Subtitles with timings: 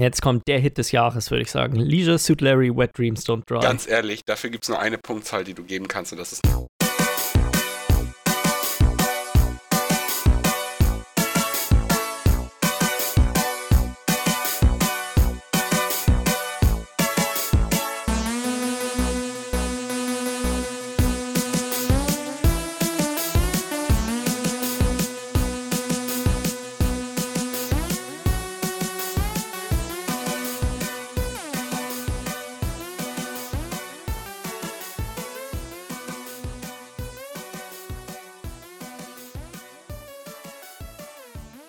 [0.00, 1.76] Jetzt kommt der Hit des Jahres, würde ich sagen.
[1.76, 3.60] Leisure Suit Larry, Wet Dreams Don't Dry.
[3.60, 6.42] Ganz ehrlich, dafür gibt es nur eine Punktzahl, die du geben kannst und das ist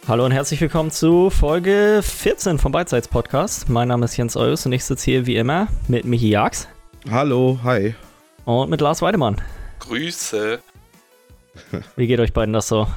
[0.09, 3.69] Hallo und herzlich willkommen zu Folge 14 vom Beidseits Podcast.
[3.69, 6.67] Mein Name ist Jens Eus und ich sitze hier wie immer mit Michi Jags
[7.11, 7.93] Hallo, hi.
[8.43, 9.39] und mit Lars Weidemann.
[9.77, 10.61] Grüße.
[11.95, 12.87] Wie geht euch beiden das so?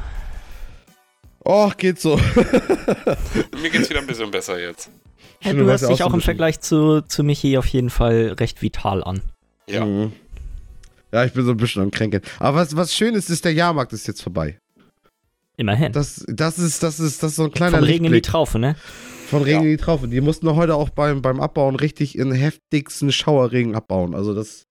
[1.44, 2.16] Oh, geht so.
[3.60, 4.88] Mir geht's wieder ein bisschen besser jetzt.
[5.42, 9.04] Ja, du hörst dich auch im Vergleich zu, zu Michi auf jeden Fall recht vital
[9.04, 9.20] an.
[9.68, 9.84] Ja.
[9.84, 10.14] Mhm.
[11.12, 12.22] Ja, ich bin so ein bisschen am Kränkeln.
[12.38, 14.61] Aber was, was schön ist, ist, der Jahrmarkt ist jetzt vorbei.
[15.56, 15.92] Immerhin.
[15.92, 18.32] Das, das, ist, das, ist, das ist so ein kleiner Vom Regen in die Lichtblick.
[18.32, 18.74] Traufe, ne?
[19.28, 19.64] Von Regen Ja.
[19.70, 20.08] in die Traufe.
[20.08, 24.14] Die mussten doch heute auch beim, beim Abbauen richtig in heftigsten Schauerregen abbauen.
[24.14, 24.64] Also das.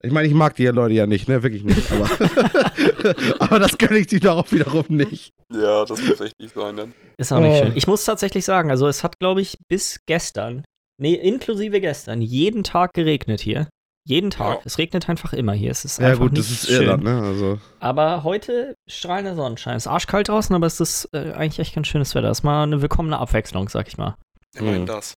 [0.00, 1.42] Ich meine, ich mag die Leute ja nicht, ne?
[1.42, 1.90] Wirklich nicht.
[1.90, 2.08] Aber,
[3.40, 5.32] aber das gönne ich die doch auch wiederum nicht.
[5.52, 6.94] Ja, das muss echt nicht sein dann.
[7.16, 7.64] Ist auch nicht Oh.
[7.64, 7.72] schön.
[7.76, 10.62] Ich muss tatsächlich sagen, also es hat, glaube ich, bis gestern,
[11.00, 13.68] nee, inklusive gestern, jeden Tag geregnet hier.
[14.08, 14.56] Jeden Tag.
[14.56, 14.62] Ja.
[14.64, 15.70] Es regnet einfach immer hier.
[15.70, 16.82] Es ist Ja, einfach gut, nicht das ist schön.
[16.82, 17.20] Irland, ne?
[17.20, 17.58] Also.
[17.78, 19.76] Aber heute strahlender Sonnenschein.
[19.76, 22.30] Es ist arschkalt draußen, aber es ist äh, eigentlich echt ganz schönes Wetter.
[22.30, 24.16] Es ist mal eine willkommene Abwechslung, sag ich mal.
[24.56, 24.86] Immerhin Mhm.
[24.86, 25.12] das.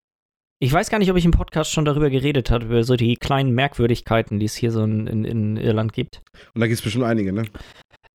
[0.60, 3.16] Ich weiß gar nicht, ob ich im Podcast schon darüber geredet habe, über so die
[3.16, 6.22] kleinen Merkwürdigkeiten, die es hier so in, in, in Irland gibt.
[6.54, 7.46] Und da gibt es bestimmt einige, ne?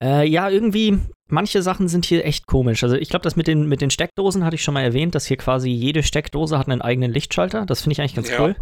[0.05, 0.99] Äh, ja, irgendwie,
[1.31, 2.85] manche Sachen sind hier echt komisch.
[2.85, 5.25] Also ich glaube, das mit den, mit den Steckdosen hatte ich schon mal erwähnt, dass
[5.25, 7.65] hier quasi jede Steckdose hat einen eigenen Lichtschalter.
[7.65, 8.41] Das finde ich eigentlich ganz Ja.
[8.43, 8.57] cool.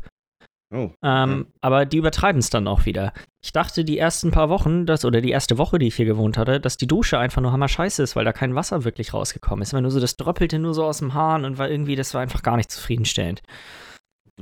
[0.75, 0.91] Oh.
[1.03, 3.13] Ähm, Aber die übertreiben es dann auch wieder.
[3.45, 6.37] Ich dachte die ersten paar Wochen, dass, oder die erste Woche, die ich hier gewohnt
[6.37, 9.63] hatte, dass die Dusche einfach nur hammer scheiße ist, weil da kein Wasser wirklich rausgekommen
[9.63, 9.73] ist.
[9.73, 12.23] Immer nur so, das dröppelte nur so aus dem Hahn und war irgendwie, das war
[12.23, 13.43] einfach gar nicht zufriedenstellend.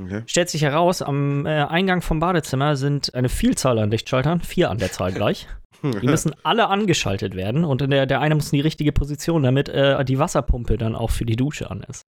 [0.01, 0.23] Okay.
[0.27, 4.79] Stellt sich heraus, am äh, Eingang vom Badezimmer sind eine Vielzahl an Lichtschaltern, vier an
[4.79, 5.49] der Zahl gleich.
[5.83, 9.43] Die müssen alle angeschaltet werden und in der, der eine muss in die richtige Position,
[9.43, 12.03] damit äh, die Wasserpumpe dann auch für die Dusche an ist.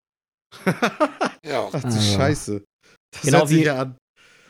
[1.45, 1.69] Ja.
[1.71, 2.01] Ach du Ah.
[2.01, 2.65] Scheiße.
[3.13, 3.97] Das Genau hört sich wie- ja an.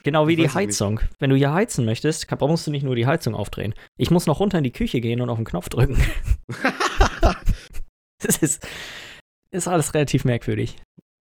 [0.05, 0.69] Genau wie die es nicht.
[0.69, 1.01] Heizung.
[1.19, 3.75] Wenn du hier heizen möchtest, kann, musst du nicht nur die Heizung aufdrehen.
[3.97, 5.97] Ich muss noch runter in die Küche gehen und auf den Knopf drücken.
[8.23, 8.67] das ist,
[9.51, 10.77] ist alles relativ merkwürdig.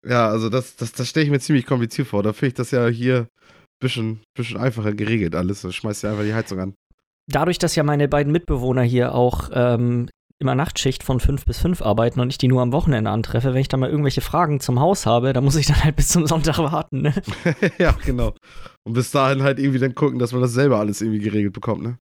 [0.06, 2.24] Ja, also das, das, das stelle ich mir ziemlich kompliziert vor.
[2.24, 3.28] Da finde ich das ja hier ein
[3.80, 5.62] bisschen, bisschen einfacher geregelt alles.
[5.62, 6.76] Du schmeißt ja einfach die Heizung an.
[7.32, 10.10] Dadurch, dass ja meine beiden Mitbewohner hier auch ähm,
[10.44, 13.62] immer Nachtschicht von 5 bis 5 arbeiten und ich die nur am Wochenende antreffe, wenn
[13.62, 16.28] ich dann mal irgendwelche Fragen zum Haus habe, dann muss ich dann halt bis zum
[16.28, 17.02] Sonntag warten.
[17.02, 17.14] Ne?
[17.80, 18.36] ja, genau.
[18.84, 21.82] Und bis dahin halt irgendwie dann gucken, dass man das selber alles irgendwie geregelt bekommt,
[21.82, 21.98] ne?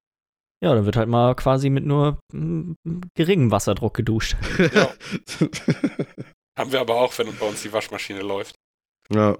[0.62, 2.74] Ja, dann wird halt mal quasi mit nur mm,
[3.16, 4.36] geringem Wasserdruck geduscht.
[4.58, 4.90] Ja.
[6.58, 8.54] Haben wir aber auch, wenn bei uns die Waschmaschine läuft.
[9.10, 9.36] ja.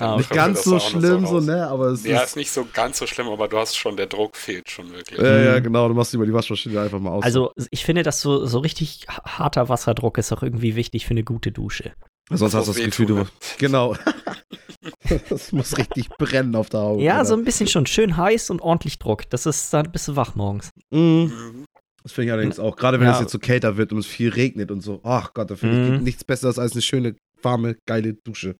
[0.00, 1.66] Ah, Nicht ganz so schlimm, so, ne?
[1.68, 2.30] Aber es Ja, ist.
[2.30, 5.18] ist nicht so ganz so schlimm, aber du hast schon, der Druck fehlt schon wirklich.
[5.20, 5.64] Ja, ja, Mhm.
[5.64, 5.88] genau.
[5.88, 7.24] Du machst über die Waschmaschine einfach mal aus.
[7.24, 11.24] Also, ich finde, dass so, so richtig harter Wasserdruck ist auch irgendwie wichtig für eine
[11.24, 11.92] gute Dusche.
[12.28, 13.24] Sonst Das hast du das Gefühl, du.
[13.58, 13.96] Genau.
[15.28, 17.00] das muss richtig brennen auf der Haut.
[17.00, 17.24] Ja, Alter.
[17.26, 17.86] so ein bisschen schon.
[17.86, 19.28] Schön heiß und ordentlich Druck.
[19.30, 20.70] Das ist, dann bist du wach morgens.
[20.90, 21.00] Mhm.
[21.34, 21.64] Mhm.
[22.02, 22.76] Das finde ich allerdings auch.
[22.76, 23.14] Gerade wenn Ja.
[23.14, 25.00] es jetzt so kälter wird und es viel regnet und so.
[25.02, 25.92] Ach Gott, da finde ich Mhm.
[25.92, 28.56] gibt nichts Besseres als eine schöne, warme, geile Dusche.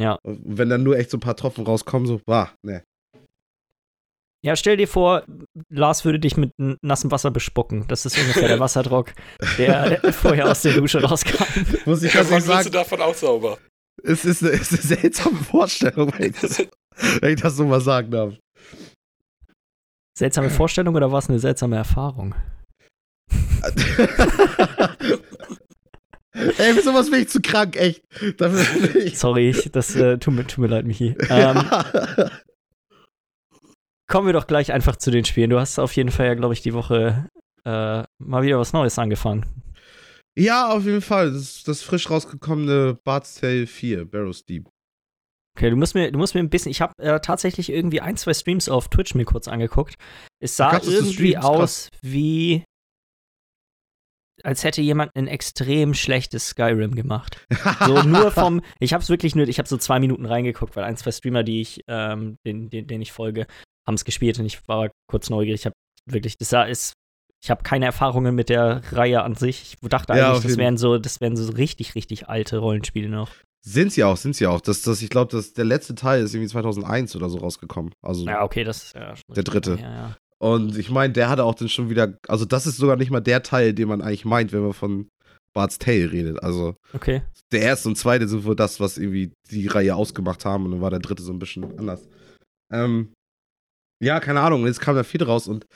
[0.00, 0.18] Ja.
[0.22, 2.82] Und wenn dann nur echt so ein paar Tropfen rauskommen, so, bah, ne.
[4.42, 5.24] Ja, stell dir vor,
[5.68, 7.84] Lars würde dich mit nassem Wasser bespucken.
[7.88, 9.12] Das ist ungefähr der Wasserdruck,
[9.58, 11.44] der vorher aus der Dusche rauskam.
[11.84, 13.58] Muss ich Ja, ehrlich wirst du sagen, davon auch sauber?
[14.02, 16.58] es ist eine, es ist eine seltsame Vorstellung, wenn ich, das,
[17.20, 18.32] wenn ich das so mal sagen darf.
[20.16, 22.34] Seltsame Vorstellung oder war es eine seltsame Erfahrung?
[26.32, 28.02] Ey, für sowas bin ich zu krank, echt.
[28.94, 29.18] Ich.
[29.18, 31.16] Sorry, ich, das äh, tut, mir, tut mir leid, Michi.
[31.28, 32.30] Ähm, Ja.
[34.06, 35.50] kommen wir doch gleich einfach zu den Spielen.
[35.50, 37.28] Du hast auf jeden Fall ja, glaube ich, die Woche
[37.64, 39.46] äh, mal wieder was Neues angefangen.
[40.36, 41.32] ja, auf jeden Fall.
[41.32, 44.68] Das, das frisch rausgekommene Bart's Tale 4, Barrow's Deep.
[45.56, 46.70] Okay, du musst mir, du musst mir ein bisschen.
[46.70, 49.94] Ich habe äh, tatsächlich irgendwie ein, zwei Streams auf Twitch mir kurz angeguckt.
[50.40, 52.64] Es sah irgendwie aus wie.
[54.44, 57.46] Als hätte jemand ein extrem schlechtes Skyrim gemacht.
[57.86, 58.62] So nur vom.
[58.78, 59.48] Ich habe es wirklich nur.
[59.48, 62.86] Ich habe so zwei Minuten reingeguckt, weil ein, zwei Streamer, die ich, ähm, den, den,
[62.86, 63.46] den ich folge,
[63.86, 65.60] haben es gespielt und ich war kurz neugierig.
[65.60, 65.76] Ich habe
[66.06, 66.36] wirklich.
[66.38, 66.94] Das sah ist.
[67.42, 69.76] Ich habe keine Erfahrungen mit der Reihe an sich.
[69.80, 73.30] Ich dachte Ja, eigentlich, das wären so, das wären so richtig, richtig alte Rollenspiele noch.
[73.62, 74.60] Sind sie auch, sind sie auch.
[74.60, 77.94] Das, das, ich glaube, der letzte Teil ist irgendwie 2001 oder so rausgekommen.
[78.02, 79.78] Also Ja, okay, das ist ja Der dritte.
[79.80, 80.16] Ja, ja.
[80.42, 83.20] Und ich meine, der hatte auch dann schon wieder, also das ist sogar nicht mal
[83.20, 85.08] der Teil, den man eigentlich meint, wenn man von
[85.54, 86.42] Bart's Tale redet.
[86.42, 87.22] Also Okay.
[87.52, 90.80] der erste und zweite sind wohl das, was irgendwie die Reihe ausgemacht haben und dann
[90.80, 92.08] war der dritte so ein bisschen anders.
[92.72, 93.12] Ähm,
[94.02, 95.66] ja, keine Ahnung, jetzt kam der vierte raus und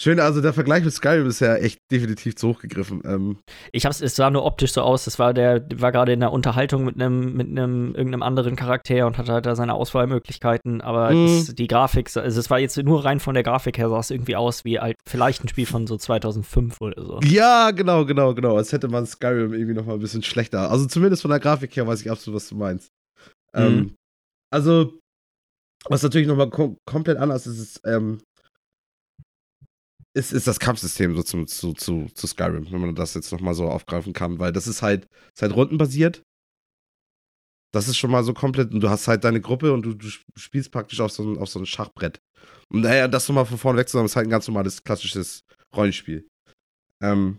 [0.00, 3.02] schön, also der Vergleich mit Skyrim ist ja echt definitiv zu hoch gegriffen.
[3.04, 3.38] Ähm,
[3.72, 5.04] Ich hab's, es sah nur optisch so aus.
[5.04, 9.06] Das war der, war gerade in der Unterhaltung mit einem, mit einem, irgendeinem anderen Charakter
[9.06, 10.80] und hatte halt da seine Auswahlmöglichkeiten.
[10.80, 11.24] Aber Mhm.
[11.24, 14.10] es, die Grafik, also es war jetzt nur rein von der Grafik her, sah es
[14.10, 17.20] irgendwie aus wie halt vielleicht ein Spiel von so 2005 oder so.
[17.24, 18.56] ja, genau, genau, genau.
[18.56, 20.70] Als hätte man Skyrim irgendwie nochmal ein bisschen schlechter.
[20.70, 22.88] Also zumindest von der Grafik her weiß ich absolut, was du meinst.
[23.54, 23.94] Ähm, Mhm.
[24.52, 24.98] also,
[25.88, 28.20] was natürlich nochmal kom komplett anders ist, ist, ähm,
[30.18, 33.54] ist, ist das Kampfsystem so zu, zu, zu, zu Skyrim, wenn man das jetzt nochmal
[33.54, 36.22] so aufgreifen kann, weil das ist halt, ist halt rundenbasiert.
[37.72, 40.08] Das ist schon mal so komplett, und du hast halt deine Gruppe und du, du
[40.36, 42.18] spielst praktisch auf so ein, auf so ein Schachbrett.
[42.68, 45.42] Und naja, das nochmal von vorne wegzunehmen, ist halt ein ganz normales, klassisches
[45.74, 46.26] Rollenspiel.
[47.02, 47.38] Ähm,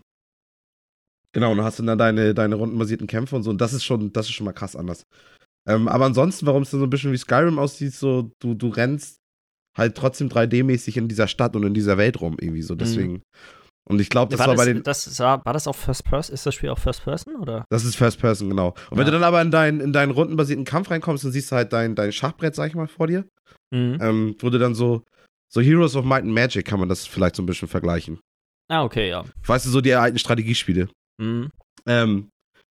[1.32, 4.12] genau, und du hast dann deine, deine rundenbasierten Kämpfe und so, und das ist schon,
[4.12, 5.02] das ist schon mal krass anders.
[5.68, 8.68] Ähm, aber ansonsten, warum es dann so ein bisschen wie Skyrim aussieht, so, du, du
[8.68, 9.19] rennst
[9.76, 13.22] halt trotzdem 3D-mäßig in dieser Stadt und in dieser Welt rum, irgendwie so, deswegen.
[13.88, 14.82] Und ich glaube, das war, war, bei das, den.
[14.82, 16.34] das war, war das auch First Person?
[16.34, 17.64] Ist das Spiel auch First Person oder?
[17.70, 18.68] Das ist First Person, genau.
[18.90, 19.04] Und wenn Ja.
[19.06, 21.94] du dann aber in, dein, in deinen rundenbasierten Kampf reinkommst, dann siehst du halt dein,
[21.96, 23.24] dein Schachbrett, sag ich mal, vor dir.
[23.74, 23.98] Mhm.
[24.00, 25.02] Ähm, wo du dann so,
[25.52, 28.20] so Heroes of Might and Magic kann man das vielleicht so ein bisschen vergleichen.
[28.70, 29.24] Ah, okay, ja.
[29.46, 30.88] Weißt du, so die alten Strategiespiele.
[31.20, 31.50] Mhm.
[31.86, 32.28] Ähm,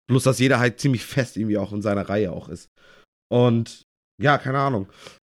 [0.09, 2.68] bloß, dass jeder halt ziemlich fest irgendwie auch in seiner Reihe auch ist.
[3.31, 3.83] Und
[4.21, 4.88] ja, keine Ahnung.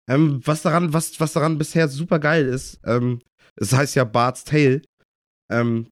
[0.08, 3.20] Ähm, was daran, was, was daran bisher super geil ist, ähm,
[3.56, 4.82] es heißt ja Bart's Tale,
[5.50, 5.88] ähm,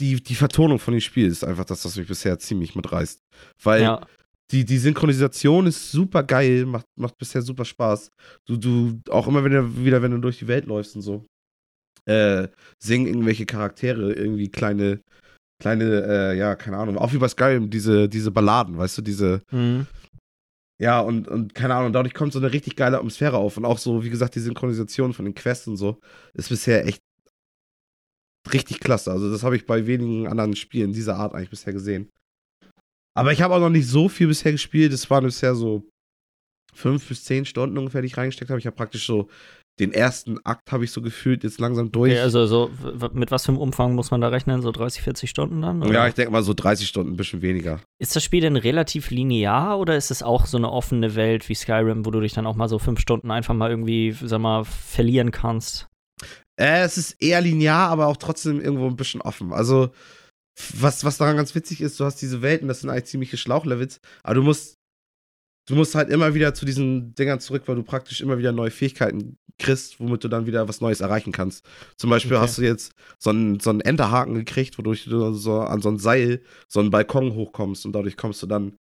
[0.00, 3.20] die, die Vertonung von dem Spiel ist einfach das, was mich bisher ziemlich mitreißt.
[3.62, 4.06] Weil Ja.
[4.50, 8.10] die, die Synchronisation ist super geil, macht, macht bisher super Spaß.
[8.46, 11.24] Du, du, auch immer wenn du wieder, wenn du durch die Welt läufst und so,
[12.06, 12.48] äh,
[12.82, 15.00] singen irgendwelche Charaktere irgendwie kleine,
[15.62, 19.42] kleine, äh, ja, keine Ahnung, auch wie bei Skyrim, diese, diese Balladen, weißt du, diese,
[19.50, 19.86] Mhm.
[20.80, 23.56] Ja, und, und keine Ahnung, dadurch kommt so eine richtig geile Atmosphäre auf.
[23.56, 26.00] Und auch so, wie gesagt, die Synchronisation von den Quests und so
[26.34, 27.00] ist bisher echt
[28.52, 29.12] richtig klasse.
[29.12, 32.10] Also, das habe ich bei wenigen anderen Spielen dieser Art eigentlich bisher gesehen.
[33.16, 34.92] Aber ich habe auch noch nicht so viel bisher gespielt.
[34.92, 35.88] Es waren bisher so
[36.74, 38.58] fünf bis zehn Stunden ungefähr, die ich reingesteckt habe.
[38.58, 39.28] Ich habe praktisch so
[39.80, 42.12] den ersten Akt habe ich so gefühlt jetzt langsam durch.
[42.12, 42.70] Okay, also so,
[43.12, 44.62] mit was für einem Umfang muss man da rechnen?
[44.62, 45.82] So 30, 40 Stunden dann?
[45.82, 45.92] Oder?
[45.92, 47.80] ja, ich denke mal so 30 Stunden, ein bisschen weniger.
[48.00, 51.54] Ist das Spiel denn relativ linear oder ist es auch so eine offene Welt wie
[51.54, 54.64] Skyrim, wo du dich dann auch mal so fünf Stunden einfach mal irgendwie, sag mal,
[54.64, 55.88] verlieren kannst?
[56.56, 59.52] Äh, es ist eher linear, aber auch trotzdem irgendwo ein bisschen offen.
[59.52, 59.90] Also,
[60.72, 64.00] was, was daran ganz witzig ist, du hast diese Welten, das sind eigentlich ziemliche Schlauchlevels,
[64.22, 64.76] aber du musst,
[65.66, 68.70] du musst halt immer wieder zu diesen Dingern zurück, weil du praktisch immer wieder neue
[68.70, 71.64] Fähigkeiten kriegst, womit du dann wieder was Neues erreichen kannst.
[71.96, 72.42] Zum Beispiel Okay.
[72.42, 75.98] hast du jetzt so einen, so einen Enterhaken gekriegt, wodurch du so an so ein
[75.98, 78.76] Seil, so einen Balkon hochkommst und dadurch kommst du dann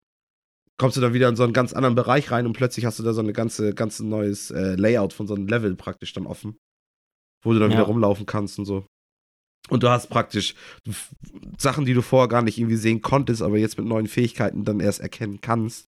[0.78, 3.02] kommst du dann wieder in so einen ganz anderen Bereich rein und plötzlich hast du
[3.02, 6.56] da so eine ganze, ganze neues äh, Layout von so einem Level praktisch dann offen
[7.42, 7.76] wo du dann Ja.
[7.78, 8.86] wieder rumlaufen kannst und so.
[9.68, 10.54] Und du hast praktisch
[11.58, 14.80] Sachen, die du vorher gar nicht irgendwie sehen konntest, aber jetzt mit neuen Fähigkeiten dann
[14.80, 15.86] erst erkennen kannst,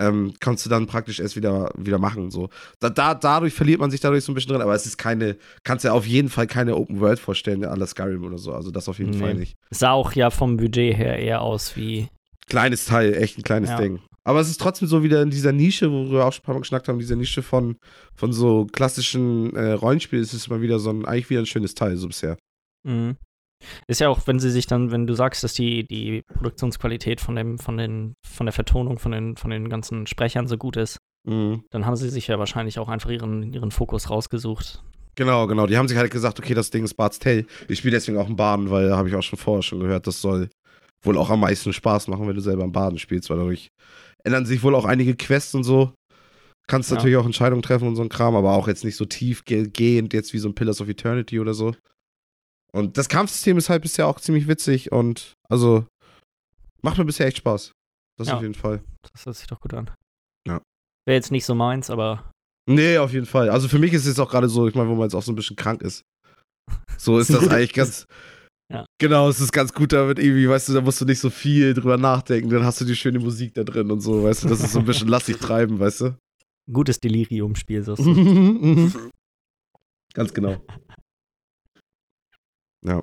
[0.00, 2.30] ähm, kannst du dann praktisch erst wieder, wieder machen.
[2.30, 2.48] So.
[2.80, 5.36] Da, da, dadurch verliert man sich dadurch so ein bisschen drin, aber es ist keine,
[5.64, 8.52] kannst ja auf jeden Fall keine Open World vorstellen, à la Skyrim oder so.
[8.52, 9.18] Also das auf jeden Nee.
[9.18, 9.54] Fall nicht.
[9.70, 12.08] Sah auch ja vom Budget her eher aus wie.
[12.46, 13.80] Kleines Teil, echt ein kleines Ja.
[13.80, 14.00] Ding.
[14.24, 16.54] Aber es ist trotzdem so wieder in dieser Nische, wo wir auch schon ein paar
[16.54, 17.76] Mal geschnackt haben, dieser Nische von,
[18.14, 21.74] von so klassischen äh, Rollenspielen, ist es mal wieder so ein, eigentlich wieder ein schönes
[21.74, 22.36] Teil, so bisher.
[22.86, 23.16] Mhm.
[23.86, 27.34] Ist ja auch, wenn sie sich dann, wenn du sagst, dass die, die Produktionsqualität von
[27.36, 30.98] dem, von den, von der Vertonung von den, von den ganzen Sprechern so gut ist,
[31.26, 31.64] Mhm.
[31.70, 34.82] dann haben sie sich ja wahrscheinlich auch einfach ihren, ihren Fokus rausgesucht.
[35.16, 35.66] Genau, genau.
[35.66, 37.44] Die haben sich halt gesagt, okay, das Ding ist Bart's Tale.
[37.66, 40.20] Ich spiele deswegen auch im Baden, weil habe ich auch schon vorher schon gehört, das
[40.22, 40.48] soll
[41.02, 43.68] wohl auch am meisten Spaß machen, wenn du selber im Baden spielst, weil dadurch
[44.24, 45.92] ändern sich wohl auch einige Quests und so.
[46.68, 46.96] Kannst Ja.
[46.96, 50.32] natürlich auch Entscheidungen treffen und so ein Kram, aber auch jetzt nicht so tiefgehend jetzt
[50.32, 51.74] wie so ein Pillars of Eternity oder so.
[52.72, 55.86] Und das Kampfsystem ist halt bisher auch ziemlich witzig und also
[56.82, 57.72] macht mir bisher echt Spaß.
[58.18, 58.36] Das Ja.
[58.36, 58.82] auf jeden Fall.
[59.12, 59.90] Das hört sich doch gut an.
[60.46, 60.60] Ja.
[61.06, 62.30] Wäre jetzt nicht so meins, aber
[62.68, 63.48] Nee, auf jeden Fall.
[63.48, 65.32] Also für mich ist es auch gerade so, ich meine, wo man jetzt auch so
[65.32, 66.02] ein bisschen krank ist.
[66.98, 68.04] So ist Das eigentlich ganz.
[68.70, 68.84] Ja.
[69.00, 71.72] Genau, es ist ganz gut damit irgendwie, weißt du, da musst du nicht so viel
[71.72, 74.60] drüber nachdenken, dann hast du die schöne Musik da drin und so, weißt du, das
[74.60, 76.18] ist so ein bisschen lass dich treiben, weißt du?
[76.70, 77.82] gutes Delirium-Spiel.
[77.82, 77.94] So.
[80.14, 80.60] ganz genau.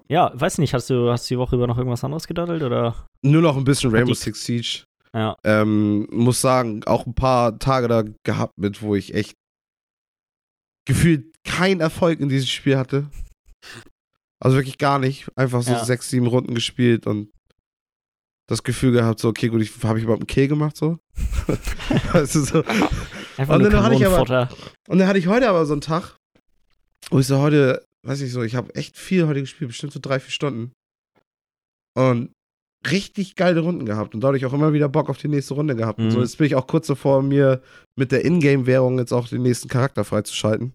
[0.10, 3.08] ja, weiß nicht, hast du, hast du die Woche über noch irgendwas anderes gedaddelt oder?
[3.22, 4.84] Nur noch ein bisschen Rainbow Six Siege.
[5.13, 5.36] Ja.
[5.44, 9.36] Ähm, muss sagen, auch ein paar Tage da gehabt mit, wo ich echt
[10.86, 13.08] gefühlt keinen Erfolg in diesem Spiel hatte.
[14.39, 15.27] Also wirklich gar nicht.
[15.36, 15.84] Einfach so Ja.
[15.86, 17.29] sechs, sieben Runden gespielt und
[18.48, 21.00] das Gefühl gehabt, so, okay, gut, ich, habe ich überhaupt einen Kill gemacht, so?
[22.13, 22.63] weißt du, so.
[23.38, 24.50] Einfach Und dann hatte ich aber-.
[24.88, 26.17] Und dann hatte ich heute aber so einen Tag,
[27.10, 30.00] wo ich so heute, weiß ich so, ich habe echt viel heute gespielt, bestimmt so
[30.01, 30.71] drei, vier Stunden.
[31.97, 32.31] Und
[32.89, 36.00] richtig geile Runden gehabt und dadurch auch immer wieder Bock auf die nächste Runde gehabt.
[36.00, 36.24] Und so, Mhm.
[36.24, 37.62] jetzt bin ich auch kurz davor, mir
[37.97, 40.74] mit der Ingame-Währung jetzt auch den nächsten Charakter freizuschalten.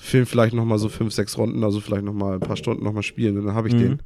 [0.00, 3.36] Film vielleicht nochmal so fünf, sechs Runden, also vielleicht nochmal ein paar Stunden nochmal spielen
[3.38, 3.78] und dann habe ich Mhm.
[3.78, 4.02] den.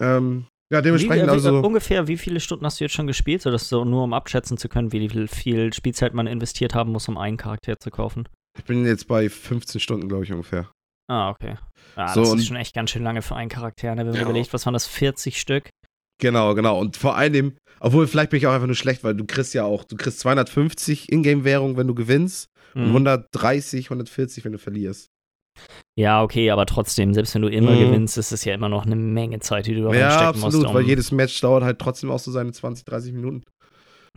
[0.00, 1.60] Ähm, ja, dementsprechend äh, wie, also.
[1.60, 4.68] ungefähr, wie viele Stunden hast du jetzt schon gespielt, sodass so nur um abschätzen zu
[4.68, 8.28] können, wie viel Spielzeit man investiert haben muss, um einen Charakter zu kaufen?
[8.58, 10.70] Ich bin jetzt bei 15 Stunden, glaube ich, ungefähr.
[11.08, 11.56] Ah, okay.
[11.96, 13.90] Ja, So, das und- ist schon echt ganz schön lange für einen Charakter.
[13.94, 13.98] Ne?
[14.02, 14.22] Wenn man Ja.
[14.22, 15.68] überlegt, was waren das, 40 Stück?
[16.20, 16.78] Genau, genau.
[16.78, 19.64] Und vor allem, obwohl vielleicht bin ich auch einfach nur schlecht, weil du kriegst ja
[19.64, 22.92] auch, du kriegst 250 Ingame-Währung, wenn du gewinnst und Mhm.
[22.92, 25.08] 130, 140, wenn du verlierst.
[25.96, 27.78] Ja, okay, aber trotzdem, selbst wenn du immer Mhm.
[27.80, 30.54] gewinnst, ist es ja immer noch eine Menge Zeit, die du da Ja, reinstecken absolut,
[30.54, 30.66] musst.
[30.66, 33.42] Um, weil jedes Match dauert halt trotzdem auch so seine 20, 30 Minuten.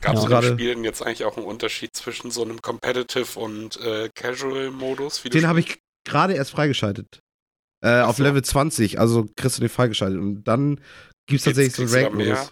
[0.01, 0.25] Gab es Ja.
[0.25, 5.23] in Gerade- Spielen jetzt eigentlich auch einen Unterschied zwischen so einem Competitive und äh, Casual-Modus?
[5.23, 7.19] Den habe ich gerade erst freigeschaltet.
[7.85, 8.23] Äh, auf so.
[8.23, 10.19] Level 20, also kriegst du den freigeschaltet.
[10.19, 10.85] Und dann gibt
[11.41, 12.51] es Gibt's- tatsächlich so Rank-Modus.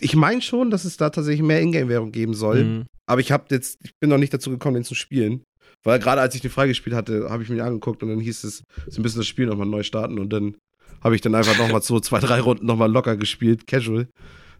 [0.00, 2.64] Ich meine schon, dass es da tatsächlich mehr Ingame-Währung geben soll.
[2.64, 2.86] Mhm.
[3.08, 5.44] Aber ich habe jetzt, ich bin noch nicht dazu gekommen, den zu spielen.
[5.84, 8.44] Weil gerade als ich den freigespielt hatte, habe ich mir den angeguckt und dann hieß
[8.44, 10.56] es, sie müssen das Spiel nochmal neu starten und dann
[11.02, 14.08] habe ich dann einfach nochmal so zwei, drei Runden nochmal locker gespielt, casual.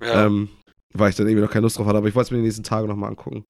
[0.02, 0.50] Ja, Ähm,
[0.92, 2.44] weil ich dann irgendwie noch keine Lust drauf hatte, aber ich wollte es mir die
[2.44, 3.44] nächsten Tage nochmal angucken.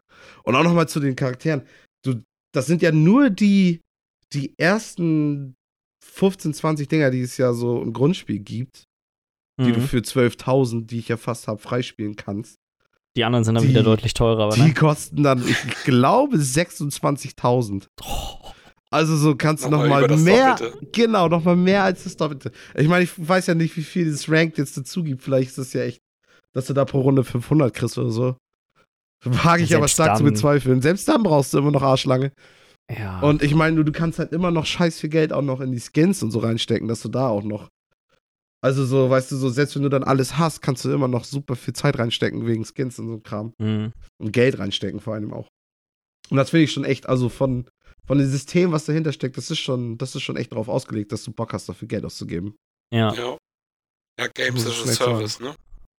[0.44, 1.62] Und auch nochmal zu den Charakteren.
[2.04, 2.22] Du,
[2.54, 3.80] das sind ja nur die,
[4.34, 5.54] die ersten
[6.04, 8.84] 15, 20 Dinger, die es ja so im Grundspiel gibt,
[9.60, 9.84] die du Mhm.
[9.88, 12.56] für 12.000, die ich ja fast habe, freispielen kannst.
[13.16, 14.74] Die anderen sind dann die- wieder deutlich teurer, aber Die ne?
[14.74, 17.86] kosten dann, ich glaube, 26.000.
[18.02, 18.38] Oh,
[18.90, 20.86] Also so kannst du Nochmal über das mehr, Doppelte.
[20.92, 22.52] genau, nochmal mehr als das Doppelte.
[22.76, 25.22] Ich meine, ich weiß ja nicht, wie viel dieses Ranked jetzt dazu gibt.
[25.22, 26.00] Vielleicht ist das ja echt,
[26.52, 28.36] dass du da pro Runde 500 kriegst oder so.
[29.24, 30.80] Wage ich aber stark zu dann- bezweifeln.
[30.82, 32.30] Selbst dann brauchst du immer noch Arschlange.
[32.90, 33.20] Ja.
[33.20, 35.72] Und ich meine, du, du kannst halt immer noch scheiß viel Geld auch noch in
[35.72, 37.68] die Skins und so reinstecken, dass du da auch noch.
[38.62, 41.24] Also so, weißt du, so, selbst wenn du dann alles hast, kannst du immer noch
[41.24, 43.52] super viel Zeit reinstecken wegen Skins und so Kram.
[43.58, 43.92] Mhm.
[44.18, 45.48] Und Geld reinstecken vor allem auch.
[46.30, 47.68] Und das finde ich schon echt, also von,
[48.06, 51.12] von dem System, was dahinter steckt, das ist schon, das ist schon echt darauf ausgelegt,
[51.12, 52.56] dass du Bock hast, dafür Geld auszugeben.
[52.92, 53.12] Ja.
[53.12, 53.36] ja.
[54.18, 55.54] Ja, Games is a Service, ne?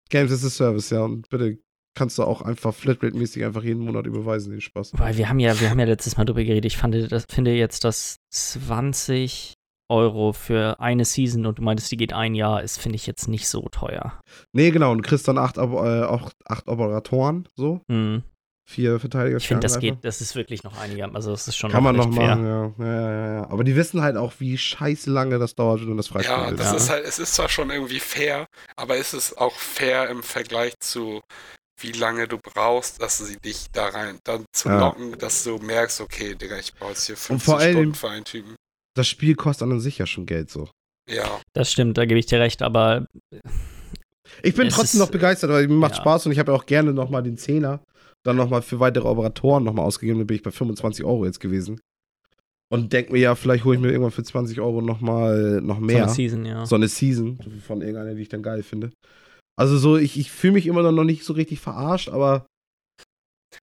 [0.09, 1.03] Games is a Service, ja.
[1.03, 1.59] Und bitte
[1.95, 4.91] kannst du auch einfach Flatrate-mäßig einfach jeden Monat überweisen, den Spaß.
[4.97, 6.65] Weil wir haben ja, wir haben ja letztes Mal drüber geredet.
[6.65, 9.53] Ich fand, das, finde jetzt, dass 20
[9.89, 13.27] Euro für eine Season und du meintest, die geht ein Jahr, ist, finde ich jetzt
[13.27, 14.19] nicht so teuer.
[14.51, 17.81] Nee, genau, und du kriegst dann acht, äh, auch acht Operatoren, so.
[17.87, 18.23] Mhm.
[18.67, 19.37] Vier Verteidiger.
[19.37, 21.13] Ich finde, das geht, das ist wirklich noch einiger.
[21.13, 22.35] Also, das ist schon Kann man noch fair.
[22.35, 22.73] machen, ja.
[22.83, 23.49] Ja, ja, ja, ja.
[23.51, 26.57] Aber die wissen halt auch, wie scheiße lange das dauert, wenn du das Ja, freispielen
[26.57, 26.77] das Ja.
[26.77, 30.73] ist halt, es ist zwar schon irgendwie fair, aber ist es auch fair im Vergleich
[30.79, 31.21] zu
[31.81, 34.79] wie lange du brauchst, dass sie dich da rein dann zu Ja.
[34.79, 38.09] locken, dass du merkst, okay, Digga, ich brauche jetzt hier 50 vor allem- Stunden für
[38.09, 38.55] einen Typen.
[38.95, 40.69] Das Spiel kostet an und sich ja schon Geld so.
[41.09, 43.05] Ja, Das stimmt, da gebe ich dir recht, aber
[44.41, 46.01] Ich bin trotzdem ist- noch begeistert, weil mir macht ja.
[46.01, 47.83] Spaß und ich habe ja auch gerne nochmal den Zehner
[48.23, 50.17] dann nochmal für weitere Operatoren nochmal ausgegeben.
[50.19, 51.79] Dann bin ich bei 25 Euro jetzt gewesen.
[52.71, 55.81] Und denk mir ja, vielleicht hole ich mir irgendwann für 20 Euro nochmal noch so
[55.81, 56.03] mehr.
[56.05, 56.65] eine Season, ja.
[56.65, 58.91] so eine Season von irgendeiner, die ich dann geil finde.
[59.57, 62.45] Also so, ich, ich fühle mich immer noch nicht so richtig verarscht, aber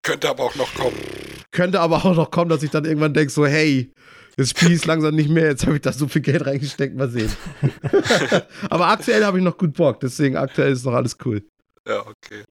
[0.03, 0.97] könnte aber auch noch kommen.
[1.51, 3.93] könnte aber auch noch kommen, dass ich dann irgendwann denke, so, hey,
[4.37, 7.11] das Spiel ist langsam nicht mehr, jetzt habe ich da so viel Geld reingesteckt, mal
[7.11, 7.31] sehen.
[8.71, 11.47] aber aktuell habe ich noch gut Bock, deswegen aktuell ist noch alles cool.
[11.87, 12.45] Ja, okay.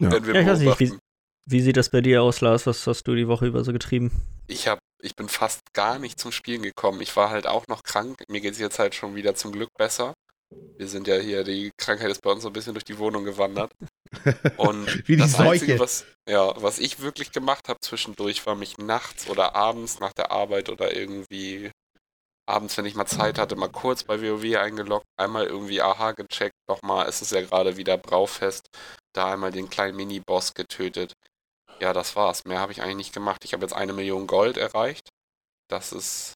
[0.00, 0.12] Ja.
[0.12, 1.00] Wenn wir Ja, ich weiß nicht, beobachten.
[1.46, 2.66] Wie sieht das bei dir aus, Lars?
[2.66, 4.10] Was hast du die Woche über so getrieben?
[4.46, 7.00] ich hab, ich bin fast gar nicht zum Spielen gekommen.
[7.00, 8.22] Ich war halt auch noch krank.
[8.28, 10.14] Mir geht es jetzt halt schon wieder zum Glück besser.
[10.76, 13.24] Wir sind ja hier, die Krankheit ist bei uns so ein bisschen durch die Wohnung
[13.24, 13.72] gewandert.
[14.56, 15.50] Und Wie die das Seuche.
[15.50, 20.12] Einzige, was, ja, was ich wirklich gemacht habe zwischendurch, war mich nachts oder abends nach
[20.12, 21.70] der Arbeit oder irgendwie
[22.46, 26.54] abends, wenn ich mal Zeit hatte, mal kurz bei WoW eingeloggt, einmal irgendwie AHA gecheckt,
[26.68, 28.66] nochmal, es ist ja gerade wieder Braufest,
[29.14, 31.14] da einmal den kleinen Mini-Boss getötet.
[31.80, 32.44] Ja, das war's.
[32.44, 33.44] Mehr habe ich eigentlich nicht gemacht.
[33.44, 35.08] Ich habe jetzt eine Million Gold erreicht.
[35.68, 36.34] Das ist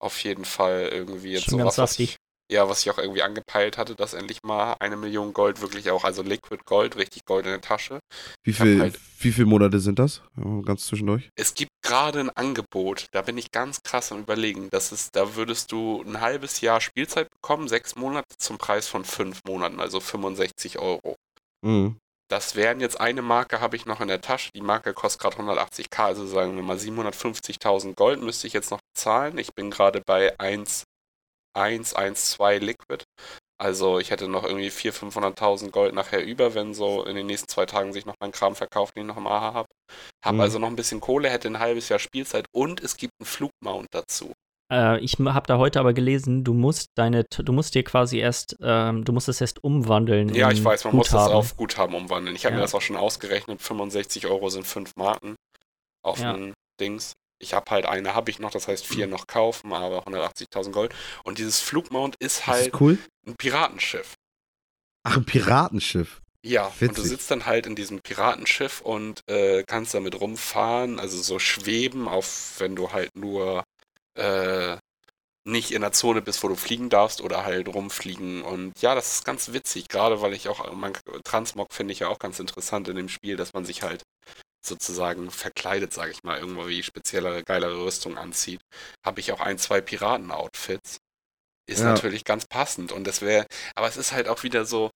[0.00, 2.10] auf jeden Fall irgendwie jetzt Schon ganz sowas, was saftig.
[2.10, 2.16] ich,
[2.50, 6.04] ja, was ich auch irgendwie angepeilt hatte, dass endlich mal eine Million Gold wirklich auch,
[6.04, 7.98] also Liquid Gold, richtig Gold in der Tasche.
[8.44, 10.22] Wie viel, halt- wie viele Monate sind das?
[10.64, 11.28] Ganz zwischendurch.
[11.36, 14.68] Es gibt gerade ein Angebot, da bin ich ganz krass am überlegen.
[14.70, 19.04] Das ist, da würdest du ein halbes Jahr Spielzeit bekommen, sechs Monate zum Preis von
[19.04, 21.16] fünf Monaten, also 65 Euro.
[21.64, 21.96] Mhm.
[22.28, 24.50] Das wären jetzt eine Marke, habe ich noch in der Tasche.
[24.52, 28.80] Die Marke kostet gerade 180k, also sagen wir mal 750.000 Gold müsste ich jetzt noch
[28.96, 29.38] zahlen.
[29.38, 30.82] Ich bin gerade bei 1,
[31.56, 33.04] 1, 1, 2 Liquid.
[33.58, 37.48] Also ich hätte noch irgendwie 400.000, 500.000 Gold nachher über, wenn so in den nächsten
[37.48, 39.68] zwei Tagen sich noch mein Kram verkauft, den ich noch im AHA habe.
[40.24, 40.40] Habe Mhm.
[40.42, 43.88] also noch ein bisschen Kohle, hätte ein halbes Jahr Spielzeit und es gibt einen Flugmount
[43.92, 44.32] dazu.
[44.70, 48.56] Äh, ich habe da heute aber gelesen, du musst deine, du musst dir quasi erst,
[48.60, 50.34] ähm, du musst es erst umwandeln.
[50.34, 51.34] Ja, ich weiß, man muss das Guthaben.
[51.34, 52.36] auf Guthaben umwandeln.
[52.36, 52.56] Ich habe Ja.
[52.58, 53.62] mir das auch schon ausgerechnet.
[53.62, 55.36] 65 Euro sind 5 Marken
[56.04, 56.34] auf Ja.
[56.34, 57.12] ein Dings.
[57.38, 60.94] Ich habe halt eine, habe ich noch, das heißt vier noch kaufen, aber 180.000 Gold.
[61.24, 62.98] Und dieses Flugmount ist halt ist cool.
[63.26, 64.14] ein Piratenschiff.
[65.04, 66.20] Ach, ein Piratenschiff.
[66.42, 67.04] Ja, und du Witzig.
[67.04, 72.54] sitzt dann halt in diesem Piratenschiff und äh, kannst damit rumfahren, also so schweben, auf
[72.58, 73.64] wenn du halt nur
[74.14, 74.76] äh,
[75.44, 78.42] nicht in der Zone bist, wo du fliegen darfst oder halt rumfliegen.
[78.42, 80.92] Und ja, das ist ganz witzig, gerade weil ich auch, man,
[81.24, 84.02] Transmog finde ich ja auch ganz interessant in dem Spiel, dass man sich halt
[84.66, 88.60] sozusagen verkleidet, sage ich mal, irgendwo wie speziellere, geilere Rüstung anzieht.
[89.04, 90.98] Habe ich auch ein, zwei Piraten-Outfits.
[91.68, 91.86] Ist Ja.
[91.86, 93.44] natürlich ganz passend und das wäre,
[93.74, 94.90] aber es ist halt auch wieder so,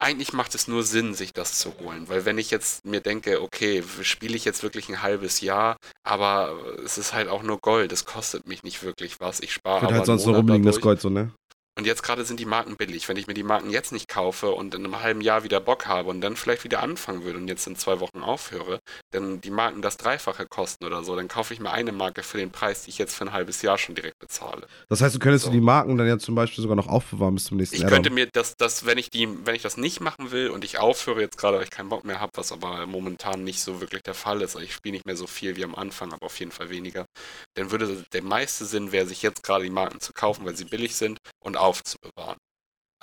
[0.00, 3.40] eigentlich macht es nur Sinn, sich das zu holen, weil wenn ich jetzt mir denke,
[3.40, 7.92] okay, spiele ich jetzt wirklich ein halbes Jahr, aber es ist halt auch nur Gold,
[7.92, 10.80] es kostet mich nicht wirklich was, ich spare Wird aber halt sonst Monat rumliegen, das.
[10.80, 11.30] Gold so, ne?
[11.78, 13.08] Und jetzt gerade sind die Marken billig.
[13.08, 15.86] Wenn ich mir die Marken jetzt nicht kaufe und in einem halben Jahr wieder Bock
[15.86, 18.78] habe und dann vielleicht wieder anfangen würde und jetzt in zwei Wochen aufhöre,
[19.10, 22.36] dann die Marken das Dreifache kosten oder so, dann kaufe ich mir eine Marke für
[22.36, 24.66] den Preis, die ich jetzt für ein halbes Jahr schon direkt bezahle.
[24.90, 25.50] Das heißt, du könntest So.
[25.50, 27.90] du die Marken dann ja zum Beispiel sogar noch aufbewahren bis zum nächsten Ich Add-on.
[27.94, 30.78] könnte mir das, das, wenn ich die, wenn ich das nicht machen will und ich
[30.78, 34.02] aufhöre jetzt gerade, weil ich keinen Bock mehr habe, was aber momentan nicht so wirklich
[34.02, 36.38] der Fall ist, also ich spiele nicht mehr so viel wie am Anfang, aber auf
[36.38, 37.06] jeden Fall weniger,
[37.54, 40.64] dann würde der meiste Sinn wäre, sich jetzt gerade die Marken zu kaufen, weil sie
[40.66, 42.36] billig sind und aufzubewahren.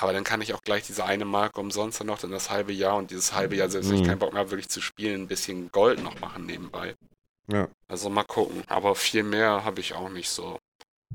[0.01, 2.71] Aber dann kann ich auch gleich diese eine Marke umsonst dann noch in das halbe
[2.71, 4.07] Jahr und dieses halbe Jahr, selbst wenn ich Mhm.
[4.07, 6.95] keinen Bock mehr habe, wirklich zu spielen, ein bisschen Gold noch machen nebenbei.
[7.51, 7.67] Ja.
[7.88, 8.63] Also mal gucken.
[8.67, 10.57] Aber viel mehr habe ich auch nicht so,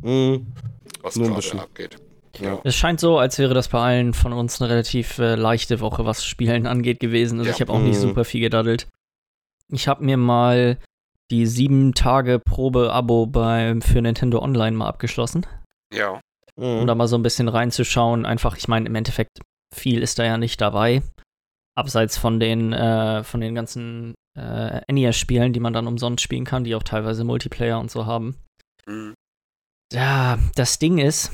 [0.02, 0.52] Mhm.
[1.00, 1.96] was Nur gerade abgeht.
[2.40, 2.60] Ja.
[2.64, 6.04] Es scheint so, als wäre das bei allen von uns eine relativ äh, leichte Woche,
[6.04, 7.38] was Spielen angeht, gewesen.
[7.38, 7.54] Also Ja.
[7.54, 8.08] ich habe auch nicht Mhm.
[8.08, 8.88] super viel gedaddelt.
[9.68, 10.78] Ich habe mir mal
[11.30, 15.46] die sieben Tage Probe-Abo beim für Nintendo Online mal abgeschlossen,
[15.92, 16.20] Ja.
[16.56, 16.86] Um Mhm.
[16.86, 18.26] da mal so ein bisschen reinzuschauen.
[18.26, 19.40] Einfach, ich meine, im Endeffekt
[19.74, 21.02] viel ist da ja nicht dabei.
[21.76, 26.64] Abseits von den, äh, von den ganzen äh, NES-Spielen, die man dann umsonst spielen kann,
[26.64, 28.36] die auch teilweise Multiplayer und so haben.
[28.86, 29.14] Mhm.
[29.92, 31.30] Ja, das Ding ist,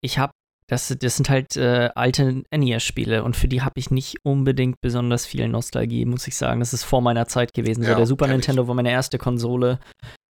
[0.00, 0.32] ich habe,
[0.68, 5.24] das, das sind halt äh, alte NES-Spiele und für die habe ich nicht unbedingt besonders
[5.26, 6.60] viel Nostalgie, muss ich sagen.
[6.60, 7.82] Das ist vor meiner Zeit gewesen.
[7.82, 8.32] so Ja, der Super ich.
[8.32, 9.78] Nintendo war meine erste Konsole.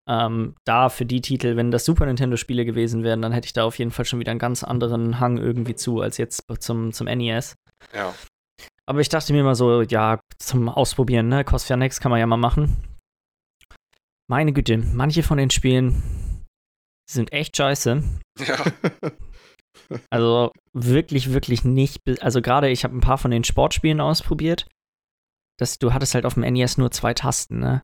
[0.08, 3.64] Ähm, da für die Titel, wenn das Super Nintendo-Spiele gewesen wären, dann hätte ich da
[3.64, 7.08] auf jeden Fall schon wieder einen ganz anderen Hang irgendwie zu als jetzt zum, zum
[7.08, 7.56] NES.
[7.94, 8.14] Ja.
[8.88, 11.44] Aber ich dachte mir mal so, ja, zum Ausprobieren, ne?
[11.44, 12.78] Kostet ja nichts, kann man ja mal machen.
[14.30, 16.04] Meine Güte, manche von den Spielen
[17.10, 18.04] sind echt scheiße.
[18.40, 18.58] Ja.
[20.10, 22.00] Also wirklich, wirklich nicht.
[22.22, 24.68] Also gerade, ich habe ein paar von den Sportspielen ausprobiert.
[25.60, 27.84] Das, du hattest halt auf dem NES nur zwei Tasten, ne?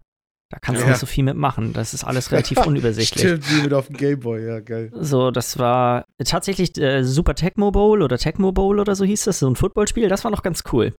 [0.51, 0.91] Da kannst du Ja.
[0.91, 1.73] nicht so viel mitmachen.
[1.73, 3.25] Das ist alles relativ unübersichtlich.
[3.25, 4.91] Stimmt, wie mit auf dem Gameboy, ja, geil.
[4.93, 9.39] So, das war tatsächlich äh, Super Tecmo Bowl oder Tecmo Bowl oder so hieß das,
[9.39, 10.09] so ein Footballspiel.
[10.09, 10.93] Das war noch ganz cool.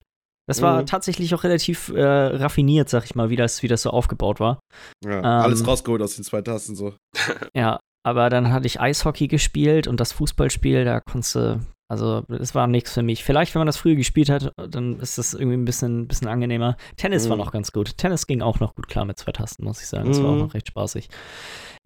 [0.48, 0.86] Das war Mhm.
[0.88, 4.60] tatsächlich auch relativ äh, raffiniert, sag ich mal, wie das, wie das so aufgebaut war.
[5.06, 6.94] Ja, Ähm, alles rausgeholt aus den zwei Tasten so.
[7.56, 11.60] Ja, aber dann hatte ich Eishockey gespielt und das Fußballspiel, da konntest du,
[11.91, 13.23] also es war nichts für mich.
[13.23, 16.77] Vielleicht, wenn man das früher gespielt hat, dann ist das irgendwie ein bisschen, bisschen angenehmer.
[16.95, 17.43] Tennis war Mhm.
[17.43, 17.97] noch ganz gut.
[17.97, 20.08] Tennis ging auch noch gut klar mit zwei Tasten, muss ich sagen.
[20.08, 20.39] Das war auch Mhm.
[20.39, 21.10] noch recht spaßig.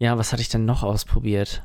[0.00, 1.64] Ja, was hatte ich denn noch ausprobiert?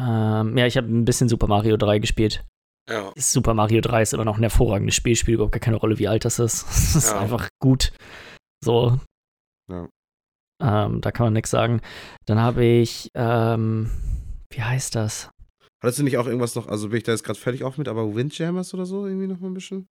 [0.00, 2.44] Ähm, ja, ich habe ein bisschen Super Mario 3 gespielt.
[2.90, 3.12] Ja.
[3.16, 6.08] Super Mario 3 ist immer noch ein hervorragendes Spiel, spielt überhaupt gar keine Rolle, wie
[6.08, 6.64] alt das ist.
[6.68, 7.20] Es ist Ja.
[7.20, 7.92] einfach gut.
[8.64, 8.98] So.
[9.70, 9.88] Ja.
[10.62, 11.80] Ähm, da kann man nichts sagen.
[12.26, 13.90] Dann habe ich, ähm,
[14.50, 15.30] wie heißt das?
[15.84, 17.88] Hattest du nicht auch irgendwas noch, also bin ich da jetzt gerade fertig auf mit,
[17.88, 19.86] aber Windjammers oder so irgendwie noch mal ein bisschen?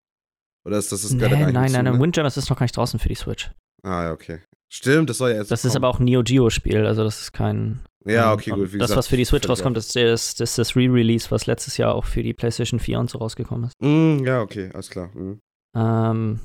[0.65, 1.99] Oder ist das das Nee, gar nein, nein, nein, ne?
[1.99, 3.51] Windjammers ist noch gar nicht draußen für die Switch.
[3.83, 4.39] Ah, ja, okay.
[4.71, 5.83] Stimmt, das soll ja erst Das ist kommen.
[5.83, 7.81] aber auch ein Neo Geo-Spiel, also das ist kein.
[8.05, 8.73] Ja, ähm, okay, gut.
[8.73, 11.77] Wie das, gesagt, was für die Switch rauskommt, ist das, das, das Re-Release, was letztes
[11.77, 13.73] Jahr auch für die PlayStation 4 und so rausgekommen ist.
[13.79, 15.09] Mm, ja, okay, alles klar.
[15.15, 15.39] Mm.
[15.77, 16.39] Ähm,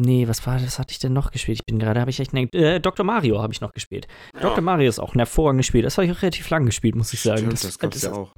[0.00, 1.58] nee, was war, was hatte ich denn noch gespielt?
[1.60, 3.04] Ich bin gerade, habe ich echt, ne, äh, Dr.
[3.04, 4.08] Mario habe ich noch gespielt.
[4.32, 4.56] Dr.
[4.56, 4.60] Ja.
[4.62, 5.82] Mario ist auch ein hervorragendes Spiel.
[5.82, 7.54] Das habe ich auch relativ lang gespielt, muss ich sagen.
[7.54, 8.32] Stimmt, das, gab's ja auch.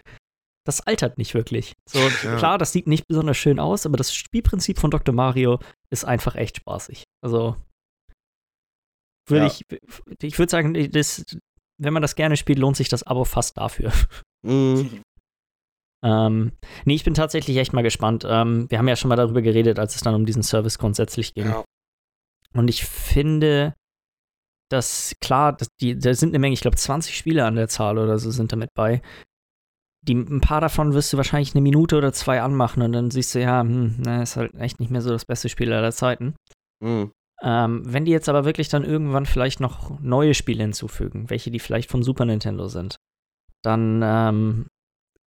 [0.71, 1.75] Das altert nicht wirklich.
[1.89, 2.37] So, Ja.
[2.37, 5.15] klar, das sieht nicht besonders schön aus, aber das Spielprinzip von Dr.
[5.15, 5.59] Mario
[5.91, 7.05] ist einfach echt spaßig.
[7.23, 7.57] Also
[9.29, 9.53] würde Ja.
[9.53, 9.65] ich,
[10.23, 11.25] ich würde sagen, das,
[11.79, 13.93] wenn man das gerne spielt, lohnt sich das Abo fast dafür.
[14.47, 14.83] Mm.
[16.03, 16.53] Ähm,
[16.87, 18.25] nee, ich bin tatsächlich echt mal gespannt.
[18.27, 21.35] Ähm, wir haben ja schon mal darüber geredet, als es dann um diesen Service grundsätzlich
[21.35, 21.45] ging.
[21.49, 21.63] Ja.
[22.55, 23.75] Und ich finde,
[24.71, 27.99] dass klar, dass die, da sind eine Menge, ich glaube 20 Spiele an der Zahl
[27.99, 29.03] oder so sind damit bei.
[30.03, 33.35] Die, ein paar davon wirst du wahrscheinlich eine Minute oder zwei anmachen und dann siehst
[33.35, 36.35] du, ja, hm, na, ist halt echt nicht mehr so das beste Spiel aller Zeiten.
[36.83, 37.13] Mhm.
[37.43, 41.59] Ähm, wenn die jetzt aber wirklich dann irgendwann vielleicht noch neue Spiele hinzufügen, welche die
[41.59, 42.97] vielleicht von Super Nintendo sind,
[43.63, 44.67] dann ähm,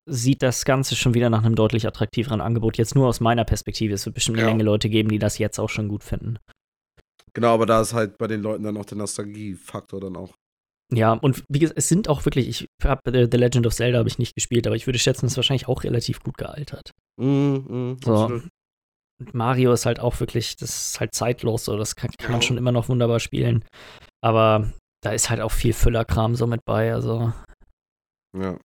[0.09, 2.79] sieht das Ganze schon wieder nach einem deutlich attraktiveren Angebot.
[2.79, 3.95] Jetzt nur aus meiner Perspektive.
[3.95, 4.53] Es wird bestimmt eine Ja.
[4.53, 6.39] Menge Leute geben, die das jetzt auch schon gut finden.
[7.33, 10.35] Genau, aber da ist halt bei den Leuten dann auch der Nostalgie-Faktor dann auch.
[10.93, 13.99] Ja, und wie gesagt, es sind auch wirklich, ich habe The, The Legend of Zelda
[13.99, 16.91] habe ich nicht gespielt, aber ich würde schätzen, es ist wahrscheinlich auch relativ gut gealtert.
[17.21, 18.13] Mhm, mhm, So.
[18.13, 18.49] absolut.
[19.21, 22.41] Und Mario ist halt auch wirklich, das ist halt zeitlos, so das kann, kann man
[22.41, 22.47] Ja.
[22.47, 23.65] schon immer noch wunderbar spielen.
[24.23, 24.73] Aber
[25.03, 27.33] da ist halt auch viel Füllerkram so mit bei, also.
[28.37, 28.59] Ja.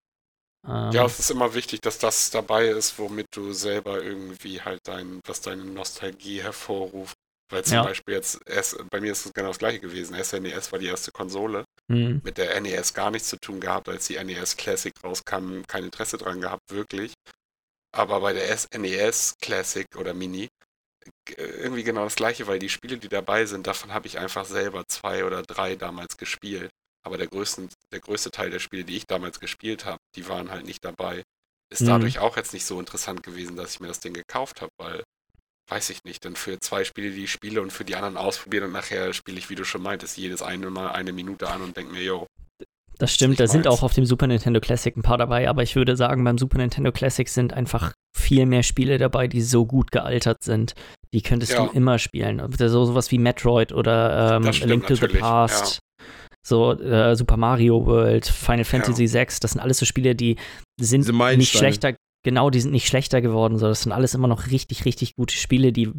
[0.66, 4.82] Ähm, Ja, es ist immer wichtig, dass das dabei ist, womit du selber irgendwie halt
[4.86, 7.16] dein, was deine Nostalgie hervorruft.
[7.54, 7.84] Weil zum Ja.
[7.84, 10.16] Beispiel jetzt, S, bei mir ist es genau das gleiche gewesen.
[10.16, 11.66] SNES war die erste Konsole.
[11.90, 15.86] hm, Mit der NES gar nichts zu tun gehabt, als die NES Classic rauskam, kein
[15.86, 17.14] Interesse dran gehabt, wirklich.
[17.94, 20.50] Aber bei der SNES Classic oder Mini
[21.38, 24.84] irgendwie genau das gleiche, weil die Spiele, die dabei sind, davon habe ich einfach selber
[24.88, 26.70] zwei oder drei damals gespielt.
[27.06, 30.52] Aber der, größten, der größte Teil der Spiele, die ich damals gespielt habe, die waren
[30.52, 31.24] halt nicht dabei.
[31.72, 31.88] Ist Mhm.
[31.88, 35.04] dadurch auch jetzt nicht so interessant gewesen, dass ich mir das Ding gekauft habe, weil,
[35.70, 38.66] weiß ich nicht, dann für zwei Spiele, die ich spiele und für die anderen ausprobieren
[38.66, 41.76] und nachher spiele ich, wie du schon meintest, jedes eine Mal eine Minute an und
[41.78, 42.28] denke mir, yo,
[43.00, 43.76] das stimmt, da sind meins.
[43.80, 46.60] auch auf dem Super Nintendo Classic ein paar dabei, aber ich würde sagen, beim Super
[46.60, 50.74] Nintendo Classic sind einfach viel mehr Spiele dabei, die so gut gealtert sind.
[51.14, 51.66] Die könntest Ja.
[51.66, 52.42] du immer spielen.
[52.58, 55.80] So sowas wie Metroid oder ähm, stimmt Link to the Past.
[56.46, 60.36] So äh, Super Mario World, Final Fantasy VI, das sind alles so Spiele, die
[60.80, 64.48] sind nicht schlechter, genau, die sind nicht schlechter geworden, sondern das sind alles immer noch
[64.50, 65.92] richtig, richtig gute Spiele, die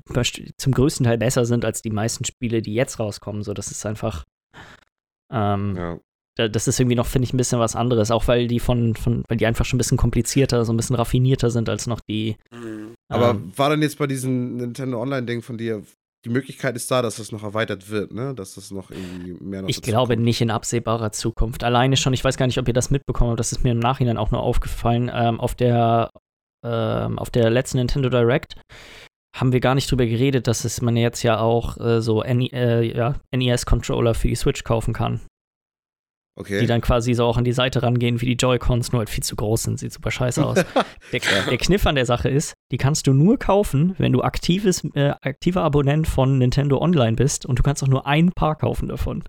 [0.56, 3.42] zum größten Teil besser sind als die meisten Spiele, die jetzt rauskommen.
[3.42, 4.24] So, das ist einfach,
[5.32, 5.98] ähm, ja.
[6.36, 8.94] da- das ist irgendwie noch, finde ich, ein bisschen was anderes, auch weil die von,
[8.94, 12.00] von, weil die einfach schon ein bisschen komplizierter, so ein bisschen raffinierter sind als noch
[12.08, 12.36] die.
[12.52, 12.94] mhm.
[13.08, 15.82] Aber ähm, war denn jetzt bei diesem Nintendo Online-Ding von dir,
[16.24, 18.34] die Möglichkeit ist da, dass das noch erweitert wird, ne?
[18.34, 20.24] Dass das noch irgendwie mehr noch Ich glaube kommt.
[20.24, 21.64] nicht in absehbarer Zukunft.
[21.64, 23.78] Alleine schon, ich weiß gar nicht, ob ihr das mitbekommen habt, das ist mir im
[23.78, 25.10] Nachhinein auch nur aufgefallen.
[25.12, 26.10] Ähm, auf, der,
[26.64, 28.56] ähm, auf der letzten Nintendo Direct
[29.36, 32.46] haben wir gar nicht drüber geredet, dass es man jetzt ja auch äh, so NE
[32.52, 35.20] äh, ja, NES-Controller für die Switch kaufen kann.
[36.36, 36.66] Die Okay.
[36.66, 39.36] dann quasi so auch an die Seite rangehen wie die Joy-Cons, nur halt viel zu
[39.36, 40.56] groß sind, sieht super scheiße aus.
[41.12, 44.82] Der, der Kniff an der Sache ist, die kannst du nur kaufen, wenn du aktives,
[44.94, 48.88] äh, aktiver Abonnent von Nintendo Online bist und du kannst auch nur ein Paar kaufen
[48.88, 49.22] davon.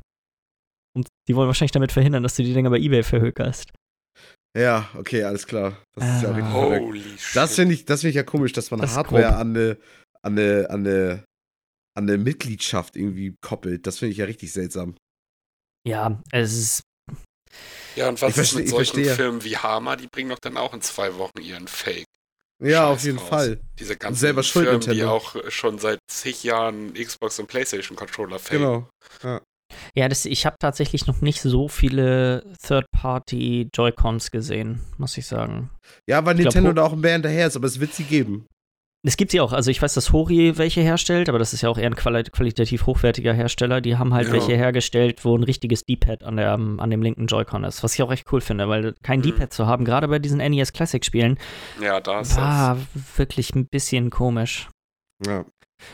[0.95, 3.71] Und die wollen wahrscheinlich damit verhindern, dass du die Dinger bei Ebay verhökerst.
[4.57, 5.77] Ja, okay, alles klar.
[5.95, 6.33] Das ist ja Ah.
[6.33, 6.81] richtig verrückt.
[6.85, 7.35] Holy shit.
[7.35, 9.77] Das finde ich, das finde ich ja komisch, dass man Das Hardware an eine,
[10.23, 11.23] an eine, an eine,
[11.95, 13.85] an eine Mitgliedschaft irgendwie koppelt.
[13.85, 14.95] Das finde ich ja richtig seltsam.
[15.85, 16.81] Ja, es ist.
[17.95, 19.05] Ja, und was Ich ist mit solchen.
[19.05, 19.95] Filmen wie Hammer?
[19.97, 22.05] Die bringen doch dann auch in zwei Wochen ihren Fake.
[22.63, 23.27] Ja, auf Scheiß jeden raus.
[23.29, 23.59] Fall.
[23.79, 25.11] Diese ganzen selber schuld, Firmen, die Nintendo.
[25.13, 28.59] auch schon seit zig Jahren Xbox und Playstation Controller fake.
[28.59, 28.89] Genau.
[29.93, 35.69] Ja, das, ich habe tatsächlich noch nicht so viele Third-Party Joy-Cons gesehen, muss ich sagen.
[36.07, 38.03] Ja, weil Ich glaub, Nintendo Ho- da auch mehr hinterher ist, aber es wird sie
[38.03, 38.45] geben.
[39.07, 39.53] Es gibt sie auch.
[39.53, 42.23] Also ich weiß, dass Hori welche herstellt, aber das ist ja auch eher ein quali
[42.23, 43.79] qualitativ hochwertiger Hersteller.
[43.79, 44.33] Die haben halt Ja.
[44.33, 47.83] welche hergestellt, wo ein richtiges D-Pad an, der, an dem linken Joy-Con ist.
[47.83, 49.23] Was ich auch echt cool finde, weil kein Mhm.
[49.23, 51.37] D-Pad zu haben, gerade bei diesen NES Classic-Spielen,
[51.79, 52.77] Ja, war
[53.15, 54.69] wirklich ein bisschen komisch.
[55.23, 55.45] Ja.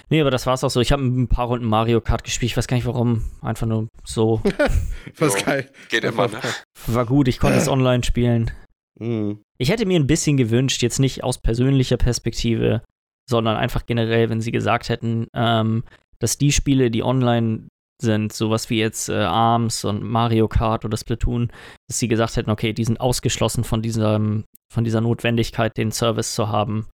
[0.09, 0.79] Nee, aber das war's auch so.
[0.79, 2.51] Ich habe ein paar Runden Mario Kart gespielt.
[2.51, 3.23] Ich weiß gar nicht warum.
[3.41, 4.41] Einfach nur so.
[5.17, 5.45] Was Jo.
[5.45, 5.69] geil.
[5.69, 5.89] das.
[5.89, 6.39] Geht immer, ne?
[6.87, 8.51] War gut, ich konnte es online spielen.
[8.99, 9.41] Mhm.
[9.57, 12.83] Ich hätte mir ein bisschen gewünscht, jetzt nicht aus persönlicher Perspektive,
[13.29, 15.83] sondern einfach generell, wenn sie gesagt hätten, ähm,
[16.19, 17.67] dass die Spiele, die online
[18.01, 21.51] sind, sowas wie jetzt äh, ARMS und Mario Kart oder Splatoon,
[21.87, 26.33] dass sie gesagt hätten, okay, die sind ausgeschlossen von diesem, von dieser Notwendigkeit, den Service
[26.33, 26.87] zu haben,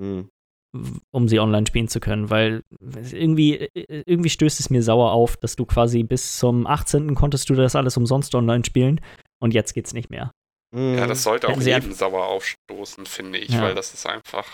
[0.00, 0.24] w-
[1.10, 2.62] um sie online spielen zu können, weil
[3.12, 7.14] irgendwie, äh, irgendwie stößt es mir sauer auf, dass du quasi bis zum 18.
[7.14, 9.00] konntest du das alles umsonst online spielen
[9.42, 10.30] und jetzt geht's nicht mehr.
[10.74, 10.96] Mhm.
[10.98, 13.62] Ja, das sollte auch Hätten jedem sauer aufstoßen, finde ich, Ja.
[13.62, 14.46] weil das ist einfach.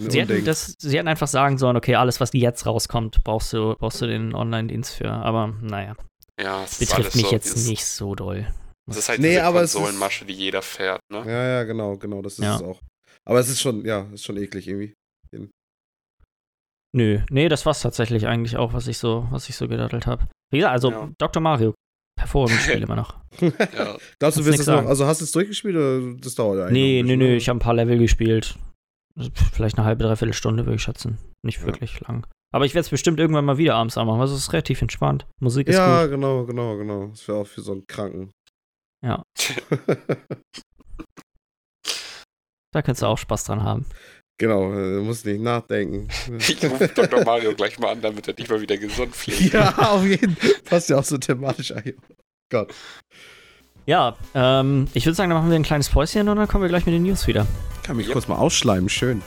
[0.00, 3.74] Sie hätten, das, sie hätten einfach sagen sollen, okay, alles, was jetzt rauskommt, brauchst du,
[3.78, 5.10] brauchst du den Online-Dienst für.
[5.10, 5.96] Aber naja,
[6.40, 8.46] Ja, es ist betrifft alles mich so, jetzt dieses, nicht so doll.
[8.86, 11.18] Das ist halt Nee, diese aber Konsolenmasche, die jeder fährt, ne?
[11.26, 12.56] Ja, ja, genau, genau, das ist Ja.
[12.56, 12.80] es auch.
[13.26, 14.94] Aber es ist schon, ja, ist schon eklig irgendwie.
[16.96, 20.26] Nö, nee, das war's tatsächlich eigentlich auch, was ich so, was ich so gedattelt habe.
[20.50, 21.10] Wie gesagt, also Ja.
[21.18, 21.42] Dr.
[21.42, 21.74] Mario
[22.18, 23.16] hervorragendes Spiel immer noch.
[23.40, 23.96] Ja.
[24.18, 26.72] Glaubst du, wirst es noch, also hast du es durchgespielt oder das dauert eigentlich?
[26.72, 28.58] Nee, nee, bisschen, ich habe ein paar Level gespielt.
[29.52, 31.18] Vielleicht eine halbe, dreiviertel Stunde, würde ich schätzen.
[31.44, 31.66] Nicht Ja.
[31.66, 32.26] wirklich lang.
[32.54, 35.26] Aber ich werde es bestimmt irgendwann mal wieder abends anmachen, also es ist relativ entspannt.
[35.40, 36.10] Musik ist Ja, gut.
[36.12, 37.06] genau, genau, genau.
[37.08, 38.30] Das wäre auch für so einen Kranken.
[39.04, 39.22] Ja.
[42.74, 43.86] Da kannst du auch Spaß dran haben.
[44.38, 46.06] genau, äh, muss nicht nachdenken.
[46.38, 47.24] Ich rufe Dr.
[47.24, 49.52] Mario gleich mal an, damit er dich mal wieder gesund pflegt.
[49.54, 50.50] ja, auf jeden Fall.
[50.64, 51.94] Passt ja auch so thematisch ein.
[52.50, 52.74] Gott.
[53.86, 56.68] Ja, ähm, ich würde sagen, dann machen wir ein kleines Päuschen und dann kommen wir
[56.68, 57.46] gleich mit den News wieder.
[57.88, 58.12] Kann mich Yep.
[58.12, 59.22] kurz mal ausschleimen, schön.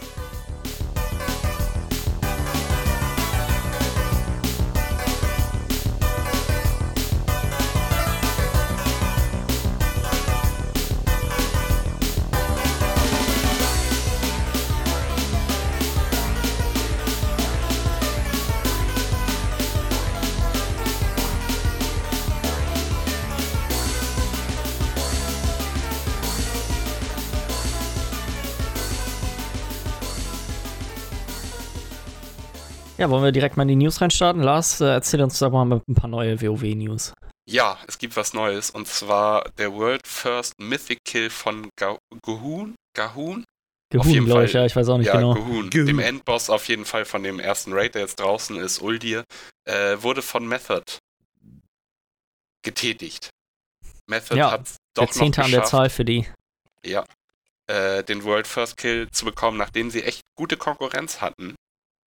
[33.02, 34.44] Ja, wollen wir direkt mal in die News reinstarten?
[34.44, 37.14] Lars, äh, erzähl uns doch mal ein paar neue WoW-News.
[37.50, 42.76] Ja, es gibt was Neues und zwar der World First Mythic Kill von Ga Gahun.
[42.96, 43.40] Gahun?
[43.40, 44.62] Auf Gehun, jeden glaube ich, Fall.
[44.62, 45.34] ja, ich weiß auch nicht ja, genau.
[45.34, 45.72] Gahun.
[45.72, 45.88] Gahun.
[45.88, 49.24] Dem Endboss auf jeden Fall von dem ersten Raid, der jetzt draußen ist, Uldir,
[49.66, 50.84] äh, wurde von Method
[52.64, 53.32] getätigt.
[54.08, 56.28] Method Ja, hat Der doch noch Zehnte an der Zahl für die.
[56.86, 57.04] ja,
[57.66, 61.56] äh, den World First Kill zu bekommen, nachdem sie echt gute Konkurrenz hatten,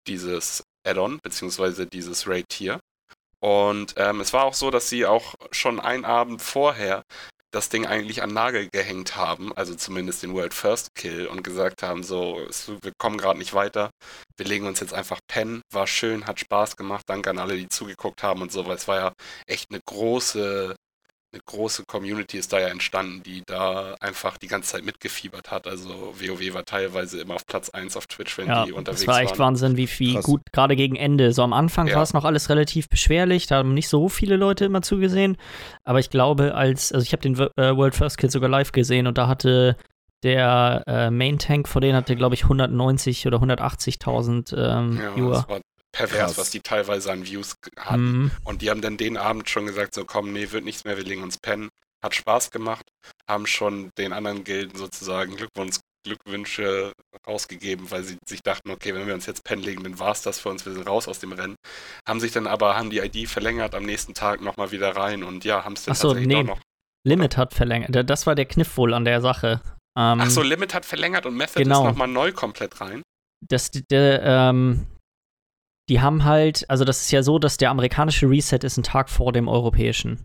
[0.06, 2.80] dieses Add-on, beziehungsweise dieses Raid hier.
[3.40, 7.02] Und ähm, es war auch so, dass sie auch schon einen Abend vorher
[7.54, 11.82] das Ding eigentlich an Nagel gehängt haben, also zumindest den World First Kill und gesagt
[11.82, 12.44] haben, so,
[12.82, 13.90] wir kommen gerade nicht weiter,
[14.36, 17.68] wir legen uns jetzt einfach pennen, war schön, hat Spaß gemacht, danke an alle, die
[17.68, 19.12] zugeguckt haben und so, weil es war ja
[19.46, 20.74] echt eine große,
[21.34, 25.66] eine große Community ist da ja entstanden, die da einfach die ganze Zeit mitgefiebert hat.
[25.66, 29.08] Also WoW war teilweise immer auf Platz 1 auf Twitch, wenn Ja, die unterwegs das
[29.08, 29.48] war echt waren.
[29.48, 30.24] Wahnsinn, wie viel Krass.
[30.24, 31.32] gut, gerade gegen Ende.
[31.32, 31.96] So am Anfang Ja.
[31.96, 35.36] war es noch alles relativ beschwerlich, da haben nicht so viele Leute immer zugesehen.
[35.84, 39.06] Aber ich glaube, als, also ich habe den äh, World First Kill sogar live gesehen
[39.06, 39.76] und da hatte
[40.22, 45.32] der äh, Main Tank vor denen hatte, glaube ich, 190 oder 180.000 ähm, Ja, Viewer.
[45.32, 45.60] das war
[45.94, 46.38] pervers, Krass.
[46.38, 48.22] was die teilweise an Views hatten.
[48.24, 48.30] Mhm.
[48.44, 51.04] Und die haben dann den Abend schon gesagt, so komm, nee, wird nichts mehr, wir
[51.04, 51.68] legen uns pennen.
[52.02, 52.84] Hat Spaß gemacht,
[53.28, 55.76] haben schon den anderen Gilden sozusagen Glückwunsch,
[56.06, 56.92] Glückwünsche
[57.26, 60.38] rausgegeben, weil sie sich dachten, okay, wenn wir uns jetzt pennen legen, dann war's das
[60.38, 61.54] für uns, wir sind raus aus dem Rennen.
[62.06, 65.44] Haben sich dann aber, haben die ID verlängert, am nächsten Tag nochmal wieder rein und
[65.44, 66.42] ja, haben es dann Ach so, tatsächlich nee.
[66.42, 66.60] noch.
[67.06, 67.94] Limit hat verlängert.
[67.94, 69.60] Da- Das war der Kniff wohl an der Sache.
[69.96, 71.82] Ähm, Ach so, Limit hat verlängert und Method Genau.
[71.82, 73.02] ist nochmal neu komplett rein.
[73.46, 74.86] das, der, ähm,
[75.88, 79.10] die haben halt, also das ist ja so, dass der amerikanische Reset ist ein Tag
[79.10, 80.24] vor dem europäischen.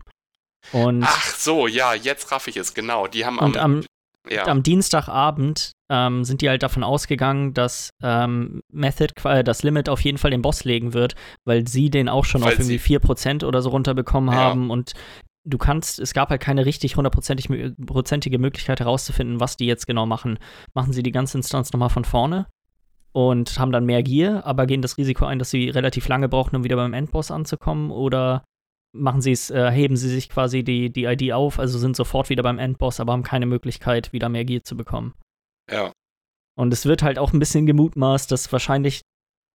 [0.72, 3.06] Und Ach so, ja, jetzt raff ich es, genau.
[3.06, 3.84] Die haben Und am,
[4.30, 9.88] ja, am Dienstagabend ähm, sind die halt davon ausgegangen, dass ähm, Method, äh, das Limit
[9.88, 12.78] auf jeden Fall den Boss legen wird, weil sie den auch schon Weil auf irgendwie
[12.78, 14.40] sie- 4% oder so runterbekommen Ja.
[14.40, 14.92] haben und
[15.44, 19.86] du kannst, es gab halt keine richtig hundertprozentig mö- prozentige Möglichkeit herauszufinden, was die jetzt
[19.86, 20.38] genau machen.
[20.74, 22.46] Machen sie die ganze Instanz nochmal von vorne
[23.12, 26.56] und haben dann mehr Gier, aber gehen das Risiko ein, dass sie relativ lange brauchen,
[26.56, 28.44] um wieder beim Endboss anzukommen oder
[28.92, 32.28] machen sie es, äh, heben sie sich quasi die, die ID auf, also sind sofort
[32.28, 35.14] wieder beim Endboss, aber haben keine Möglichkeit, wieder mehr Gier zu bekommen.
[35.70, 35.92] ja,
[36.56, 39.02] Und es wird halt auch ein bisschen gemutmaßt, dass wahrscheinlich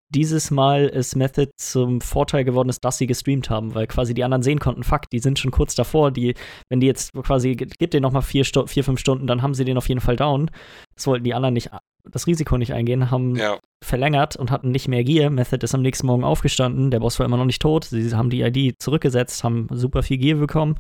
[0.10, 4.24] dieses Mal es Method zum Vorteil geworden ist, dass sie gestreamt haben, weil quasi die
[4.24, 6.36] anderen sehen konnten, fuck, die sind schon kurz davor, die,
[6.70, 9.78] wenn die jetzt quasi, gib denen nochmal vier, vier, fünf Stunden, dann haben sie den
[9.78, 10.52] auf jeden Fall down.
[10.96, 11.72] Das wollten die anderen nicht,
[12.10, 15.30] das Risiko nicht eingehen, haben ja, verlängert und hatten nicht mehr Gear.
[15.30, 18.30] Method ist am nächsten Morgen aufgestanden, der Boss war immer noch nicht tot, sie haben
[18.30, 20.80] die ID zurückgesetzt, haben super viel Gear bekommen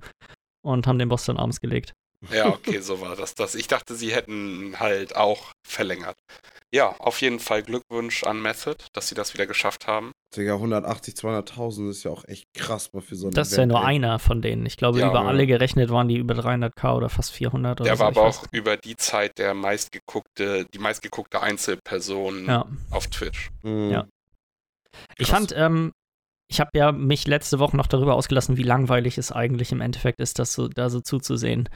[0.61, 1.93] und haben den Boss dann abends gelegt.
[2.31, 3.35] ja, okay, so war das.
[3.35, 3.55] das.
[3.55, 6.17] Ich dachte, sie hätten halt auch verlängert.
[6.73, 10.11] Ja, auf jeden Fall Glückwunsch an Method, dass sie das wieder geschafft haben.
[10.35, 13.65] Digga, 180, 200.000 ist ja auch echt krass mal für so ein Das ist ja
[13.65, 13.95] nur ey.
[13.95, 14.65] einer von denen.
[14.65, 15.27] Ich glaube, Ja, über ja.
[15.27, 18.03] alle gerechnet waren die über 300k oder fast 400 oder Der so.
[18.03, 22.47] war ich aber weiß auch über die Zeit der meistgeguckte, die meistgeguckte Einzelperson nicht.
[22.47, 22.65] Ja.
[22.91, 23.49] auf Twitch.
[23.63, 23.89] Mhm.
[23.91, 24.07] Ja.
[25.17, 25.37] Ich Krass.
[25.39, 25.91] fand, ähm,
[26.49, 30.19] ich habe ja mich letzte Woche noch darüber ausgelassen, wie langweilig es eigentlich im Endeffekt
[30.21, 31.67] ist, das so, da so zuzusehen.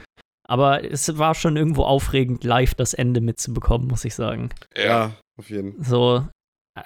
[0.48, 4.50] Aber es war schon irgendwo aufregend, live das Ende mitzubekommen, muss ich sagen.
[4.76, 5.82] Ja, auf jeden.
[5.84, 6.22] So, äh,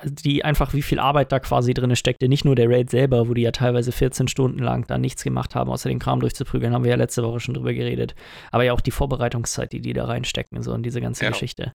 [0.03, 2.29] die einfach, wie viel Arbeit da quasi drin steckte.
[2.29, 5.55] Nicht nur der Raid selber, wo die ja teilweise 14 Stunden lang da nichts gemacht
[5.55, 8.15] haben, außer den Kram durchzuprügeln, haben wir ja letzte Woche schon drüber geredet.
[8.51, 11.31] Aber ja auch die Vorbereitungszeit, die die da reinstecken, so in diese ganze Ja.
[11.31, 11.73] Geschichte.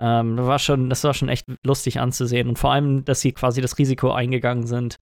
[0.00, 2.48] Ähm, war schon, das war schon echt lustig anzusehen.
[2.48, 4.98] Und vor allem, dass sie quasi das Risiko eingegangen sind,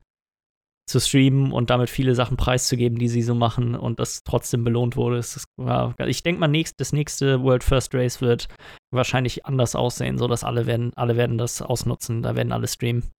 [0.86, 4.96] zu streamen und damit viele Sachen preiszugeben, die sie so machen und das trotzdem belohnt
[4.96, 5.16] wurde.
[5.16, 8.48] Das war, ich denke mal, nächst, das nächste World First Race wird
[8.90, 13.10] wahrscheinlich anders aussehen, so dass alle werden, alle werden das ausnutzen, da werden alle streamen.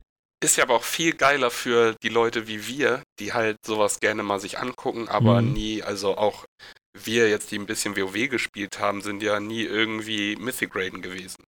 [0.43, 4.23] Ist ja aber auch viel geiler für die Leute wie wir, die halt sowas gerne
[4.23, 5.53] mal sich angucken, aber mhm.
[5.53, 6.45] nie, also auch
[6.93, 11.43] wir jetzt, die ein bisschen WoW gespielt haben, sind ja nie irgendwie Mythic Raiden gewesen.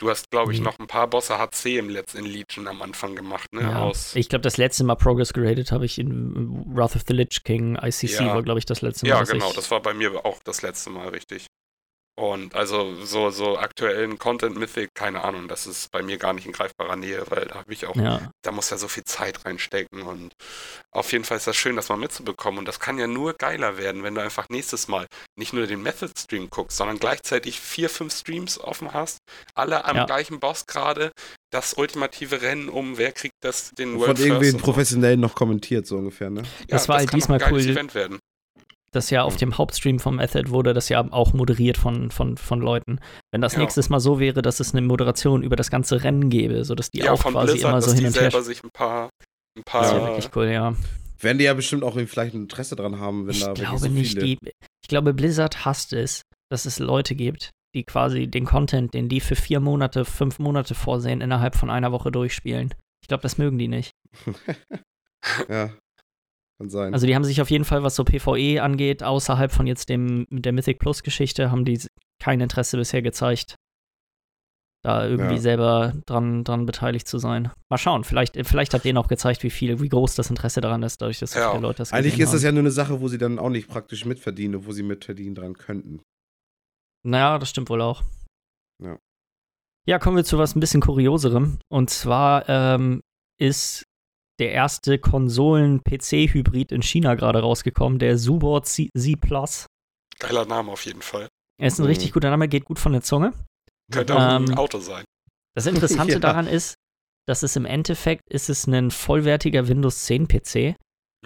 [0.00, 0.64] Du hast, glaube ich, mhm.
[0.64, 3.60] noch ein paar Bosse HC im letzten Legion am Anfang gemacht, ne?
[3.60, 3.82] Ja.
[3.82, 7.44] Aus ich glaube, das letzte Mal Progress geradet habe ich in Wrath of the Lich
[7.44, 8.34] King, ICC ja.
[8.34, 9.10] war, glaube ich, das letzte Mal.
[9.10, 11.46] Ja, genau, das war bei mir auch das letzte Mal, richtig.
[12.20, 16.44] Und also so, so aktuellen Content Mythic, keine Ahnung, das ist bei mir gar nicht
[16.44, 18.30] in greifbarer Nähe, weil da habe ich auch, ja.
[18.42, 20.34] da muss ja so viel Zeit reinstecken und
[20.90, 23.78] auf jeden Fall ist das schön, das mal mitzubekommen und das kann ja nur geiler
[23.78, 27.88] werden, wenn du einfach nächstes Mal nicht nur den Method Stream guckst, sondern gleichzeitig vier,
[27.88, 29.20] fünf Streams offen hast,
[29.54, 30.04] alle am ja.
[30.04, 31.12] gleichen Boss gerade,
[31.50, 35.26] das ultimative Rennen um, wer kriegt das den World Von irgendwen professionellen so.
[35.26, 36.42] noch kommentiert, so ungefähr, ne?
[36.42, 37.60] Ja, das war das halt diesmal cool.
[37.60, 38.18] Event werden
[38.92, 42.60] das ja auf dem Hauptstream vom Method wurde das ja auch moderiert von, von, von
[42.60, 43.00] Leuten.
[43.32, 43.60] Wenn das ja.
[43.60, 46.98] nächstes Mal so wäre, dass es eine Moderation über das ganze Rennen gäbe, sodass die
[46.98, 48.22] ja, auch quasi Blizzard, immer so hin und her.
[48.22, 49.10] selber sich ein paar,
[49.56, 50.74] ein paar das wäre wirklich cool, ja.
[51.20, 53.88] Werden die ja bestimmt auch vielleicht ein Interesse dran haben, wenn ich da glaube so
[53.88, 54.38] nicht, die,
[54.82, 59.20] ich glaube, Blizzard hasst es, dass es Leute gibt, die quasi den Content, den die
[59.20, 62.74] für vier Monate, fünf Monate vorsehen, innerhalb von einer Woche durchspielen.
[63.02, 63.92] Ich glaube, das mögen die nicht.
[65.48, 65.70] ja.
[66.60, 66.92] Kann sein.
[66.92, 70.26] Also die haben sich auf jeden Fall, was so PvE angeht, außerhalb von jetzt dem
[70.28, 71.80] der Mythic Plus Geschichte, haben die
[72.22, 73.54] kein Interesse bisher gezeigt,
[74.84, 75.40] da irgendwie ja.
[75.40, 77.50] selber dran, dran beteiligt zu sein.
[77.70, 80.82] Mal schauen, vielleicht, vielleicht hat denen auch gezeigt, wie viel, wie groß das Interesse daran
[80.82, 81.50] ist, dadurch, dass so ja.
[81.50, 83.66] viele Leute das Eigentlich ist das ja nur eine Sache, wo sie dann auch nicht
[83.66, 86.02] praktisch mitverdienen, obwohl sie mitverdienen dran könnten.
[87.06, 88.04] Naja, das stimmt wohl auch.
[88.82, 88.98] Ja.
[89.86, 91.58] Ja, kommen wir zu was ein bisschen kurioserem.
[91.70, 93.00] Und zwar ähm,
[93.38, 93.86] ist
[94.40, 99.66] der erste Konsolen-PC-Hybrid in China gerade rausgekommen, der Subord Z, Z Plus.
[100.18, 101.28] Geiler Name auf jeden Fall.
[101.60, 101.88] Er ist ein mhm.
[101.88, 103.32] richtig guter Name, geht gut von der Zunge.
[103.92, 105.04] Könnte auch ähm, ein Auto sein.
[105.54, 106.18] Das Interessante ja.
[106.18, 106.74] daran ist,
[107.28, 110.74] dass es im Endeffekt ist es ein vollwertiger Windows 10 PC,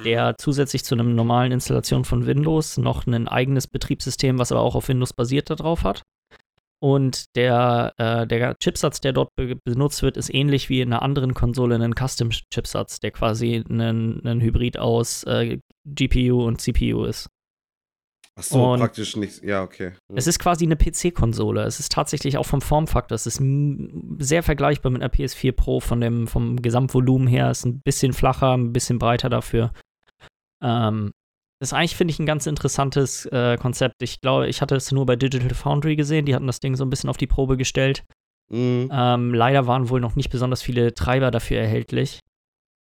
[0.05, 0.35] der mhm.
[0.39, 4.89] zusätzlich zu einer normalen Installation von Windows noch ein eigenes Betriebssystem, was aber auch auf
[4.89, 6.03] Windows basiert, darauf hat.
[6.83, 11.03] Und der, äh, der Chipsatz, der dort be benutzt wird, ist ähnlich wie in einer
[11.03, 17.31] anderen Konsole ein Custom-Chipsatz, der quasi ein, Hybrid aus äh, GPU und CPU ist.
[18.37, 19.43] Ach so, und praktisch nicht.
[19.45, 19.93] Ja, okay.
[20.09, 20.17] Ja.
[20.17, 21.63] Es ist quasi eine PC-Konsole.
[21.63, 23.15] Es ist tatsächlich auch vom Formfaktor.
[23.15, 23.41] Es ist
[24.19, 27.51] sehr vergleichbar mit einer PS4 Pro von dem, vom Gesamtvolumen her.
[27.51, 29.73] Es ist ein bisschen flacher, ein bisschen breiter dafür.
[30.63, 31.13] Ähm,
[31.61, 34.03] das ist eigentlich, finde ich, ein ganz interessantes äh, Konzept.
[34.03, 36.27] Ich glaube, ich hatte es nur bei Digital Foundry gesehen.
[36.27, 38.05] Die hatten das Ding so ein bisschen auf die Probe gestellt.
[38.51, 38.91] Mhm.
[38.93, 42.21] Ähm, leider waren wohl noch nicht besonders viele Treiber dafür erhältlich.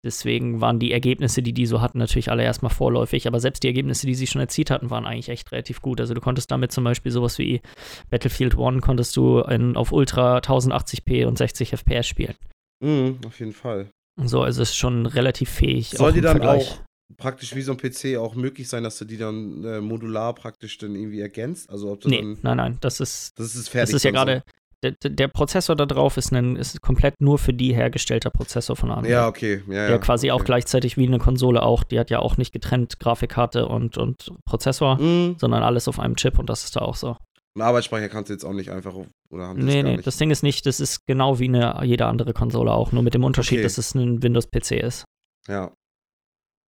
[0.03, 3.27] Deswegen waren die Ergebnisse, die die so hatten, natürlich alle erstmal vorläufig.
[3.27, 5.99] Aber selbst die Ergebnisse, die sie schon erzielt hatten, waren eigentlich echt relativ gut.
[5.99, 7.61] Also du konntest damit zum Beispiel sowas wie
[8.09, 12.35] Battlefield One konntest du in, auf Ultra 1080p und 60 FPS spielen.
[12.83, 13.91] Mhm, auf jeden Fall.
[14.19, 15.89] So, also es ist schon relativ fähig.
[15.91, 16.71] Soll die dann Vergleich.
[16.71, 16.79] auch
[17.17, 20.77] praktisch wie so ein PC auch möglich sein, dass du die dann äh, modular praktisch
[20.77, 21.69] dann irgendwie ergänzt?
[21.69, 23.93] Also ob du nee, dann, nein, nein, das ist das ist fertig.
[23.93, 24.43] Das ist ja gerade
[24.83, 28.91] der, der, Prozessor da drauf ist, ein, ist komplett nur für die hergestellter Prozessor von
[28.91, 29.07] AMD.
[29.07, 29.61] Ja, okay.
[29.67, 30.41] Ja, der ja, quasi okay.
[30.41, 34.33] auch gleichzeitig wie eine Konsole auch, die hat ja auch nicht getrennt Grafikkarte und, und
[34.45, 35.35] Prozessor, mhm.
[35.37, 37.15] sondern alles auf einem Chip und das ist da auch so.
[37.53, 38.95] Einen Arbeitsspeicher kannst du jetzt auch nicht einfach
[39.29, 40.07] oder haben Nee, nee, nicht?
[40.07, 43.13] das Ding ist nicht, das ist genau wie eine jede andere Konsole auch, nur mit
[43.13, 43.63] dem Unterschied, okay.
[43.63, 45.05] dass es ein Windows-PC ist.
[45.47, 45.71] Ja.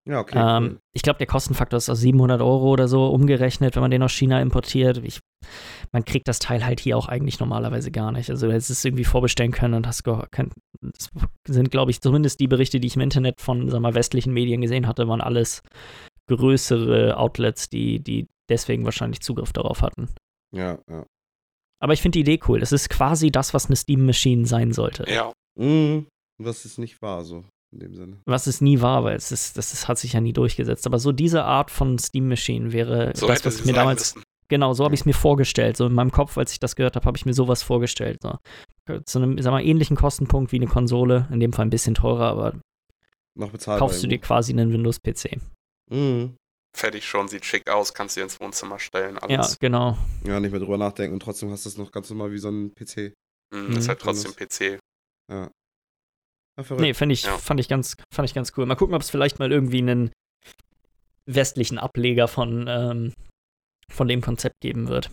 [0.05, 0.37] Ja, okay.
[0.37, 0.79] Ähm.
[0.93, 4.11] Ich glaube, der Kostenfaktor ist aus 700 Euro oder so umgerechnet, wenn man den aus
[4.11, 4.97] China importiert.
[5.03, 5.19] Ich,
[5.91, 8.29] man kriegt das Teil halt hier auch eigentlich normalerweise gar nicht.
[8.29, 11.09] Also, du hättest es irgendwie vorbestellen können und hast können, das
[11.47, 14.61] sind, glaube ich, zumindest die Berichte, die ich im Internet von, sag mal, westlichen Medien
[14.61, 15.61] gesehen hatte, waren alles
[16.27, 20.09] größere Outlets, die, die deswegen wahrscheinlich Zugriff darauf hatten.
[20.53, 21.05] Ja, ja.
[21.81, 22.61] Aber ich finde die Idee cool.
[22.61, 25.05] Es ist quasi das, was eine Steam Machine sein sollte.
[25.11, 25.33] Ja.
[25.59, 26.07] Mhm.
[26.41, 28.21] Was es nicht war, so in dem Sinne.
[28.25, 30.85] Was es nie war, weil es ist, das ist, hat sich ja nie durchgesetzt.
[30.85, 34.15] Aber so diese Art von Steam Machine wäre so das, was ich mir damals.
[34.15, 34.25] Müssen.
[34.49, 35.77] Genau, so habe ich es mir vorgestellt.
[35.77, 38.19] So in meinem Kopf, als ich das gehört habe, habe ich mir sowas vorgestellt.
[38.21, 38.37] So.
[39.05, 41.27] Zu einem, sag mal, ähnlichen Kostenpunkt wie eine Konsole.
[41.31, 42.59] In dem Fall ein bisschen teurer, aber
[43.35, 43.79] noch bezahlbar.
[43.79, 45.37] Kaufst du dir quasi einen Windows-PC.
[45.89, 46.35] Mhm.
[46.75, 49.17] Fertig schon, sieht schick aus, kannst du dir ins Wohnzimmer stellen.
[49.19, 49.51] Alles.
[49.51, 49.97] Ja, genau.
[50.25, 52.49] Ja, nicht mehr drüber nachdenken und trotzdem hast du es noch ganz normal wie so
[52.49, 53.13] ein PC.
[53.51, 53.77] Mhm, mhm.
[53.77, 54.79] Ist halt trotzdem PC.
[55.31, 55.49] Ja.
[56.57, 57.37] Ja, nee, fand ich, ja.
[57.37, 58.65] fand, ich ganz, fand ich ganz cool.
[58.65, 60.11] Mal gucken, ob es vielleicht mal irgendwie einen
[61.25, 63.13] westlichen Ableger von, ähm,
[63.89, 65.09] von dem Konzept geben wird.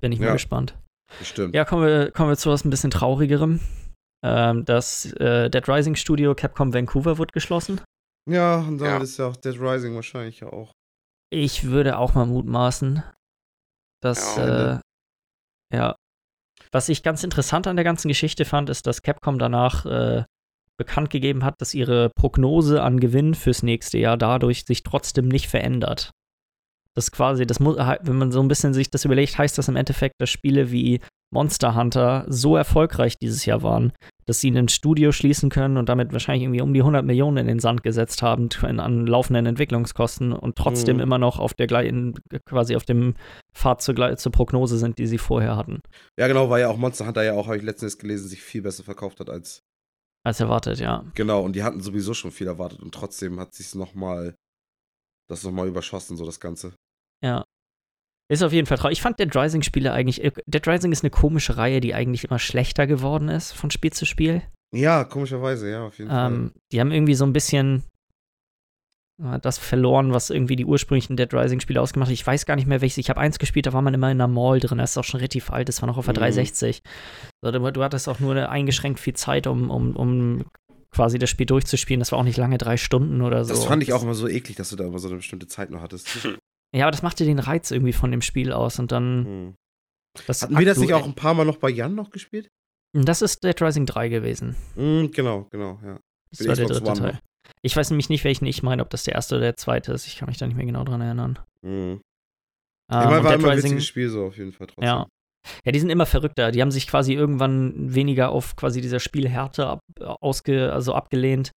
[0.00, 0.78] Bin ich mal gespannt.
[1.18, 1.54] Bestimmt.
[1.54, 3.60] Ja, kommen wir, kommen wir zu was ein bisschen traurigerem.
[4.22, 7.80] Ähm, das äh, Dead Rising Studio Capcom Vancouver wird geschlossen.
[8.28, 9.02] Ja, und damit Ja.
[9.02, 10.72] ist ja auch Dead Rising wahrscheinlich ja auch.
[11.30, 13.02] Ich würde auch mal mutmaßen,
[14.02, 14.74] dass, Ja.
[14.76, 14.80] äh,
[15.74, 15.96] ja.
[16.72, 20.24] Was ich ganz interessant an der ganzen Geschichte fand, ist, dass Capcom danach äh,
[20.76, 25.48] bekannt gegeben hat, dass ihre Prognose an Gewinn fürs nächste Jahr dadurch sich trotzdem nicht
[25.48, 26.12] verändert.
[26.94, 29.76] Das quasi, das muss, wenn man so ein bisschen sich das überlegt, heißt das im
[29.76, 31.00] Endeffekt, dass Spiele wie
[31.30, 33.92] Monster Hunter so erfolgreich dieses Jahr waren,
[34.26, 37.46] dass sie ein Studio schließen können und damit wahrscheinlich irgendwie um die 100 Millionen in
[37.46, 41.02] den Sand gesetzt haben an laufenden Entwicklungskosten und trotzdem Mhm.
[41.02, 42.14] immer noch auf der gleichen,
[42.46, 43.14] quasi auf dem
[43.54, 45.80] Pfad zur, zur Prognose sind, die sie vorher hatten,
[46.18, 48.62] Ja, genau, weil ja auch Monster Hunter ja auch, habe ich letztens gelesen, sich viel
[48.62, 49.60] besser verkauft hat als.
[50.26, 51.04] als erwartet, ja.
[51.14, 54.34] Genau, und die hatten sowieso schon viel erwartet und trotzdem hat sich's nochmal.
[55.30, 56.72] Das nochmal überschossen, so das Ganze.
[57.22, 57.44] Ja.
[58.30, 58.98] Ist auf jeden Fall traurig.
[58.98, 60.22] Ich fand Dead Rising-Spiele eigentlich.
[60.22, 63.92] äh, Dead Rising ist eine komische Reihe, die eigentlich immer schlechter geworden ist von Spiel
[63.92, 64.42] zu Spiel.
[64.74, 67.84] Ja, komischerweise, ja, auf jeden Ähm, die haben irgendwie so ein bisschen
[69.22, 72.14] äh, das verloren, was irgendwie die ursprünglichen Dead Rising-Spiele ausgemacht hat.
[72.14, 72.98] Ich weiß gar nicht mehr, welches.
[72.98, 74.76] Ich habe eins gespielt, da war man immer in einer Mall drin.
[74.76, 76.18] Das ist auch schon relativ alt, das war noch auf der Mhm.
[76.18, 76.82] 360.
[77.42, 80.44] So, du, du hattest auch nur eingeschränkt viel Zeit, um, um, um
[80.90, 82.00] quasi das Spiel durchzuspielen.
[82.00, 83.54] Das war auch nicht lange, drei Stunden oder so.
[83.54, 85.70] Das fand ich auch immer so eklig, dass du da immer so eine bestimmte Zeit
[85.70, 86.08] nur hattest.
[86.74, 88.78] Ja, aber das machte den Reiz irgendwie von dem Spiel aus.
[88.78, 89.24] Und dann.
[89.24, 89.54] Hm.
[90.26, 92.48] Das Hatten wir das nicht auch ein paar Mal noch bei Jan noch gespielt?
[92.92, 94.56] Das ist Dead Rising 3 gewesen.
[94.74, 96.00] Hm, genau, genau, ja.
[96.30, 97.20] Das war der dritte One Teil.
[97.62, 100.06] Ich weiß nämlich nicht, welchen ich meine, ob das der erste oder der zweite ist.
[100.06, 101.38] Ich kann mich da nicht mehr genau dran erinnern.
[101.62, 101.70] Hm.
[101.70, 102.00] Ähm,
[102.88, 104.84] und war Dead immer ein Rising, witziges Spiel so auf jeden Fall trotzdem.
[104.84, 105.06] ja.
[105.64, 106.50] Ja, die sind immer verrückter.
[106.50, 109.80] Die haben sich quasi irgendwann weniger auf quasi dieser Spielhärte ab,
[110.20, 111.52] ausge, also abgelehnt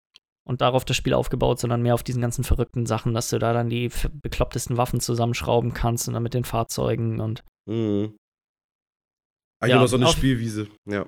[0.48, 3.54] und darauf das Spiel aufgebaut, sondern mehr auf diesen ganzen verrückten Sachen, dass du da
[3.54, 3.90] dann die
[4.24, 8.16] beklopptesten Waffen zusammenschrauben kannst und dann mit den Fahrzeugen und Mhm.
[9.62, 10.68] Eigentlich Ja, nur noch so eine auf- Spielwiese.
[10.90, 11.06] Ja.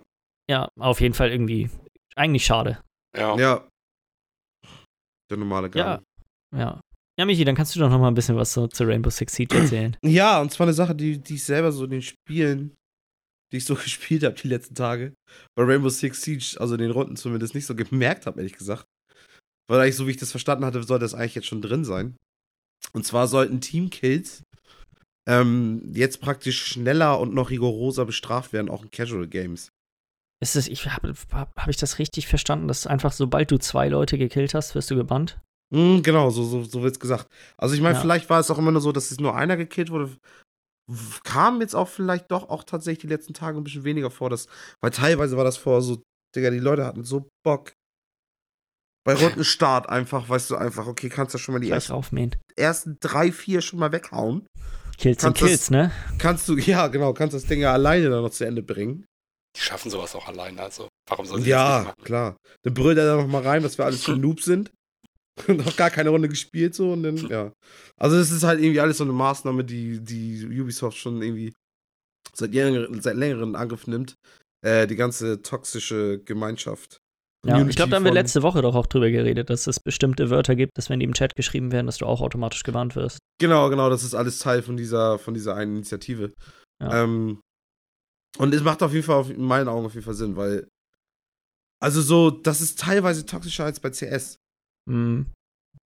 [0.48, 1.70] ja, auf jeden Fall irgendwie
[2.16, 2.80] eigentlich schade.
[3.18, 3.36] Ja.
[3.38, 3.68] Ja.
[5.32, 5.96] Der normale Ja.
[5.98, 6.04] Gang.
[6.56, 6.82] Ja.
[7.20, 9.34] Ja, Michi, dann kannst du doch noch mal ein bisschen was so zu Rainbow Six
[9.34, 9.98] Siege erzählen.
[10.04, 12.76] Ja, und zwar eine Sache, die, die ich selber so in den Spielen,
[13.52, 15.14] die ich so gespielt habe die letzten Tage,
[15.56, 18.86] bei Rainbow Six Siege, also in den Runden zumindest nicht so gemerkt habe, ehrlich gesagt.
[19.68, 22.16] Weil eigentlich, so wie ich das verstanden hatte, sollte das eigentlich jetzt schon drin sein.
[22.92, 24.44] Und zwar sollten Teamkills
[25.28, 29.72] ähm, jetzt praktisch schneller und noch rigoroser bestraft werden, auch in Casual Games.
[30.42, 34.18] Ist es, ich habe hab, ich das richtig verstanden, dass einfach sobald du zwei Leute
[34.18, 35.40] gekillt hast, wirst du gebannt?
[35.74, 37.28] Mhm, genau, so, so, so wird's gesagt.
[37.58, 38.02] Also ich meine, Ja.
[38.02, 40.18] vielleicht war es auch immer nur so, dass es nur einer gekillt wurde.
[41.24, 44.48] Kam jetzt auch vielleicht doch auch tatsächlich die letzten Tage ein bisschen weniger vor, dass,
[44.82, 46.04] weil teilweise war das vor so,
[46.36, 47.74] Digga, die Leute hatten so Bock.
[49.06, 53.32] Bei Rundenstart einfach, weißt du, einfach, okay, kannst du schon mal die ersten, ersten drei,
[53.32, 54.48] vier schon mal weghauen.
[54.98, 55.92] Kills Kannst das- Kills, ne?
[56.20, 59.06] Kannst du, ja, genau, kannst das Ding ja alleine dann noch zu Ende bringen.
[59.56, 62.04] Die schaffen sowas auch alleine, also warum sollen sie das Ja, nicht machen?
[62.06, 62.38] klar.
[62.64, 64.72] Dann brüllt er da noch mal rein, dass wir alles für Noobs sind.
[65.48, 67.52] Und noch gar keine Runde gespielt so und dann, ja.
[67.98, 71.54] Also es ist halt irgendwie alles so eine Maßnahme, die, die Ubisoft schon irgendwie
[72.36, 74.14] seit, längeren, seit längeren in Angriff nimmt.
[74.64, 77.00] Äh, die ganze toxische Gemeinschaft.
[77.46, 80.30] Ja, ich glaube, da haben wir letzte Woche doch auch drüber geredet, dass es bestimmte
[80.30, 83.20] Wörter gibt, dass wenn die im Chat geschrieben werden, dass du auch automatisch gebannt wirst.
[83.42, 86.34] Genau, genau, das ist alles Teil von dieser, von dieser einen Initiative.
[86.82, 87.04] Ja.
[87.04, 87.42] Ähm,
[88.38, 90.68] und es macht auf jeden Fall, auf, in meinen Augen auf jeden Fall Sinn, weil,
[91.82, 94.38] also so, das ist teilweise toxischer als bei CS.
[94.90, 95.26] Hm,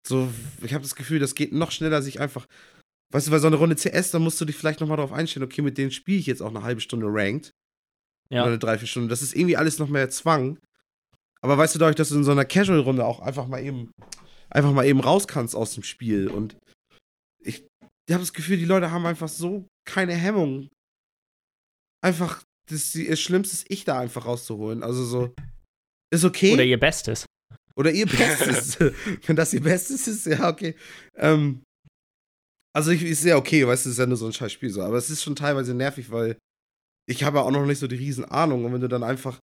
[0.08, 0.32] So,
[0.62, 2.45] ich habe das Gefühl, das geht noch schneller, sich einfach.
[3.12, 5.45] Weißt du, bei so einer Runde CS, da musst du dich vielleicht nochmal darauf einstellen,
[5.45, 7.51] okay, mit denen spiele ich jetzt auch eine halbe Stunde ranked.
[8.30, 8.41] ja.
[8.41, 9.10] Oder eine Dreiviertelstunde.
[9.10, 10.60] Das ist irgendwie alles noch mehr Zwang.
[11.41, 13.91] Aber weißt du, dadurch, dass du in so einer Casual-Runde auch einfach mal eben,
[14.49, 16.27] einfach mal eben raus kannst aus dem Spiel.
[16.27, 16.57] Und
[17.43, 17.65] ich,
[18.07, 20.69] ich habe das Gefühl, die Leute haben einfach so keine Hemmung.
[22.03, 24.83] Einfach, das, das Schlimmste ist, ich da einfach rauszuholen.
[24.83, 25.35] Also so,
[26.13, 26.53] ist okay.
[26.53, 27.25] Oder ihr Bestes.
[27.75, 28.79] Oder ihr Bestes.
[29.25, 30.75] Wenn das ihr Bestes ist, ja, okay.
[31.15, 31.63] Ähm,
[32.75, 34.69] also ich ist ja okay, weißt du, es ist ja nur so ein scheiß Spiel
[34.69, 34.81] so.
[34.81, 36.38] Aber es ist schon teilweise nervig, weil
[37.07, 38.65] ich habe ja auch noch nicht so die riesen Ahnung.
[38.65, 39.39] Und wenn du dann einfach,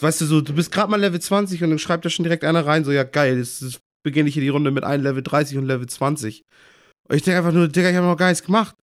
[0.00, 2.44] weißt du, so, du bist gerade mal Level 20 und dann schreibt da schon direkt
[2.44, 5.58] einer rein, so, ja geil, jetzt, beginne ich hier die Runde mit einem Level 30
[5.58, 6.42] und Level 20.
[7.08, 8.76] Und ich denke einfach nur, Digga, ich habe noch gar nichts gemacht.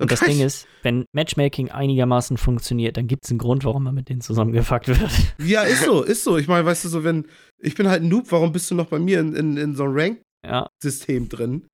[0.00, 0.32] Und das Okay.
[0.32, 4.22] Ding ist, wenn Matchmaking einigermaßen funktioniert, dann gibt es einen Grund, warum man mit denen
[4.22, 5.10] zusammengefuckt wird.
[5.38, 6.38] Ja, ist so, ist so.
[6.38, 7.26] Ich meine, weißt du, so, wenn,
[7.58, 9.84] ich bin halt ein Noob, warum bist du noch bei mir in, in, in so
[9.84, 11.66] einem Rank Ja, drin.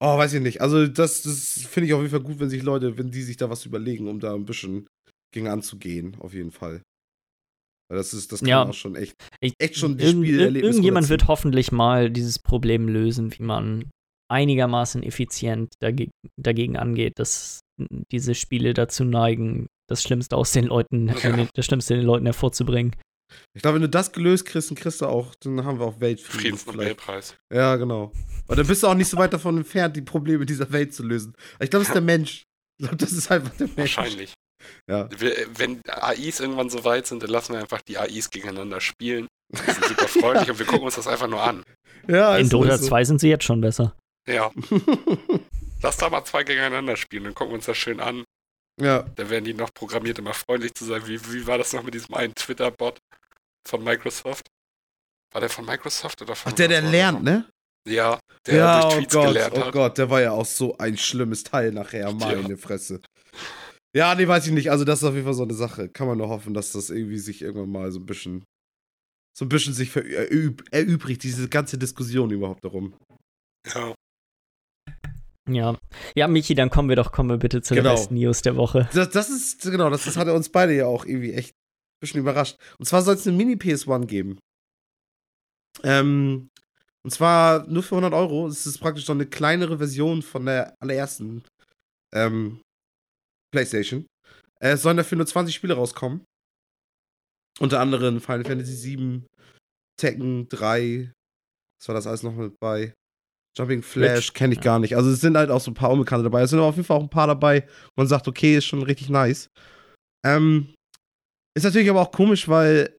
[0.00, 0.60] Oh, weiß ich nicht.
[0.60, 3.36] Also, das, das finde ich auf jeden Fall gut, wenn sich Leute, wenn die sich
[3.36, 4.86] da was überlegen, um da ein bisschen
[5.32, 6.82] gegen anzugehen, auf jeden Fall.
[7.88, 8.64] Weil das ist, das kann Ja.
[8.68, 13.32] auch schon echt, echt schon die irgend, Spielerlebnisse irgendjemand wird hoffentlich mal dieses Problem lösen,
[13.38, 13.90] wie man
[14.28, 17.60] einigermaßen effizient dagegen, dagegen angeht, dass
[18.10, 21.46] diese Spiele dazu neigen, das Schlimmste aus den Leuten, Ja.
[21.54, 22.96] das Schlimmste in den Leuten hervorzubringen.
[23.54, 26.00] Ich glaube, wenn du das gelöst kriegst, dann kriegst du auch, dann haben wir auch
[26.00, 26.56] Weltfrieden.
[26.58, 26.62] vielleicht.
[26.62, 27.36] Friedensnobelpreis.
[27.52, 28.12] Ja, genau.
[28.48, 31.02] Und dann bist du auch nicht so weit davon entfernt, die Probleme dieser Welt zu
[31.04, 31.34] lösen.
[31.60, 32.42] Ich glaube, das ist der Mensch.
[32.78, 33.96] Ich glaube, das ist einfach der Mensch.
[33.96, 34.34] Wahrscheinlich.
[34.88, 35.08] Ja.
[35.56, 39.26] Wenn AIs irgendwann so weit sind, dann lassen wir einfach die AIs gegeneinander spielen.
[39.52, 41.62] Die sind super freundlich und wir gucken uns das einfach nur an.
[42.08, 42.88] Ja, In Dota ist so.
[42.88, 43.94] 2 sind sie jetzt schon besser.
[44.28, 44.50] Ja,
[45.82, 48.24] lass da mal zwei gegeneinander spielen, dann gucken wir uns das schön an.
[48.80, 49.04] ja.
[49.14, 51.06] Dann werden die noch programmiert, immer freundlich zu sein.
[51.06, 52.98] Wie, wie war das noch mit diesem einen Twitter-Bot
[53.68, 54.46] von Microsoft?
[55.32, 57.44] War der von Microsoft oder von Ach, der, der lernt, ne?
[57.88, 59.72] Ja, der ja, durch oh Tweets Gott, gelernt oh hat.
[59.72, 62.12] Gott, der war ja auch so ein schlimmes Teil nachher, Ja.
[62.12, 63.00] meine Fresse.
[63.96, 64.70] Ja, nee, weiß ich nicht.
[64.70, 65.88] Also, das ist auf jeden Fall so eine Sache.
[65.88, 68.44] Kann man nur hoffen, dass das irgendwie sich irgendwann mal so ein bisschen,
[69.34, 72.92] so ein bisschen sich erüb, erübrigt, diese ganze Diskussion überhaupt darum.
[73.74, 73.94] Ja.
[75.48, 75.78] Ja.
[76.14, 77.90] Ja, Michi, dann kommen wir doch, kommen wir bitte zu Genau.
[77.90, 78.88] der besten News der Woche.
[78.92, 82.20] Das, das ist, genau, das, das hat uns beide ja auch irgendwie echt ein bisschen
[82.20, 82.58] überrascht.
[82.78, 84.38] Und zwar soll es eine Mini-PS1 geben.
[85.84, 86.48] Ähm,
[87.02, 88.46] und zwar nur für 100 Euro.
[88.48, 91.44] Es ist praktisch so eine kleinere Version von der allerersten
[92.12, 92.60] ähm,
[93.52, 94.06] PlayStation.
[94.60, 96.24] Äh, es sollen dafür nur 20 Spiele rauskommen.
[97.58, 99.22] Unter anderem Final Fantasy VII,
[99.98, 101.12] Tekken 3.
[101.80, 102.92] Was war das alles noch mit bei?
[103.56, 104.64] Jumping Flash kenne ich ja.
[104.64, 104.96] gar nicht.
[104.96, 106.42] Also es sind halt auch so ein paar Unbekannte dabei.
[106.42, 108.66] Es sind aber auf jeden Fall auch ein paar dabei, wo man sagt, okay, ist
[108.66, 109.48] schon richtig nice.
[110.24, 110.74] Ähm,
[111.56, 112.94] ist natürlich aber auch komisch, weil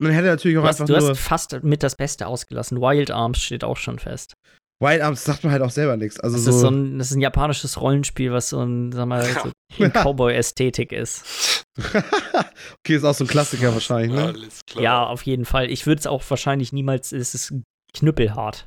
[0.00, 1.10] man hätte natürlich auch Du hast, einfach du nur.
[1.10, 2.80] hast fast mit das Beste ausgelassen.
[2.80, 4.34] Wild Arms steht auch schon fest.
[4.78, 6.20] Wild Arms sagt man halt auch selber nichts.
[6.20, 9.06] Also Das, so, ist so ein, das ist ein japanisches Rollenspiel, was so ein, sag
[9.06, 9.50] mal, so
[9.82, 11.64] in Cowboy-Ästhetik ist.
[11.78, 14.24] okay, ist auch so ein Klassiker wahrscheinlich, ne?
[14.26, 14.82] Alles klar.
[14.84, 15.70] Ja, auf jeden Fall.
[15.70, 17.54] Ich würde es auch wahrscheinlich niemals, es ist
[17.94, 18.66] knüppelhart.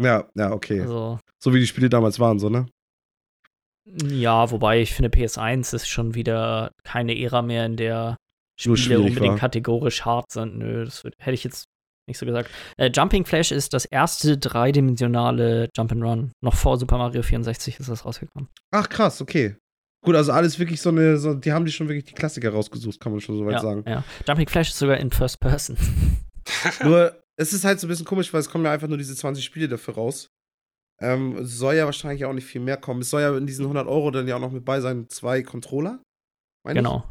[0.00, 0.82] Ja, ja, okay.
[0.82, 2.66] Also, So wie die Spiele damals waren, so, ne?
[3.86, 8.16] ja, wobei ich finde, PS1 ist schon wieder keine Ära mehr, in der
[8.58, 9.36] Spiele unbedingt war.
[9.38, 10.58] kategorisch hart sind.
[10.58, 11.64] Nö, das hätte ich jetzt
[12.10, 12.50] nicht so gesagt.
[12.76, 14.36] Äh, Jumping Flash ist das erste
[14.84, 16.30] dreidimensionale Jump'n'Run.
[16.42, 18.48] Noch vor Super Mario 64 ist das rausgekommen.
[18.72, 19.56] Ach, krass, okay.
[20.04, 23.00] Gut, also alles wirklich so eine, so, die haben die schon wirklich die Klassiker rausgesucht,
[23.00, 23.84] kann man schon so weit Ja, sagen.
[23.86, 24.02] ja.
[24.26, 25.76] Jumping Flash ist sogar in First Person.
[26.82, 29.14] Nur, es ist halt so ein bisschen komisch, weil es kommen ja einfach nur diese
[29.14, 30.28] 20 Spiele dafür raus.
[31.02, 33.00] Ähm, es soll ja wahrscheinlich auch nicht viel mehr kommen.
[33.00, 35.42] Es soll ja in diesen 100 Euro dann ja auch noch mit bei sein, zwei
[35.42, 36.02] Controller.
[36.64, 36.84] meine ich.
[36.84, 37.10] genau.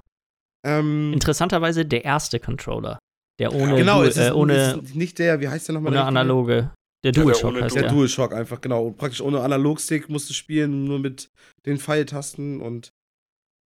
[0.66, 3.00] Ähm, Interessanterweise der erste Controller.
[3.40, 5.74] Der ohne, genau, Du- es ist, äh, ohne, es ist nicht der, wie heißt der
[5.76, 5.90] nochmal?
[5.92, 6.72] ohne der analoge.
[7.06, 7.92] Der DualShock ohne heißt Der der.
[7.92, 8.88] DualShock einfach, genau.
[8.88, 11.30] Und praktisch ohne Analogstick musst du spielen, nur mit
[11.66, 12.90] den Pfeiltasten und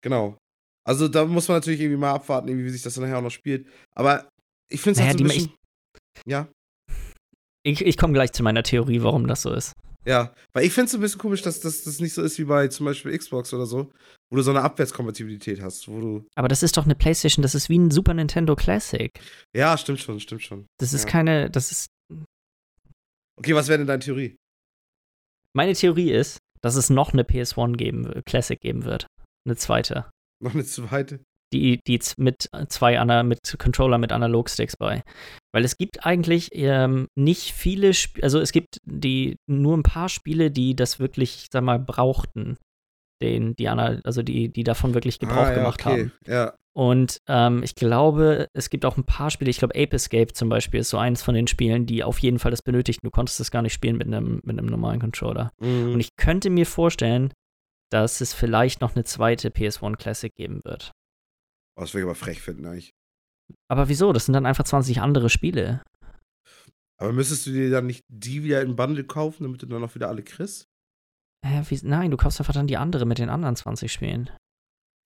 [0.02, 0.38] genau.
[0.86, 3.22] Also da muss man natürlich irgendwie mal abwarten, irgendwie, wie sich das dann nachher auch
[3.22, 3.66] noch spielt.
[3.94, 4.26] Aber
[4.70, 5.52] ich finde es Naja, halt so ein bisschen.
[6.26, 6.48] Ja,
[7.62, 9.74] Ich, ich komme gleich zu meiner Theorie, warum das so ist.
[10.06, 10.32] Ja.
[10.52, 12.86] Weil ich finde es ein bisschen komisch, dass das nicht so ist wie bei zum
[12.86, 13.90] Beispiel Xbox oder so,
[14.30, 16.26] wo du so eine Abwärtskompatibilität hast, wo du.
[16.34, 19.10] Aber das ist doch eine PlayStation, das ist wie ein Super Nintendo Classic.
[19.54, 20.66] Ja, stimmt schon, stimmt schon.
[20.80, 21.10] Das ist Ja.
[21.10, 21.86] keine, das ist.
[23.38, 24.36] Okay, was wäre denn deine Theorie?
[25.54, 29.06] Meine Theorie ist, dass es noch eine PS1 geben, w- Classic geben wird.
[29.46, 30.10] Eine zweite.
[30.42, 31.20] Noch eine zweite?
[31.52, 35.02] Die, die mit zwei Ana mit Controller mit Analogsticks bei.
[35.54, 40.08] Weil es gibt eigentlich ähm, nicht viele Sp also es gibt die nur ein paar
[40.08, 42.58] Spiele, die das wirklich, sag mal, brauchten.
[43.22, 45.90] Den, die Ana also die, die davon wirklich Gebrauch Ah, ja, gemacht okay.
[45.90, 46.12] haben.
[46.26, 50.32] Ja, Und ähm, ich glaube, es gibt auch ein paar Spiele, ich glaube, Ape Escape
[50.34, 53.04] zum Beispiel ist so eins von den Spielen, die auf jeden Fall das benötigten.
[53.04, 55.50] Du konntest das gar nicht spielen mit einem, mit einem normalen Controller.
[55.58, 55.94] Mhm.
[55.94, 57.32] Und ich könnte mir vorstellen,
[57.90, 60.92] dass es vielleicht noch eine zweite PS1 Classic geben wird.
[61.76, 62.90] Oh, das würde ich aber frech finden, eigentlich.
[63.70, 64.12] Aber wieso?
[64.12, 65.82] Das sind dann einfach 20 andere Spiele.
[67.00, 69.94] Aber müsstest du dir dann nicht die wieder in Bundle kaufen, damit du dann auch
[69.94, 70.64] wieder alle kriegst?
[71.46, 74.30] Hä, wie, nein, du kaufst einfach dann die andere mit den anderen 20 Spielen.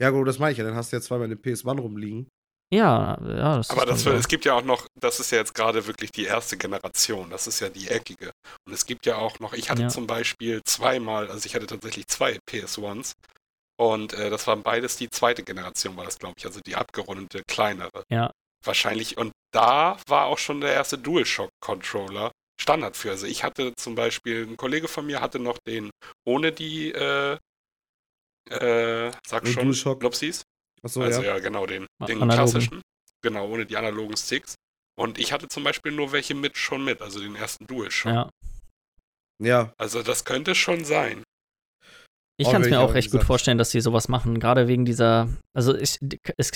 [0.01, 0.65] Ja, gut, das meine ich ja.
[0.65, 2.29] Dann hast du ja zweimal eine PS1 rumliegen.
[2.73, 5.55] Ja, ja, das Aber ist das, es gibt ja auch noch, das ist ja jetzt
[5.55, 8.31] gerade wirklich die erste Generation, das ist ja die eckige.
[8.67, 9.89] Und es gibt ja auch noch, ich hatte Ja.
[9.91, 13.13] zum Beispiel zweimal, also ich hatte tatsächlich zwei PS1s
[13.83, 17.43] und äh, das waren beides die zweite Generation, war das glaube ich, also die abgerundete,
[17.49, 18.05] kleinere.
[18.09, 18.31] Ja.
[18.65, 22.31] Wahrscheinlich, und da war auch schon der erste DualShock-Controller
[22.61, 23.11] Standard für.
[23.11, 25.91] Also ich hatte zum Beispiel, ein Kollege von mir hatte noch den
[26.25, 27.39] ohne die, äh,
[28.51, 30.01] äh, sag Den schon, DualShock?
[30.01, 30.43] Glopsies.
[30.83, 31.35] Achso, Also ja.
[31.35, 32.29] ja, genau, den, den Analogen.
[32.31, 32.83] klassischen.
[33.21, 34.55] Genau, ohne die analogen Sticks.
[34.97, 38.13] Und ich hatte zum Beispiel nur welche mit schon mit, also den ersten DualShock.
[38.13, 38.31] Ja.
[39.43, 41.25] Ja, Also das könnte schon sein.
[42.43, 44.69] Ich kann es mir auch aber, wie echt gut vorstellen, dass sie sowas machen, gerade
[44.69, 45.99] wegen dieser, also ich,
[46.37, 46.51] es,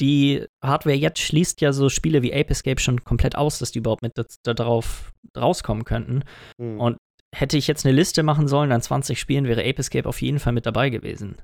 [0.00, 3.78] die Hardware jetzt schließt ja so Spiele wie Ape Escape schon komplett aus, dass die
[3.78, 6.24] überhaupt mit da, da drauf rauskommen könnten.
[6.60, 6.80] Hm.
[6.80, 6.96] Und
[7.34, 10.40] hätte ich jetzt eine Liste machen sollen an 20 Spielen, wäre Ape Escape auf jeden
[10.40, 11.36] Fall mit dabei gewesen.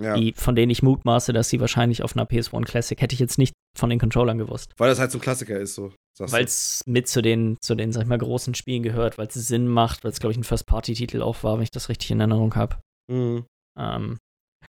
[0.00, 0.14] Ja.
[0.14, 3.38] die, von denen ich mutmaße, dass sie wahrscheinlich auf einer PS1 Classic hätte ich jetzt
[3.38, 4.72] nicht von den Controllern gewusst.
[4.78, 5.92] Weil das halt so ein Klassiker ist, so.
[6.18, 9.34] Weil es mit zu den, zu den, sag ich mal, großen Spielen gehört, weil es
[9.34, 12.20] Sinn macht, weil es, glaube ich, ein First-Party-Titel auch war, wenn ich das richtig in
[12.20, 12.76] Erinnerung habe.
[13.10, 13.46] Mhm.
[13.78, 14.18] Ähm,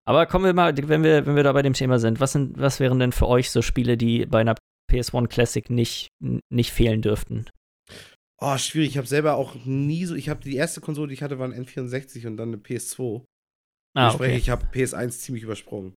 [0.06, 2.58] aber kommen wir mal, wenn wir, wenn wir da bei dem Thema sind, was, sind,
[2.60, 4.56] was wären denn für euch so Spiele, die bei einer
[4.92, 6.10] PS1 Classic nicht,
[6.50, 7.50] nicht fehlen dürften?
[8.42, 8.90] Oh, schwierig.
[8.90, 10.16] Ich habe selber auch nie so.
[10.16, 13.24] Ich habe die erste Konsole, die ich hatte, war ein N64 und dann eine PS2.
[13.96, 14.36] Ah, okay.
[14.36, 15.94] ich habe PS1 ziemlich übersprungen.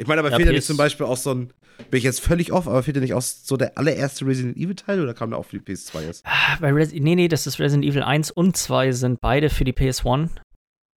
[0.00, 1.52] Ich meine, aber Ja, fehlt ja nicht zum Beispiel auch so ein.
[1.90, 4.74] Bin ich jetzt völlig off, aber fehlt ja nicht auch so der allererste Resident Evil
[4.74, 6.24] Teil oder kam der auch für die PS2 jetzt?
[6.26, 9.64] Ah, Bei Res nee, nee, das ist Resident Evil 1 und 2 sind beide für
[9.64, 10.30] die PS1.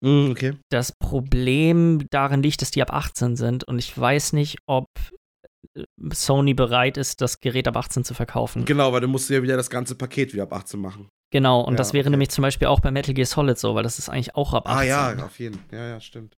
[0.05, 0.53] Mhm, okay.
[0.71, 4.87] Das Problem darin liegt, dass die ab 18 sind und ich weiß nicht, ob
[5.77, 5.83] äh,
[6.13, 8.65] Sony bereit ist, das Gerät ab 18 zu verkaufen.
[8.65, 11.09] Genau, weil du musst ja wieder das ganze Paket wieder ab 18 machen.
[11.33, 12.11] Genau, und Ja, das wäre okay.
[12.11, 14.69] nämlich zum Beispiel auch bei Metal Gear Solid so, weil das ist eigentlich auch ab
[14.69, 14.79] 18.
[14.79, 15.79] Ah ja, auf jeden Fall.
[15.79, 16.35] Ja, ja, stimmt.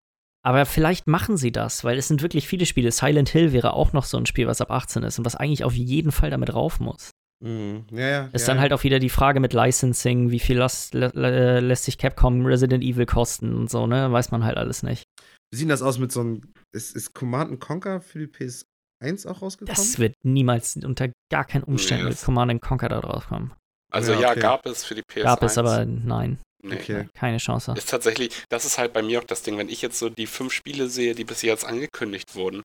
[0.45, 2.91] Aber vielleicht machen sie das, weil es sind wirklich viele Spiele.
[2.91, 5.63] Silent Hill wäre auch noch so ein Spiel, was ab 18 ist und was eigentlich
[5.63, 7.11] auf jeden Fall damit rauf muss.
[7.43, 7.85] Mhm.
[7.91, 8.29] Ja, ja.
[8.33, 8.61] Ist ja, dann ja.
[8.61, 12.45] halt auch wieder die Frage mit Licensing, wie viel las, lä, lä, lässt sich Capcom
[12.45, 14.11] Resident Evil kosten und so, ne?
[14.11, 15.03] Weiß man halt alles nicht.
[15.51, 16.41] Wie sieht das aus mit so einem.
[16.73, 19.75] Ist, ist Command Conquer für die PS1 auch rausgekommen?
[19.75, 23.53] Das wird niemals unter gar keinen Umständen mit Command Conquer da drauf kommen.
[23.91, 24.39] Also Ja, ja, okay.
[24.39, 25.23] gab es für die PS1.
[25.23, 26.76] Gab es aber nein, Nee.
[26.76, 27.07] Okay.
[27.14, 27.74] keine Chance.
[27.78, 30.28] Ist tatsächlich, das ist halt bei mir auch das Ding, wenn ich jetzt so die
[30.28, 32.64] fünf Spiele sehe, die bis jetzt angekündigt wurden,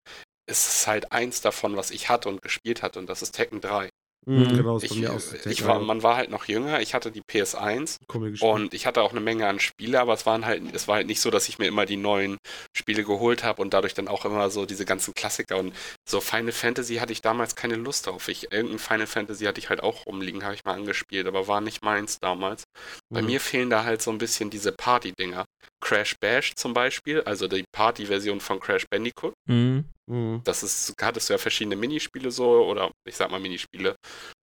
[0.48, 3.60] ist es halt eins davon, was ich hatte und gespielt hatte und das ist Tekken
[3.60, 3.88] 3.
[4.26, 4.56] Mhm, Mhm.
[4.56, 8.52] genau, Ich, ich war, man war halt noch jünger, ich hatte die PS1 Komisch gespielt.
[8.52, 11.06] und ich hatte auch eine Menge an Spiele, aber es waren halt, es war halt
[11.06, 12.36] nicht so, dass ich mir immer die neuen
[12.76, 15.72] Spiele geholt habe und dadurch dann auch immer so diese ganzen Klassiker und
[16.06, 18.28] so Final Fantasy hatte ich damals keine Lust drauf.
[18.28, 21.60] Ich, irgendein Final Fantasy hatte ich halt auch rumliegen, habe ich mal angespielt, aber war
[21.62, 22.64] nicht meins damals.
[23.12, 23.26] Bei Mhm.
[23.26, 25.44] mir fehlen da halt so ein bisschen diese Party-Dinger.
[25.80, 29.34] Crash Bash zum Beispiel, also die Party-Version von Crash Bandicoot.
[29.48, 29.84] Mhm.
[30.06, 30.40] Mhm.
[30.44, 33.96] Das ist, hattest du ja verschiedene Minispiele so, oder ich sag mal Minispiele,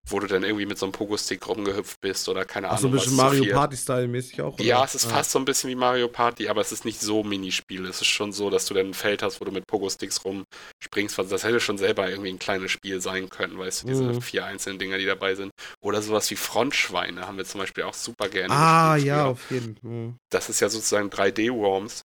[0.07, 2.99] wo du dann irgendwie mit so einem Pogo-Stick rumgehüpft bist oder keine Ach so Ahnung.
[2.99, 3.53] ein bisschen was, Mario viel.
[3.55, 4.55] Party-Style mäßig auch?
[4.55, 4.63] Oder?
[4.65, 5.11] Ja, es ist Ah.
[5.11, 7.87] fast so ein bisschen wie Mario Party, aber es ist nicht so Minispiel.
[7.87, 11.19] Es ist schon so, dass du dann ein Feld hast, wo du mit Pogo-Sticks rumspringst.
[11.19, 14.21] Also das hätte schon selber irgendwie ein kleines Spiel sein können, weißt du, diese Mhm.
[14.21, 15.51] vier einzelnen Dinger, die dabei sind.
[15.81, 19.77] Oder sowas wie Frontschweine haben wir zum Beispiel auch super gerne Ah, ja, auf jeden
[19.77, 19.91] Fall.
[19.91, 20.17] Mhm.
[20.31, 22.03] Das ist ja sozusagen 3D-Worms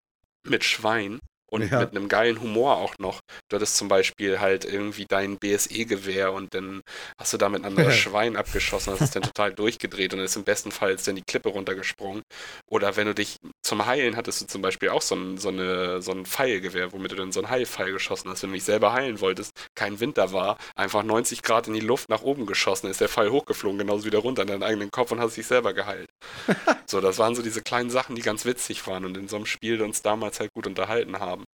[0.46, 1.20] mit Schwein
[1.54, 1.80] und Ja.
[1.80, 3.20] mit einem geilen Humor auch noch.
[3.48, 6.82] Du hattest zum Beispiel halt irgendwie dein BSE-Gewehr und dann
[7.18, 10.44] hast du damit ein anderes Schwein abgeschossen, das ist dann total durchgedreht und ist im
[10.44, 12.22] besten Fall ist dann die Klippe runtergesprungen.
[12.70, 16.02] Oder wenn du dich zum Heilen hattest du zum Beispiel auch so ein, so eine,
[16.02, 18.42] so ein Pfeilgewehr, womit du dann so einen Heilpfeil geschossen hast.
[18.42, 21.80] Wenn du dich selber heilen wolltest, kein Wind da war, einfach 90 Grad in die
[21.80, 25.10] Luft nach oben geschossen, ist der Pfeil hochgeflogen, genauso wieder runter in deinen eigenen Kopf
[25.12, 26.10] und hast dich selber geheilt.
[26.86, 29.46] so, das waren so diese kleinen Sachen, die ganz witzig waren und in so einem
[29.46, 31.44] Spiel uns damals halt gut unterhalten haben.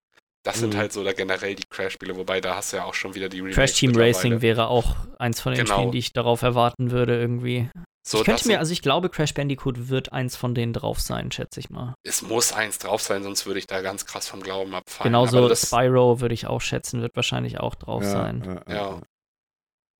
[0.42, 0.78] Das sind Mhm.
[0.78, 3.40] halt so da generell die Crash-Spiele, wobei da hast du ja auch schon wieder die
[3.40, 3.94] Remakes Crash Team.
[3.94, 5.76] Racing wäre auch eins von den Genau.
[5.76, 7.68] Spielen, die ich darauf erwarten würde, irgendwie.
[8.02, 11.30] So, ich könnte mir, also ich glaube, Crash Bandicoot wird eins von denen drauf sein,
[11.30, 11.94] schätze ich mal.
[12.02, 15.14] es muss eins drauf sein, sonst würde ich da ganz krass vom Glauben abfallen.
[15.14, 18.60] Aber Genauso das, Spyro würde ich auch schätzen, wird wahrscheinlich auch drauf ja, sein.
[18.66, 19.00] Ja.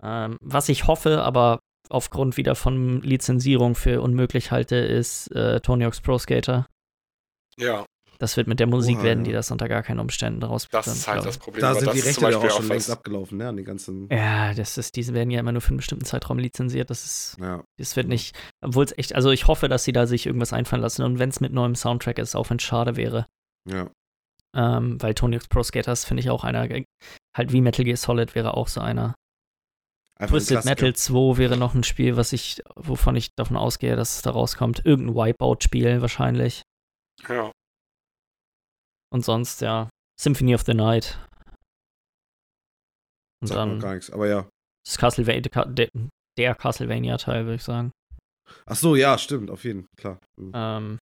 [0.03, 5.85] Ähm, was ich hoffe, aber aufgrund wieder von Lizenzierung für unmöglich halte, ist äh, Tony
[5.85, 6.67] Hawk's Pro Skater.
[7.59, 7.85] ja,
[8.21, 9.31] Das wird mit der Musik Oha, werden, ja.
[9.31, 10.93] die das unter gar keinen Umständen das rausbringen.
[10.93, 11.39] ist halt glaub das.
[11.39, 11.63] Problem.
[11.63, 13.49] Da sind das die Rechte ja auch schon längst abgelaufen, ne?
[13.49, 14.09] An den ganzen.
[14.11, 16.91] Ja, das ist, diese werden ja immer nur für einen bestimmten Zeitraum lizenziert.
[16.91, 17.65] Das ist, Ja.
[17.79, 20.83] das wird nicht, obwohl es echt, also ich hoffe, dass sie da sich irgendwas einfallen
[20.83, 23.27] lassen und wenn es mit neuem Soundtrack ist, auch wenn es schade wäre.
[23.67, 23.91] Ja.
[24.55, 26.69] Ähm, weil Tony Hawk's Pro Skaters finde ich auch einer,
[27.35, 29.15] halt wie Metal Gear Solid wäre auch so einer.
[30.17, 30.71] Einfach ein Twisted Klassiker.
[30.87, 34.33] Metal 2 wäre noch ein Spiel, was ich, wovon ich davon ausgehe, dass es da
[34.33, 34.85] rauskommt.
[34.85, 36.63] Irgendein Wipeout-Spiel wahrscheinlich.
[37.27, 37.51] Ja,
[39.13, 39.89] Und sonst, ja,
[40.21, 41.19] Symphony of the Night.
[43.43, 44.11] Und Sagt dann gar nichts.
[44.11, 44.49] Aber ja.
[44.85, 45.89] das Castlevania, der,
[46.39, 47.91] der Castlevania-Teil, würde ich sagen.
[48.67, 49.97] Ach so, ja, stimmt, auf jeden Fall.
[49.97, 50.19] Klar.
[50.37, 50.53] Mhm.
[50.55, 50.99] Ähm,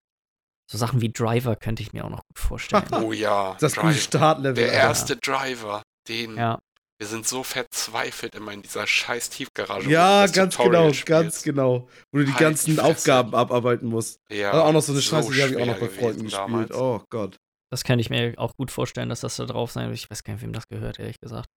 [0.70, 2.84] so Sachen wie Driver könnte ich mir auch noch gut vorstellen.
[2.94, 3.56] oh ja.
[3.60, 3.94] Das gute.
[3.94, 4.56] Startlevel.
[4.56, 6.60] Der erste Driver, den ja,
[6.98, 9.90] wir sind so verzweifelt immer in dieser scheiß Tiefgarage.
[9.90, 11.06] Ja, ganz Tutorial genau, spielst.
[11.08, 11.90] ganz genau.
[12.12, 12.80] Wo du die Halt ganzen.
[12.80, 14.18] Aufgaben abarbeiten musst.
[14.32, 16.24] Ja, Also auch noch so eine so Scheiße, die habe ich auch noch bei Freunden
[16.24, 16.34] gespielt.
[16.34, 16.72] damals.
[16.72, 17.36] Oh Gott.
[17.72, 19.98] Das könnte ich mir auch gut vorstellen, dass das da drauf sein wird.
[19.98, 21.48] Ich weiß gar nicht, wem das gehört, ehrlich gesagt.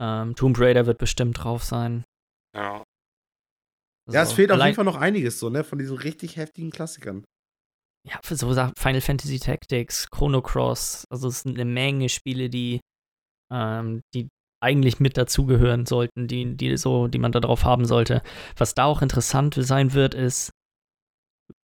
[0.00, 2.04] Ähm, Tomb Raider wird bestimmt drauf sein.
[2.56, 2.82] Ja,
[4.10, 5.64] Ja, es fehlt auf jeden Fall noch einiges so, ne?
[5.64, 7.24] Von diesen richtig heftigen Klassikern.
[8.06, 12.50] ja, für so Sachen, Final Fantasy Tactics, Chrono Cross, also es sind eine Menge Spiele,
[12.50, 12.80] die,
[13.50, 14.28] ähm, die
[14.62, 18.22] eigentlich mit dazugehören sollten, die, die so, die man da drauf haben sollte.
[18.56, 20.50] Was da auch interessant sein wird, ist,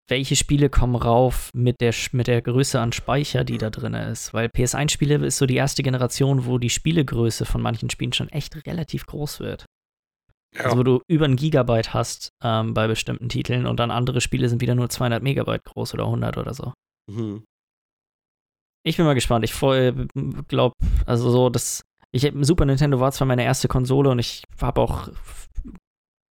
[0.10, 4.34] welche Spiele kommen rauf mit der, mit der Größe an Speicher, die da drin ist.
[4.34, 8.66] Weil PS1-Spiele ist so die erste Generation, wo die Spielegröße von manchen Spielen schon echt
[8.66, 9.66] relativ groß wird.
[10.56, 10.66] Ja.
[10.66, 14.50] Also wo du über ein Gigabyte hast ähm, bei bestimmten Titeln und dann andere Spiele
[14.50, 16.74] sind wieder nur 200 Megabyte groß oder 100 oder so.
[17.10, 17.44] Mhm.
[18.84, 19.46] Ich bin mal gespannt.
[19.46, 19.54] Ich
[20.48, 20.74] glaube,
[21.06, 21.84] also so, das.
[22.12, 25.10] Ich Super Nintendo war zwar meine erste Konsole und ich habe auch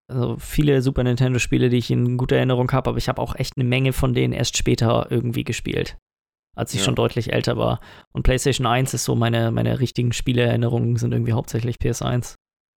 [0.09, 3.54] also viele Super Nintendo-Spiele, die ich in guter Erinnerung habe, aber ich habe auch echt
[3.56, 5.96] eine Menge von denen erst später irgendwie gespielt,
[6.56, 6.86] als ich Ja.
[6.86, 7.80] schon deutlich älter war.
[8.12, 12.34] Und PlayStation 1 ist so meine, meine richtigen Spieleerinnerungen sind irgendwie hauptsächlich PS1.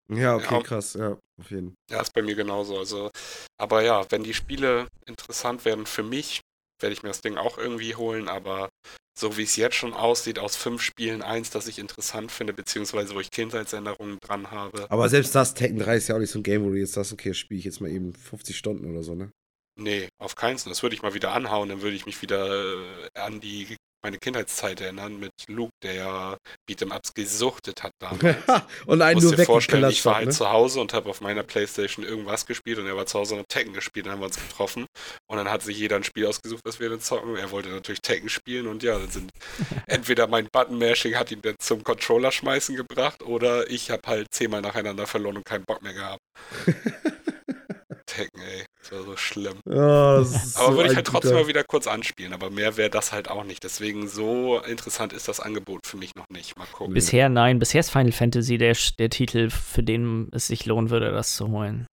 [0.09, 0.61] Ja, okay, Ja.
[0.61, 2.77] krass, ja, auf jeden Ja, ist bei mir genauso.
[2.77, 3.09] Also,
[3.57, 6.41] aber ja, wenn die Spiele interessant werden für mich,
[6.81, 8.27] werde ich mir das Ding auch irgendwie holen.
[8.27, 8.69] Aber
[9.17, 13.13] so wie es jetzt schon aussieht, aus fünf Spielen eins, das ich interessant finde, beziehungsweise
[13.15, 14.89] wo ich Kindheitserinnerungen dran habe.
[14.89, 16.93] Aber selbst das, Tekken 3 ist ja auch nicht so ein Game, wo du jetzt
[16.93, 19.31] sagst, okay, spiele ich jetzt mal eben 50 Stunden oder so, ne?
[19.79, 20.71] Nee, auf keinen Fall.
[20.71, 22.75] Das würde ich mal wieder anhauen, dann würde ich mich wieder
[23.15, 26.37] äh, an die meine Kindheitszeit erinnern mit Luke, der ja
[26.69, 28.35] Beat'em-Ups gesuchtet hat damals.
[28.85, 30.31] und einen nur dir vorstellen, ich war halt ne?
[30.31, 33.41] zu Hause und habe auf meiner Playstation irgendwas gespielt und er war zu Hause und
[33.41, 34.05] hat Tekken gespielt.
[34.05, 34.85] Dann haben wir uns getroffen
[35.27, 37.35] und dann hat sich jeder ein Spiel ausgesucht, das wir dann zocken.
[37.35, 39.31] Er wollte natürlich Tekken spielen und ja, dann sind
[39.87, 44.61] entweder mein Button-Mashing hat ihn dann zum Controller schmeißen gebracht oder ich habe halt zehnmal
[44.61, 46.21] nacheinander verloren und keinen Bock mehr gehabt.
[48.05, 49.59] Tekken, ey, das war so schlimm.
[49.69, 52.49] Ja, das ist Aber so würde ich halt trotzdem guter- mal wieder kurz anspielen, aber
[52.49, 53.63] mehr wäre das halt auch nicht.
[53.63, 56.57] Deswegen so interessant ist das Angebot für mich noch nicht.
[56.57, 56.93] Mal gucken.
[56.93, 61.11] Bisher nein, bisher ist Final Fantasy der, der Titel, für den es sich lohnen würde,
[61.11, 61.85] das zu holen.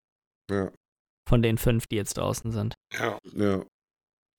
[0.50, 0.72] Ja,
[1.28, 2.74] Von den fünf, die jetzt draußen sind.
[2.94, 3.64] Ja, ja.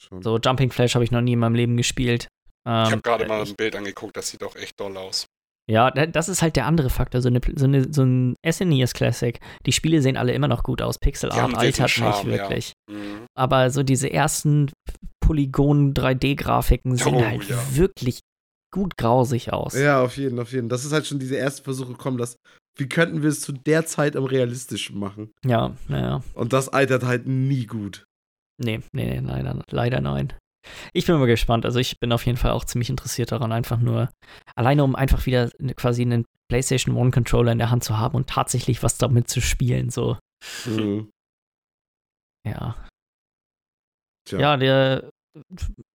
[0.00, 0.22] Schon.
[0.22, 2.28] So, Jumping Flash habe ich noch nie in meinem Leben gespielt.
[2.66, 5.26] Ähm, ich habe gerade mal ein Bild angeguckt, das sieht auch echt doll aus.
[5.70, 7.20] Ja, da- das ist halt der andere Faktor.
[7.20, 9.38] So, eine, so, eine, so ein SNES Classic.
[9.66, 10.98] Die Spiele sehen alle immer noch gut aus.
[10.98, 12.42] Pixel Art altert Charme, nicht ja.
[12.42, 12.72] wirklich.
[12.90, 13.26] Mhm.
[13.36, 14.70] Aber so diese ersten
[15.20, 17.56] Polygon 3D-Grafiken sehen Oh, halt ja.
[17.76, 18.20] wirklich
[18.72, 19.74] gut grausig aus.
[19.78, 20.68] Ja, auf jeden, auf jeden.
[20.68, 22.36] Das ist halt schon diese erste Versuche gekommen, dass,
[22.78, 25.32] wie könnten wir es zu der Zeit am realistischen machen?
[25.44, 26.22] Ja, naja.
[26.34, 28.04] Und das altert halt nie gut.
[28.60, 30.32] Nee, nee, nee, leider, leider nein.
[30.92, 31.64] Ich bin mal gespannt.
[31.64, 34.10] Also ich bin auf jeden Fall auch ziemlich interessiert daran, einfach nur,
[34.54, 38.16] alleine um einfach wieder ne- quasi einen PlayStation One Controller in der Hand zu haben
[38.16, 39.90] und tatsächlich was damit zu spielen.
[39.90, 40.16] So,
[40.66, 41.10] Mhm.
[42.46, 42.76] ja.
[44.24, 44.38] Tja.
[44.40, 45.10] Ja, der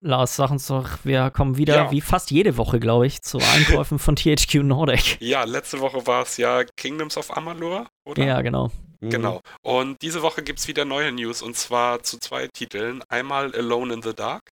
[0.00, 1.90] Lars, sag uns doch, wir kommen wieder, Ja.
[1.90, 5.20] wie fast jede Woche, glaube ich, zu Einkäufen von THQ Nordic.
[5.20, 8.24] Ja, letzte Woche war es ja Kingdoms of Amalur, oder?
[8.24, 8.70] Ja, genau.
[9.00, 9.10] Mhm.
[9.10, 9.40] Genau.
[9.62, 13.02] Und diese Woche gibt es wieder neue News und zwar zu zwei Titeln.
[13.08, 14.42] Einmal Alone in the Dark,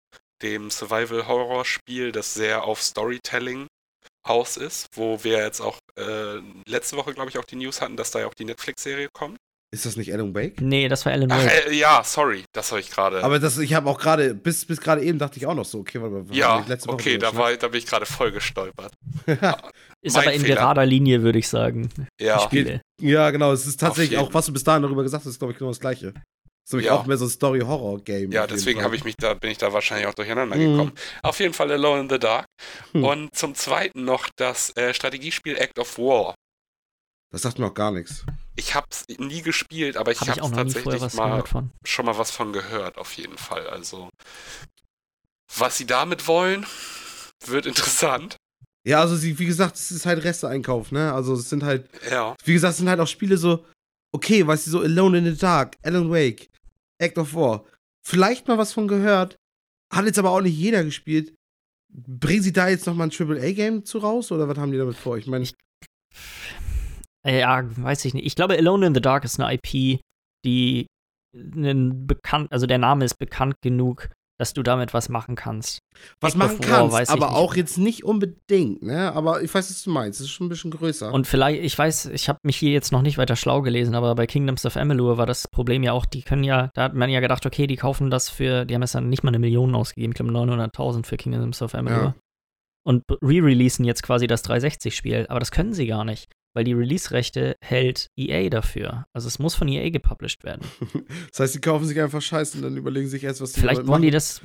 [0.43, 3.67] dem Survival-Horror-Spiel, das sehr auf Storytelling
[4.25, 6.39] aus ist, wo wir jetzt auch äh,
[6.69, 9.37] letzte Woche, glaube ich, auch die News hatten, dass da ja auch die Netflix-Serie kommt.
[9.75, 10.61] Ist das nicht Alan Wake?
[10.61, 11.69] Nee, das war Alan Ach, Wake.
[11.69, 13.25] äh, ja, sorry, das habe ich gerade.
[13.25, 15.79] Aber das, ich habe auch gerade, bis, bis gerade eben dachte ich auch noch so,
[15.79, 16.29] okay, warte mal.
[16.29, 18.93] was Ja, letzte Woche okay, da, war, da bin ich gerade voll gestolpert.
[20.03, 20.57] Ist mein aber in Fehler.
[20.57, 21.89] gerader Linie, würde ich sagen.
[22.21, 22.51] Ja.
[23.01, 25.53] Ja, genau, es ist tatsächlich auch, was du bis dahin darüber gesagt hast, ist, glaube
[25.53, 26.13] ich, genau das Gleiche.
[26.65, 26.95] Das ist nämlich Ja.
[26.95, 28.31] auch mehr so ein Story-Horror-Game.
[28.31, 30.73] ja, deswegen habe ich mich da, bin ich da wahrscheinlich auch durcheinander Mhm.
[30.73, 30.93] gekommen.
[31.23, 32.47] Auf jeden Fall Alone in the Dark.
[32.93, 33.05] Hm.
[33.05, 36.35] Und zum zweiten noch das äh, Strategiespiel Act of War.
[37.33, 38.25] Das sagt mir auch gar nichts.
[38.57, 41.43] Ich habe es nie gespielt, aber ich Habe vorher tatsächlich mal
[41.85, 43.67] schon mal was von gehört, auf jeden Fall.
[43.69, 44.11] Also,
[45.57, 46.67] was sie damit wollen,
[47.47, 48.37] wird interessant.
[48.87, 51.13] Ja, also sie, wie gesagt, es ist halt Reste-Einkauf, ne?
[51.13, 53.65] Also es sind halt, Ja, wie gesagt, es sind halt auch Spiele so,
[54.13, 56.49] okay, weißt du, so Alone in the Dark, Alan Wake,
[57.03, 57.65] Act of War.
[58.07, 59.37] Vielleicht mal was von gehört,
[59.93, 61.35] hat jetzt aber auch nicht jeder gespielt.
[61.95, 65.19] Bringen sie da jetzt nochmal ein AAA-Game zu raus oder was haben die damit vor?
[65.19, 65.47] Ich meine,
[67.27, 68.27] Äh, Ja, weiß ich nicht.
[68.27, 70.01] Ich glaube, Alone in the Dark ist eine IP,
[70.45, 70.87] die
[71.35, 74.11] einen bekannt, also der Name ist bekannt genug,
[74.43, 75.79] dass du damit was machen kannst.
[76.21, 79.13] was machen kannst, weiß aber auch jetzt nicht unbedingt, ne?
[79.13, 80.19] Aber ich weiß, was du meinst.
[80.19, 81.13] Es ist schon ein bisschen größer.
[81.13, 84.17] Und vielleicht, ich weiß, ich habe mich hier jetzt noch nicht weiter schlau gelesen, aber
[84.17, 87.09] bei Kingdoms of Amalur war das Problem ja auch, die können ja, da hat man
[87.09, 89.77] ja gedacht, okay, die kaufen das für, die haben jetzt dann nicht mal eine Million
[89.77, 92.03] ausgegeben, ich glaube 900.000 für Kingdoms of Amalur.
[92.03, 92.15] Ja.
[92.85, 97.57] Und re-releasen jetzt quasi das 360-Spiel, aber das können sie gar nicht, weil die Release-Rechte
[97.61, 99.07] hält EA dafür.
[99.13, 100.67] Also es muss von EA gepublished werden.
[101.31, 103.87] das heißt, sie kaufen sich einfach Scheiße und dann überlegen sich erst, was sie Vielleicht
[103.87, 104.13] wollen die machen.
[104.15, 104.43] das,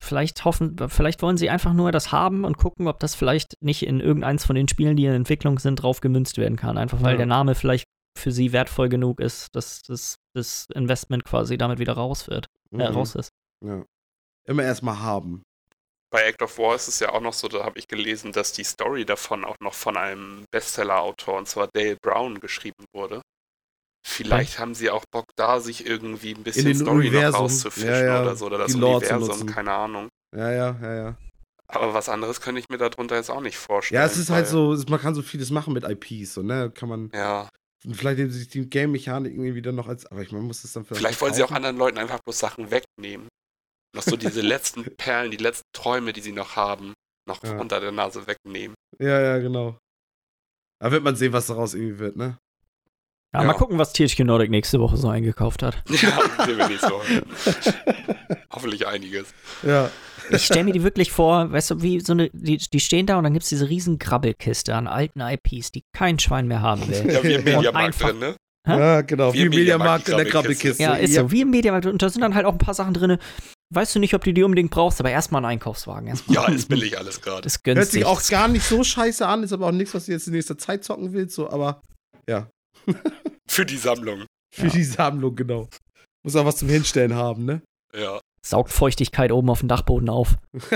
[0.00, 3.84] vielleicht hoffen, vielleicht wollen sie einfach nur das haben und gucken, ob das vielleicht nicht
[3.84, 6.78] in irgendeins von den Spielen, die in Entwicklung sind, drauf gemünzt werden kann.
[6.78, 7.18] Einfach weil Ja.
[7.18, 7.84] der Name vielleicht
[8.18, 12.76] für sie wertvoll genug ist, dass das, das Investment quasi damit wieder raus wird, äh,
[12.76, 12.82] Mhm.
[12.82, 13.30] raus ist.
[13.64, 13.84] Ja.
[14.48, 15.42] Immer erstmal haben.
[16.16, 18.54] Bei Act of War ist es ja auch noch so, da habe ich gelesen, dass
[18.54, 23.20] die Story davon auch noch von einem Bestseller-Autor, und zwar Dale Brown, geschrieben wurde.
[24.02, 27.40] Vielleicht haben sie auch Bock da, sich irgendwie ein bisschen Story noch Universum.
[27.42, 28.22] rauszufischen Ja, ja.
[28.22, 28.46] oder so.
[28.46, 30.08] Oder das Die Universum, keine Ahnung.
[30.34, 31.18] Ja, ja, ja, ja.
[31.68, 34.00] Aber was anderes könnte ich mir darunter jetzt auch nicht vorstellen.
[34.00, 36.70] Ja, es ist halt so, man kann so vieles machen mit IPs, so, ne?
[36.74, 37.50] Kann man, Ja,
[37.92, 40.64] vielleicht nehmen sie sich die Game-Mechaniken irgendwie dann noch als, aber ich meine, man muss
[40.64, 41.00] es dann vielleicht.
[41.00, 43.28] vielleicht wollen sie auch anderen Leuten einfach bloß Sachen wegnehmen.
[43.96, 46.92] Noch so diese letzten Perlen, die letzten Träume, die sie noch haben,
[47.28, 47.58] noch Ja.
[47.58, 48.74] unter der Nase wegnehmen.
[49.00, 49.78] Ja, ja, genau.
[50.80, 52.36] Da wird man sehen, was daraus irgendwie wird, ne?
[53.34, 53.46] Ja, Ja.
[53.46, 55.82] mal gucken, was THQ Nordic nächste Woche so eingekauft hat.
[55.88, 57.00] Ja, sehen wir nicht so.
[58.52, 59.32] Hoffentlich einiges.
[59.62, 59.90] Ja.
[60.30, 63.16] Ich stelle mir die wirklich vor, weißt du, wie so eine, die, die stehen da
[63.16, 66.86] und dann gibt es diese riesen Grabbelkiste an alten IPs, die kein Schwein mehr haben
[66.88, 67.10] will.
[67.12, 68.36] Ja, wie im Mediamarkt drin, ne?
[68.66, 68.78] Hä?
[68.78, 69.32] Ja, genau.
[69.32, 70.82] Wie Wie im Mediamarkt in der Grabbelkiste.
[70.82, 71.86] Ja, ist so, wie im Mediamarkt.
[71.86, 73.18] Und da sind dann halt auch ein paar Sachen drin.
[73.74, 76.06] Weißt du nicht, ob du die unbedingt brauchst, aber erstmal einen Einkaufswagen.
[76.08, 76.36] Erstmal.
[76.36, 77.46] Ja, ist billig alles gerade.
[77.46, 77.92] ist Hört günstig.
[77.92, 80.34] sich auch gar nicht so scheiße an, ist aber auch nichts, was du jetzt in
[80.34, 81.82] nächster Zeit zocken willst, so, aber
[83.48, 84.24] Für die Sammlung.
[84.54, 84.72] für Ja.
[84.72, 85.68] die Sammlung, genau.
[86.24, 87.62] Muss auch was zum Hinstellen haben, ne?
[87.94, 88.20] Ja.
[88.44, 90.36] Saugt Feuchtigkeit oben auf dem Dachboden auf.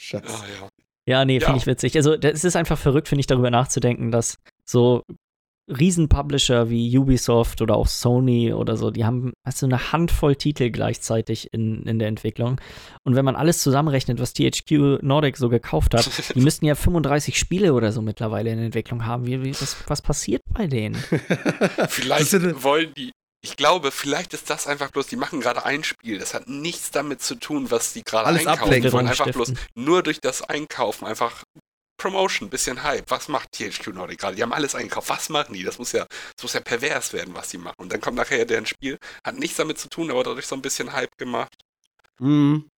[0.00, 0.24] Scheiße.
[0.26, 0.68] Ah, ja.
[1.08, 1.46] Ja, nee, Ja.
[1.46, 1.96] finde ich witzig.
[1.96, 4.36] Also, es ist einfach verrückt, finde ich, darüber nachzudenken, dass
[4.68, 5.02] so
[5.68, 10.70] Riesen-Publisher wie Ubisoft oder auch Sony oder so, die haben hast du eine Handvoll Titel
[10.70, 12.60] gleichzeitig in, in der Entwicklung.
[13.04, 17.38] Und wenn man alles zusammenrechnet, was THQ Nordic so gekauft hat, die müssten ja 35
[17.38, 19.26] Spiele oder so mittlerweile in Entwicklung haben.
[19.26, 20.96] Wie, wie, was, was passiert bei denen?
[21.88, 22.32] Vielleicht
[22.62, 23.12] wollen die.
[23.44, 26.20] Ich glaube, vielleicht ist das einfach bloß, die machen gerade ein Spiel.
[26.20, 28.80] Das hat nichts damit zu tun, was die gerade Alles einkaufen.
[28.80, 31.42] Die wollen einfach bloß nur durch das Einkaufen einfach
[32.02, 33.08] Promotion, bisschen Hype.
[33.10, 34.34] Was macht THQ Nordic gerade?
[34.34, 35.08] Die haben alles eingekauft.
[35.08, 35.62] Was machen die?
[35.62, 36.04] Das muss ja,
[36.36, 37.76] das muss ja pervers werden, was die machen.
[37.78, 40.62] Und dann kommt nachher deren Spiel, hat nichts damit zu tun, aber dadurch so ein
[40.62, 41.54] bisschen Hype gemacht.
[42.20, 42.68] Mhm.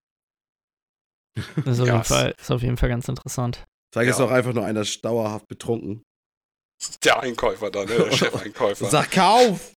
[1.64, 3.64] Das ist auf, Ja, jeden, Fall, ist auf jeden Fall ganz interessant.
[3.92, 4.26] Vielleicht ist Ja.
[4.26, 6.02] auch einfach nur einer dauerhaft betrunken.
[7.02, 7.96] Der Einkäufer da, ne?
[7.96, 8.90] Der Chefeinkäufer.
[8.90, 9.72] Sag, kauf!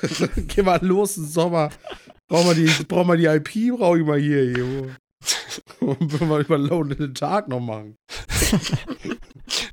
[0.36, 1.70] Geh mal los im Sommer.
[2.28, 4.42] Brauch mal die, brauch mal die IP, brauch ich mal hier.
[4.54, 4.96] hier.
[5.80, 7.96] Und wir mal über Lone in the Tag noch machen.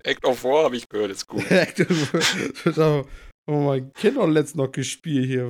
[0.03, 1.43] Act of War habe ich gehört, ist gut.
[2.65, 3.05] das haben
[3.47, 5.49] mein Kind auch letztens noch gespielt hier.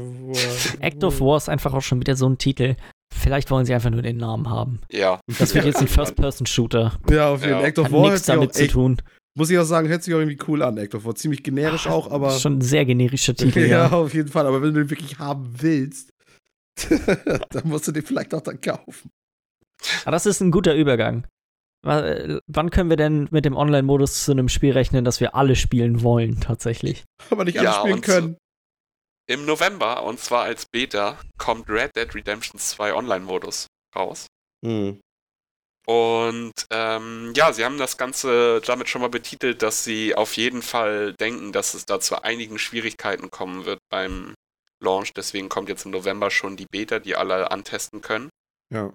[0.80, 2.76] Act of War ist einfach auch schon wieder so ein Titel.
[3.14, 4.80] Vielleicht wollen sie einfach nur den Namen haben.
[4.92, 5.20] Ja.
[5.40, 7.00] Das wird jetzt ein First-Person-Shooter.
[7.10, 7.62] Ja, auf jeden Fall.
[7.62, 7.68] Ja.
[7.68, 9.02] Act of Hat War nichts damit auch zu tun.
[9.38, 11.16] muss ich auch sagen, hört sich auch irgendwie cool an, Act of War.
[11.16, 12.28] Ziemlich generisch auch, aber.
[12.28, 13.92] Das ist schon ein sehr generischer Titel, ja, ja.
[13.92, 14.46] auf jeden Fall.
[14.46, 16.12] Aber wenn du den wirklich haben willst,
[17.50, 19.10] dann musst du den vielleicht auch dann kaufen.
[20.04, 21.26] Aber das ist ein guter Übergang.
[21.86, 25.56] Äh, Wann können wir denn mit dem Online-Modus zu einem Spiel rechnen, das wir alle
[25.56, 27.06] spielen wollen, tatsächlich?
[27.30, 28.38] Aber nicht alle Ja, spielen können.
[29.28, 34.26] Im November, und zwar als Beta, kommt Red Dead Redemption 2 Online-Modus raus.
[34.66, 35.00] Hm.
[35.86, 40.62] Und ähm, ja, sie haben das Ganze damit schon mal betitelt, dass sie auf jeden
[40.62, 44.36] Fall denken, dass es da zu einigen Schwierigkeiten kommen wird beim
[44.80, 45.14] Launch.
[45.14, 48.30] Deswegen kommt jetzt im November schon die Beta, die alle antesten können.
[48.72, 48.94] Ja.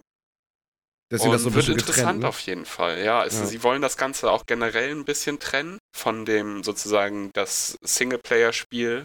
[1.11, 2.21] Deswegen und das so ein wird interessant.
[2.21, 2.29] Ne?
[2.29, 3.03] auf jeden Fall.
[3.05, 3.47] Ja, es, Ja.
[3.47, 9.05] sie wollen das Ganze auch generell ein bisschen trennen von dem sozusagen das Singleplayer-Spiel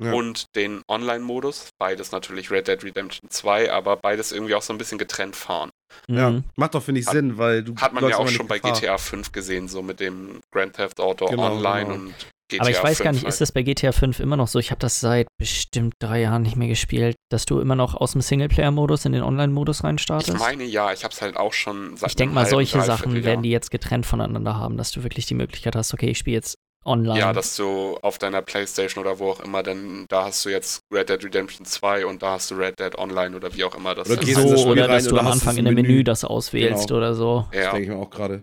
[0.00, 0.12] Ja.
[0.12, 1.70] und den Online-Modus.
[1.78, 5.70] Beides natürlich Red Dead Redemption 2, aber beides irgendwie auch so ein bisschen getrennt fahren.
[6.06, 6.44] Ja, Mhm.
[6.56, 7.74] macht doch, finde ich, Hat- Sinn, weil du.
[7.76, 8.74] Hat man ja auch schon bei Gefahr.
[8.78, 11.94] GTA 5 gesehen, so mit dem Grand Theft Auto Genau, Online genau.
[12.04, 12.14] und
[12.48, 13.32] GTA Aber ich weiß 5 gar nicht, halt.
[13.32, 14.58] ist das bei GTA 5 immer noch so?
[14.58, 18.12] Ich habe das seit bestimmt drei Jahren nicht mehr gespielt, dass du immer noch aus
[18.12, 20.30] dem Singleplayer-Modus in den Online-Modus reinstartest.
[20.34, 23.14] Ich meine ja, ich habe es halt auch schon seit Ich denke mal, solche Sachen
[23.14, 23.24] Jahr.
[23.24, 26.36] werden die jetzt getrennt voneinander haben, dass du wirklich die Möglichkeit hast, okay, ich spiele
[26.36, 27.18] jetzt online.
[27.18, 30.80] Ja, dass du auf deiner Playstation oder wo auch immer, denn da hast du jetzt
[30.92, 33.94] Red Dead Redemption 2 und da hast du Red Dead Online oder wie auch immer
[33.94, 35.74] das Oder gehst so, das oder rein dass du oder am Anfang in im dem
[35.74, 36.04] Menü Menü.
[36.04, 36.98] das auswählst Genau.
[36.98, 37.46] oder so.
[37.52, 38.42] Das Ja, denke ich mir auch gerade.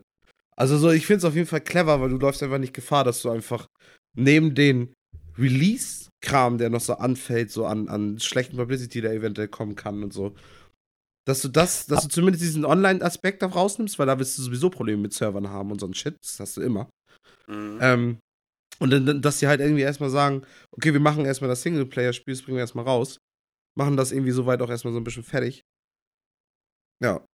[0.57, 3.03] Also so, ich finde es auf jeden Fall clever, weil du läufst einfach nicht Gefahr,
[3.03, 3.65] dass du einfach
[4.15, 4.93] neben den
[5.37, 10.13] Release-Kram, der noch so anfällt, so an, an schlechten Publicity, der eventuell kommen kann und
[10.13, 10.33] so,
[11.25, 14.69] dass du das, dass du zumindest diesen Online-Aspekt da rausnimmst, weil da wirst du sowieso
[14.69, 16.89] Probleme mit Servern haben und so ein Shit, das hast du immer.
[17.47, 17.79] Mhm.
[17.81, 18.19] Ähm,
[18.79, 22.43] und dann, dass sie halt irgendwie erstmal sagen, okay, wir machen erstmal das Singleplayer-Spiel, das
[22.43, 23.17] bringen wir erstmal raus.
[23.77, 25.63] Machen das irgendwie soweit auch erstmal so ein bisschen fertig.
[27.01, 27.25] Ja.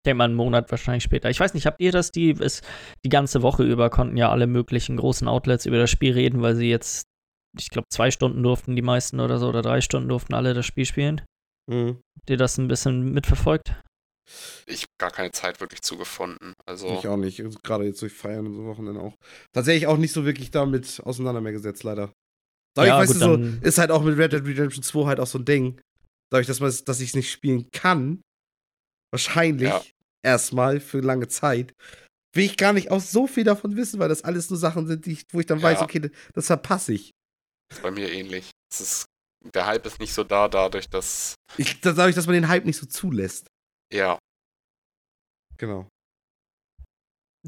[0.00, 1.28] Ich denke mal einen Monat wahrscheinlich später.
[1.28, 2.10] Ich weiß nicht, habt ihr das?
[2.10, 2.66] Die, ist,
[3.04, 6.56] die ganze Woche über konnten ja alle möglichen großen Outlets über das Spiel reden, weil
[6.56, 7.06] sie jetzt,
[7.58, 10.64] ich glaube, zwei Stunden durften die meisten oder so, oder drei Stunden durften alle das
[10.64, 11.20] Spiel spielen.
[11.70, 11.98] Mhm.
[12.18, 13.74] Habt ihr das ein bisschen mitverfolgt?
[14.66, 16.54] Ich habe gar keine Zeit wirklich zugefunden.
[16.66, 17.42] Also Ich auch nicht.
[17.62, 19.16] Gerade jetzt durch Feiern und so Wochenende auch.
[19.52, 22.12] Tatsächlich auch nicht so wirklich damit auseinander mehr gesetzt, leider.
[22.74, 25.20] Dadurch, Ja, weißt gut, du, so, ist halt auch mit Red Dead Redemption 2 halt
[25.20, 25.80] auch so ein Ding.
[26.32, 28.22] Dadurch, dass, man, dass ich es nicht spielen kann,
[29.12, 29.82] wahrscheinlich Ja.
[30.22, 31.72] erstmal für lange Zeit,
[32.34, 35.06] will ich gar nicht auch so viel davon wissen, weil das alles nur Sachen sind,
[35.06, 35.64] die ich, wo ich dann Ja.
[35.64, 37.10] weiß, okay, das verpasse ich.
[37.72, 38.50] Ist bei mir ähnlich.
[38.72, 39.04] Ist,
[39.54, 42.64] der Hype ist nicht so da, dadurch, dass, ich das dadurch, dass man den Hype
[42.64, 43.46] nicht so zulässt.
[43.92, 44.18] ja,
[45.58, 45.86] Genau.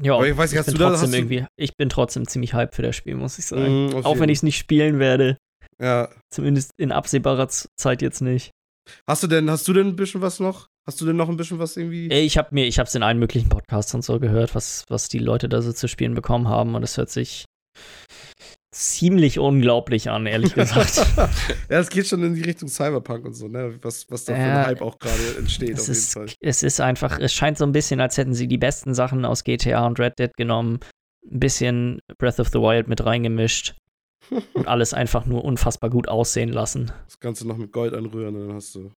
[0.01, 1.89] Ja, Aber ich weiß nicht, hast bin du da- trotzdem hast du- irgendwie, ich bin
[1.89, 3.87] trotzdem ziemlich hyped für das Spiel, muss ich sagen.
[3.89, 5.37] Mm, Auch wenn ich es nicht spielen werde.
[5.79, 6.09] Ja.
[6.31, 8.51] Zumindest in absehbarer Zeit jetzt nicht.
[9.07, 10.67] Hast du denn, hast du denn ein bisschen was noch?
[10.85, 12.09] Hast du denn noch ein bisschen was irgendwie?
[12.09, 15.07] Ich habe mir, ich habe es in allen möglichen Podcasts und so gehört, was, was
[15.07, 17.45] die Leute da so zu spielen bekommen haben und es hört sich
[18.73, 20.97] ziemlich unglaublich an, ehrlich gesagt.
[21.69, 23.77] ja, es geht schon in die Richtung Cyberpunk und so, ne?
[23.81, 26.27] Was, was da für ein Hype auch gerade entsteht, auf jeden ist, Fall.
[26.41, 29.43] es ist einfach, es scheint so ein bisschen, als hätten sie die besten Sachen aus
[29.43, 30.79] GTA und Red Dead genommen,
[31.31, 33.75] ein bisschen Breath of the Wild mit reingemischt
[34.53, 36.91] und alles einfach nur unfassbar gut aussehen lassen.
[37.05, 38.91] Das Ganze noch mit Gold anrühren dann hast du.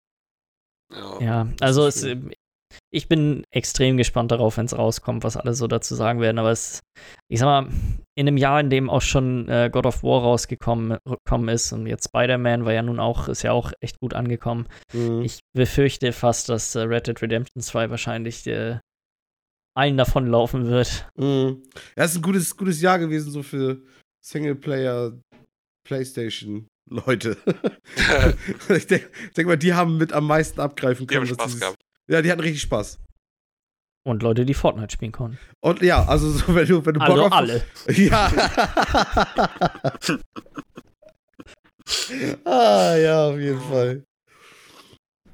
[0.93, 1.21] Ja.
[1.21, 2.31] Ja, also es, schön.
[2.31, 2.35] äh,
[2.91, 6.39] ich bin extrem gespannt darauf, wenn es rauskommt, was alle so dazu sagen werden.
[6.39, 6.81] Aber es,
[7.29, 7.73] ich sag mal,
[8.17, 11.87] in einem Jahr, in dem auch schon äh, God of War rausgekommen gekommen ist und
[11.87, 14.67] jetzt Spider-Man war ja nun auch, ist ja auch echt gut angekommen.
[14.93, 15.23] Mhm.
[15.23, 18.79] Ich befürchte fast, dass äh, Red Dead Redemption 2 wahrscheinlich äh,
[19.77, 21.09] allen davonlaufen wird.
[21.17, 21.63] Mhm.
[21.97, 23.83] Ja, es ist ein gutes, gutes Jahr gewesen, so für
[24.25, 25.19] Singleplayer
[26.91, 27.37] PlayStation-Leute.
[28.77, 31.27] ich denke denk mal, die haben mit am meisten abgreifen Die können.
[31.29, 31.77] haben was Spaß dieses- gehabt.
[32.09, 32.99] Ja, die hatten richtig Spaß.
[34.07, 35.39] Und Leute, die Fortnite spielen konnten.
[35.61, 37.65] Und ja, also so, wenn du, wenn du Bock Also auf alle.
[37.89, 38.31] Ja.
[42.45, 44.05] ah, ja, auf jeden Fall.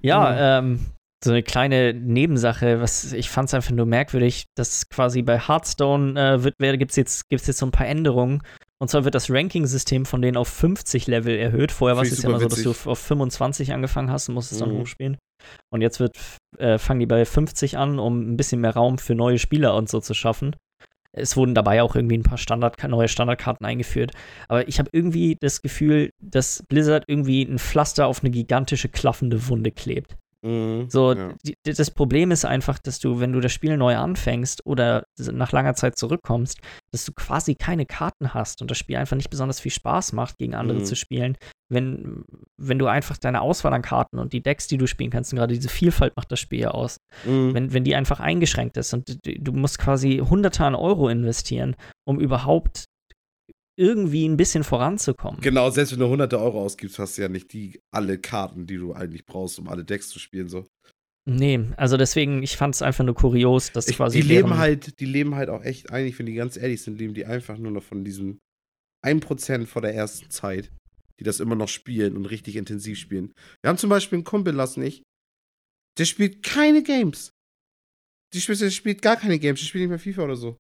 [0.00, 0.86] Ja, ähm,
[1.22, 6.18] so eine kleine Nebensache, was ich fand es einfach nur merkwürdig, dass quasi bei Hearthstone
[6.18, 8.42] äh, wird, gibt es jetzt, gibt's jetzt so ein paar Änderungen.
[8.82, 11.70] Und zwar wird das Ranking-System von denen auf 50 Level erhöht.
[11.70, 14.60] Vorher war es jetzt ja immer so, dass du auf 25 angefangen hast und musstest
[14.60, 14.78] dann Mhm.
[14.80, 15.18] hochspielen.
[15.72, 16.16] Und jetzt wird,
[16.58, 19.88] äh, fangen die bei 50 an, um ein bisschen mehr Raum für neue Spieler und
[19.88, 20.56] so zu schaffen.
[21.12, 24.10] Es wurden dabei auch irgendwie ein paar Standard neue Standardkarten eingeführt.
[24.48, 29.46] Aber ich habe irgendwie das Gefühl, dass Blizzard irgendwie ein Pflaster auf eine gigantische klaffende
[29.46, 30.16] Wunde klebt.
[30.44, 30.90] Mhm.
[30.90, 31.34] So, ja.
[31.44, 35.52] die, das Problem ist einfach, dass du, wenn du das Spiel neu anfängst oder nach
[35.52, 36.58] langer Zeit zurückkommst,
[36.92, 40.38] dass du quasi keine Karten hast und das Spiel einfach nicht besonders viel Spaß macht,
[40.38, 40.84] gegen andere Mhm.
[40.84, 41.36] zu spielen,
[41.70, 42.24] wenn,
[42.60, 45.38] wenn du einfach deine Auswahl an Karten und die Decks, die du spielen kannst, und
[45.38, 47.54] gerade diese Vielfalt macht das Spiel ja aus, Mhm.
[47.54, 51.76] wenn, wenn die einfach eingeschränkt ist und du, du musst quasi Hunderte an Euro investieren,
[52.04, 52.86] um überhaupt
[53.78, 55.40] irgendwie ein bisschen voranzukommen.
[55.40, 58.76] Genau, selbst wenn du hunderte Euro ausgibst, hast du ja nicht die alle Karten, die
[58.76, 60.48] du eigentlich brauchst, um alle Decks zu spielen.
[60.48, 60.66] So.
[61.24, 64.98] Nee, also deswegen, ich fand es einfach nur kurios, dass Ich, quasi die leben halt,
[65.00, 67.70] die leben halt auch echt, eigentlich, wenn die ganz ehrlich sind, leben die einfach nur
[67.70, 68.38] noch von diesem
[69.06, 70.70] 1% vor der ersten Zeit,
[71.18, 73.32] die das immer noch spielen und richtig intensiv spielen.
[73.62, 75.02] Wir haben zum Beispiel einen Kumpel, lass nicht,
[75.98, 77.30] der spielt keine Games.
[78.34, 80.56] Die spielt, der spielt gar keine Games, der spielt nicht mehr FIFA oder so.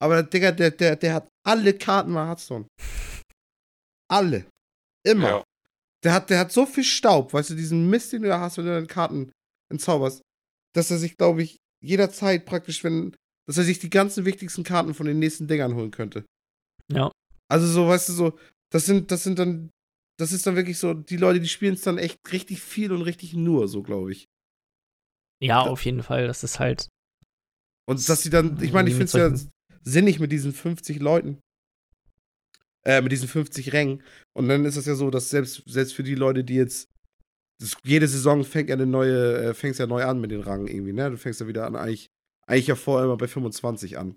[0.00, 2.66] Aber der Digga, der, der, der hat alle Karten bei Hearthstone.
[4.10, 4.46] Alle.
[5.06, 5.28] Immer.
[5.28, 5.44] Ja.
[6.04, 8.58] Der hat, der hat so viel Staub, weißt du, diesen Mist, den du da hast,
[8.58, 9.32] wenn du deine Karten
[9.72, 10.22] entzauberst,
[10.74, 13.16] dass er sich, glaube ich, jederzeit praktisch, wenn,
[13.46, 16.24] dass er sich die ganzen wichtigsten Karten von den nächsten Dingern holen könnte.
[16.92, 17.10] Ja.
[17.48, 18.38] Also so, weißt du, so,
[18.70, 19.70] das sind, das sind dann,
[20.18, 23.02] das ist dann wirklich so, die Leute, die spielen es dann echt richtig viel und
[23.02, 24.26] richtig nur, so glaube ich.
[25.42, 26.26] Ja, auf jeden Fall.
[26.26, 26.88] Das ist halt.
[27.86, 29.50] Und dass sie dann, ich meine, ich finde es ja
[29.84, 31.38] sinnig mit diesen 50 Leuten.
[32.86, 34.02] Äh, mit diesen 50 Rängen.
[34.34, 36.88] Und dann ist es ja so, dass selbst, selbst für die Leute, die jetzt.
[37.60, 40.66] Das, jede Saison fängt ja eine neue, äh, fängst ja neu an mit den Rangen
[40.66, 41.10] irgendwie, ne?
[41.10, 42.08] Du fängst ja wieder an, eigentlich,
[42.46, 44.16] eigentlich ja vorher immer bei 25 an.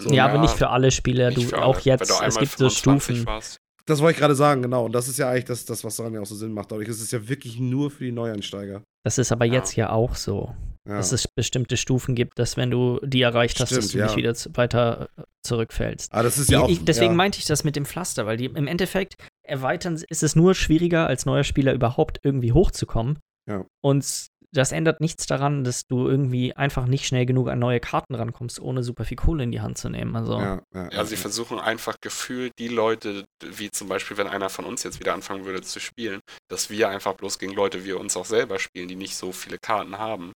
[0.00, 1.30] So, ja, aber nicht für alle Spieler.
[1.30, 1.64] Du, alle.
[1.64, 3.26] auch jetzt, du es gibt so 25 Stufen.
[3.26, 3.56] warst.
[3.86, 4.84] Das wollte ich gerade sagen, genau.
[4.86, 6.70] Und das ist ja eigentlich das, das, was daran ja auch so Sinn macht.
[6.72, 8.82] Dadurch ist es ja wirklich nur für die Neueinsteiger.
[9.04, 9.54] Das ist aber Ja.
[9.54, 10.54] jetzt ja auch so.
[10.86, 10.96] Ja.
[10.96, 14.06] Dass es bestimmte Stufen gibt, dass wenn du die erreicht hast, dass Stimmt, du ja.
[14.06, 16.12] nicht wieder zu, weiter äh, zurückfällst.
[16.12, 16.68] aber das ist ja auch.
[16.68, 17.16] ich, deswegen ja.
[17.16, 19.14] meinte ich das mit dem Pflaster, weil die im Endeffekt
[19.44, 23.20] erweitern, ist es nur schwieriger, als neuer Spieler überhaupt irgendwie hochzukommen.
[23.48, 23.64] Ja.
[23.80, 28.14] Und das ändert nichts daran, dass du irgendwie einfach nicht schnell genug an neue Karten
[28.14, 30.14] rankommst, ohne super viel Kohle in die Hand zu nehmen.
[30.14, 34.50] Also, Ja, ja, Ja, sie versuchen einfach gefühlt die Leute, wie zum Beispiel, wenn einer
[34.50, 37.92] von uns jetzt wieder anfangen würde zu spielen, dass wir einfach bloß gegen Leute wie
[37.92, 40.32] uns auch selber spielen, die nicht so viele Karten haben.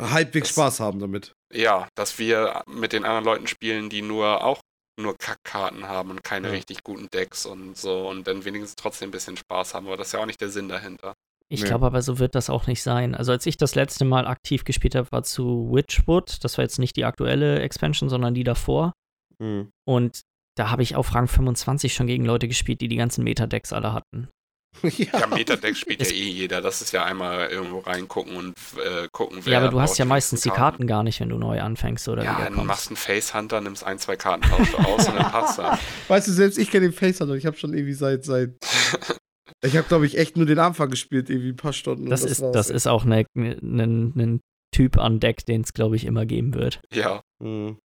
[0.00, 1.32] Halbwegs Das- Spaß haben damit.
[1.52, 4.60] Ja, dass wir mit den anderen Leuten spielen, die nur auch
[5.00, 6.52] nur Kackkarten haben und keine Ja.
[6.54, 10.08] richtig guten Decks und so und dann wenigstens trotzdem ein bisschen Spaß haben, aber das
[10.08, 11.14] ist ja auch nicht der Sinn dahinter.
[11.48, 11.68] Ich Nee.
[11.68, 13.14] glaube aber, so wird das auch nicht sein.
[13.14, 16.44] Also, als ich das letzte Mal aktiv gespielt habe, war zu Witchwood.
[16.44, 18.92] Das war jetzt nicht die aktuelle Expansion, sondern die davor.
[19.38, 19.70] Mhm.
[19.84, 20.20] Und
[20.56, 23.92] da habe ich auf Rang 25 schon gegen Leute gespielt, die die ganzen Meta-Decks alle
[23.94, 24.28] hatten.
[24.82, 26.60] Ja, Metadeck spielt ja eh jeder.
[26.62, 30.04] Das ist ja einmal irgendwo reingucken und äh, gucken, wer Ja, aber du hast ja
[30.04, 32.64] die meistens die nächsten Karten gar nicht, wenn du neu anfängst oder Ja, kommst.
[32.64, 35.78] machst einen Face-Hunter, nimmst ein, zwei Karten du aus und dann passt das.
[36.08, 38.50] Weißt du, selbst ich kenne den Face und ich habe schon irgendwie seit, seit.
[39.62, 42.04] Ich habe, glaube ich, echt nur den Anfang gespielt, irgendwie ein paar Stunden.
[42.04, 44.40] und Das, ist, war's, das ist auch ein ne, ne, ne
[44.74, 46.80] Typ an Deck, den es, glaube ich, immer geben wird.
[46.94, 47.76] Ja, Mhm.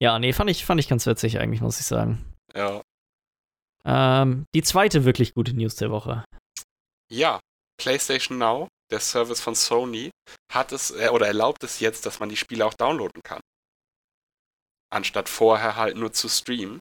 [0.00, 2.24] Ja, nee, fand ich, fand ich ganz witzig eigentlich, muss ich sagen.
[2.54, 2.80] ja.
[3.86, 6.24] Ähm, die zweite wirklich gute News der Woche.
[7.10, 7.40] Ja,
[7.76, 10.10] PlayStation Now, der Service von Sony,
[10.52, 13.40] hat es äh, oder erlaubt es jetzt, dass man die Spiele auch downloaden kann.
[14.90, 16.78] Anstatt vorher halt nur zu streamen.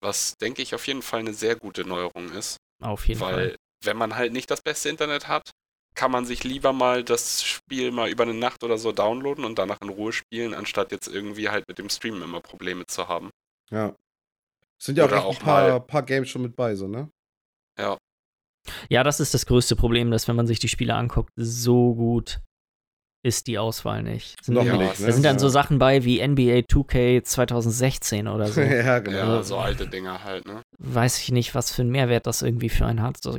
[0.00, 2.56] Was, denke ich, auf jeden Fall eine sehr gute Neuerung ist.
[2.82, 3.56] Auf jeden weil, Fall.
[3.84, 5.50] wenn man halt nicht das beste Internet hat,
[5.94, 9.58] kann man sich lieber mal das Spiel mal über eine Nacht oder so downloaden und
[9.58, 13.30] danach in Ruhe spielen, anstatt jetzt irgendwie halt mit dem Streamen immer Probleme zu haben.
[13.70, 13.94] Ja.
[14.82, 17.08] Sind ja auch, Oder echt auch ein paar, paar Games schon mit bei, so, ne?
[18.88, 22.40] Ja, das ist das größte Problem, dass wenn man sich die Spiele anguckt, so gut
[23.24, 24.44] ist die Auswahl nicht.
[24.44, 25.06] Sind Noch Ja, nicht, es ne?
[25.06, 25.38] Da sind dann ja.
[25.38, 28.60] so Sachen bei wie NBA 2K 2016 oder so.
[28.60, 29.16] ja, genau.
[29.16, 30.62] Ja, so alte Dinger halt, ne?
[30.78, 33.22] Weiß ich nicht, was für einen Mehrwert das irgendwie für einen hat.
[33.22, 33.38] So,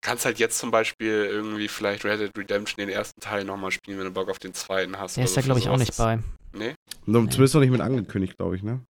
[0.00, 3.98] kannst halt jetzt zum Beispiel irgendwie vielleicht Red Dead Redemption den ersten Teil nochmal spielen,
[3.98, 5.18] wenn du Bock auf den zweiten hast.
[5.18, 6.20] der ist da, glaube ich, auch nicht bei.
[6.54, 6.74] Nee.
[7.04, 8.80] Zumindest noch nicht mit angekündigt, glaube ich, ne?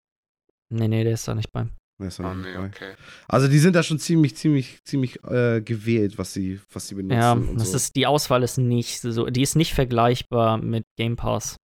[0.74, 1.66] Nee, nee, der ist da nicht bei.
[2.00, 2.66] Der ist Ah, nicht nee, dabei.
[2.66, 2.94] okay.
[3.28, 7.16] Also die sind da schon ziemlich, ziemlich, ziemlich äh, gewählt, was sie, was sie benutzen.
[7.18, 7.76] Ja, und das so.
[7.76, 11.56] ist, die Auswahl ist nicht so, die ist nicht vergleichbar mit Game Pass.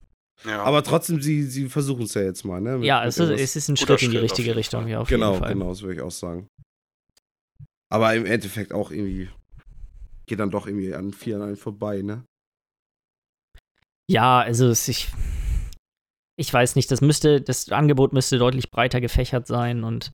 [0.44, 0.62] Ja.
[0.62, 2.78] Aber trotzdem, sie, sie versuchen es ja jetzt mal, ne?
[2.78, 5.08] Mit- Ja, mit es ist, es ist ein Schritt in die richtige Richtung, ja, auf
[5.08, 5.52] Genau, jeden Fall.
[5.52, 6.46] genau, das würde ich auch sagen.
[7.92, 9.28] Aber im Endeffekt auch irgendwie
[10.26, 12.24] geht dann doch irgendwie an vielen vorbei, ne?
[14.08, 15.08] Ja, also es, ich,
[16.40, 20.10] ich weiß nicht, das müsste, das Angebot müsste deutlich breiter gefächert sein und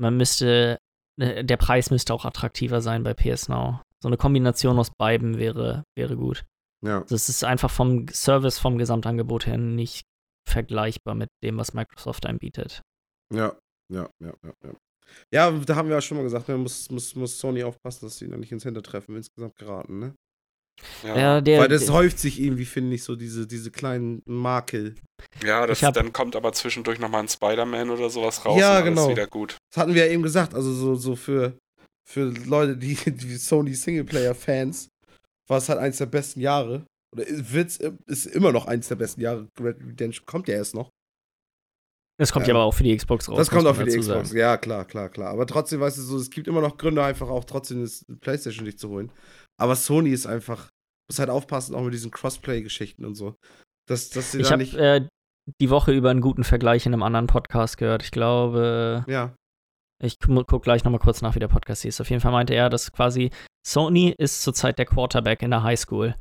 [0.00, 0.78] man müsste,
[1.20, 3.82] äh, der Preis müsste auch attraktiver sein bei PS Now.
[4.02, 6.46] So eine Kombination aus beiden wäre, wäre gut.
[6.82, 7.04] Ja.
[7.10, 10.06] Das ist einfach vom Service, vom Gesamtangebot her nicht
[10.48, 12.80] vergleichbar mit dem, was Microsoft anbietet.
[13.34, 13.58] Ja,
[13.92, 14.72] ja, ja, ja, ja.
[15.32, 18.16] Ja, da haben wir ja schon mal gesagt, ne, muss, muss, muss Sony aufpassen, dass
[18.16, 20.14] sie da nicht ins Hintertreffen insgesamt geraten, ne?
[21.02, 21.16] Ja.
[21.18, 24.94] Ja, der, Weil das der, häuft sich irgendwie, finde ich, so diese, diese kleinen Makel.
[25.44, 29.08] ja das, hab- dann kommt aber zwischendurch nochmal ein Spider-Man oder sowas raus Ja, genau.
[29.10, 29.56] wieder gut.
[29.72, 31.56] Das hatten wir ja eben gesagt, also so, so für,
[32.08, 34.88] für Leute, die, die Sony Singleplayer-Fans,
[35.48, 36.84] war es halt eins der besten Jahre.
[37.14, 39.48] Oder wird's, ist immer noch eins der besten Jahre.
[39.60, 40.90] Red Dead Redemption kommt ja erst noch.
[42.18, 43.36] das kommt ja ähm, aber auch für die Xbox raus.
[43.38, 44.28] das kommt auch für die Xbox.
[44.28, 44.36] sagen.
[44.38, 45.30] Ja, klar, klar, klar.
[45.30, 48.64] Aber trotzdem, weißt du, so, es gibt immer noch Gründe, einfach auch trotzdem das PlayStation
[48.64, 49.10] nicht zu holen.
[49.60, 50.68] Aber Sony ist einfach,
[51.10, 53.34] muss halt aufpassen, auch mit diesen Crossplay-Geschichten und so.
[53.88, 54.74] Dass, dass sie Ich da habe nicht.
[54.74, 55.06] äh,
[55.60, 58.02] die Woche über einen guten Vergleich in einem anderen Podcast gehört.
[58.02, 59.34] Ich glaube, ja,
[60.02, 62.00] ich gu guck gleich nochmal kurz nach, wie der Podcast hieß.
[62.00, 63.30] Auf jeden Fall meinte er, dass quasi
[63.66, 66.16] Sony ist zurzeit der Quarterback in der Highschool.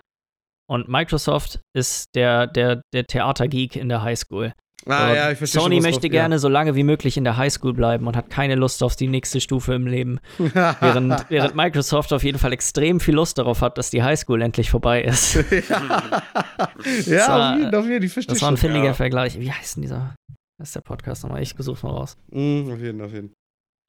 [0.67, 4.53] Und Microsoft ist der, der, der Theatergeek in der Highschool.
[4.87, 7.37] Ah, ja, ich verstehe Sony schon, möchte drauf- gerne so lange wie möglich in der
[7.37, 10.19] Highschool bleiben und hat keine Lust auf die nächste Stufe im Leben.
[10.53, 10.75] Ja.
[10.81, 14.69] Während, während Microsoft auf jeden Fall extrem viel Lust darauf hat, dass die Highschool endlich
[14.69, 15.35] vorbei ist.
[15.69, 18.93] ja, Das ja war- auf jeden, auf jeden, ich verstehe Das war ein findiger ja.
[18.93, 19.39] Vergleich.
[19.39, 20.15] Wie heißt denn dieser?
[20.57, 21.41] Das ist der Podcast nochmal.
[21.41, 22.15] Ich besuch's mal raus.
[22.31, 23.33] Mm, auf jeden, auf jeden.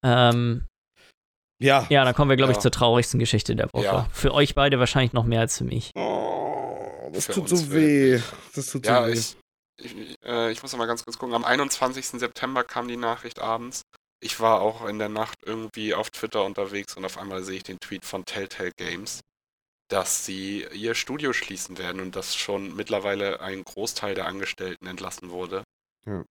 [0.04, 0.64] Ähm,
[1.62, 1.86] Ja.
[1.90, 2.62] ja, dann kommen wir, glaube ich, Ja.
[2.62, 3.84] zur traurigsten Geschichte der Woche.
[3.84, 4.06] Ja.
[4.12, 5.90] Für euch beide wahrscheinlich noch mehr als für mich.
[5.94, 8.18] Oh, das Für tut so weh.
[8.54, 9.12] Das tut Ja, so weh.
[9.14, 9.36] ich,
[9.78, 11.34] ich, äh, ich muss noch mal ganz kurz gucken.
[11.34, 12.20] Am 21.
[12.20, 13.82] September kam die Nachricht abends.
[14.20, 17.62] Ich war auch in der Nacht irgendwie auf Twitter unterwegs und auf einmal sehe ich
[17.62, 19.20] den Tweet von Telltale Games,
[19.88, 25.30] dass sie ihr Studio schließen werden und dass schon mittlerweile ein Großteil der Angestellten entlassen
[25.30, 25.64] wurde.
[26.06, 26.24] Ja.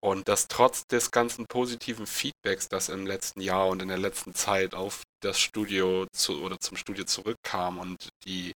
[0.00, 4.34] Und dass trotz des ganzen positiven Feedbacks, das im letzten Jahr und in der letzten
[4.34, 8.52] Zeit auf das Studio zu, oder zum Studio zurückkam und die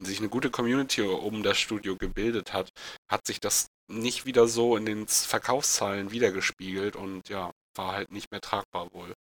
[0.00, 2.70] sich eine gute Community um das Studio gebildet hat,
[3.10, 8.30] hat sich das nicht wieder so in den Verkaufszahlen wiedergespiegelt und ja, war halt nicht
[8.30, 9.14] mehr tragbar wohl.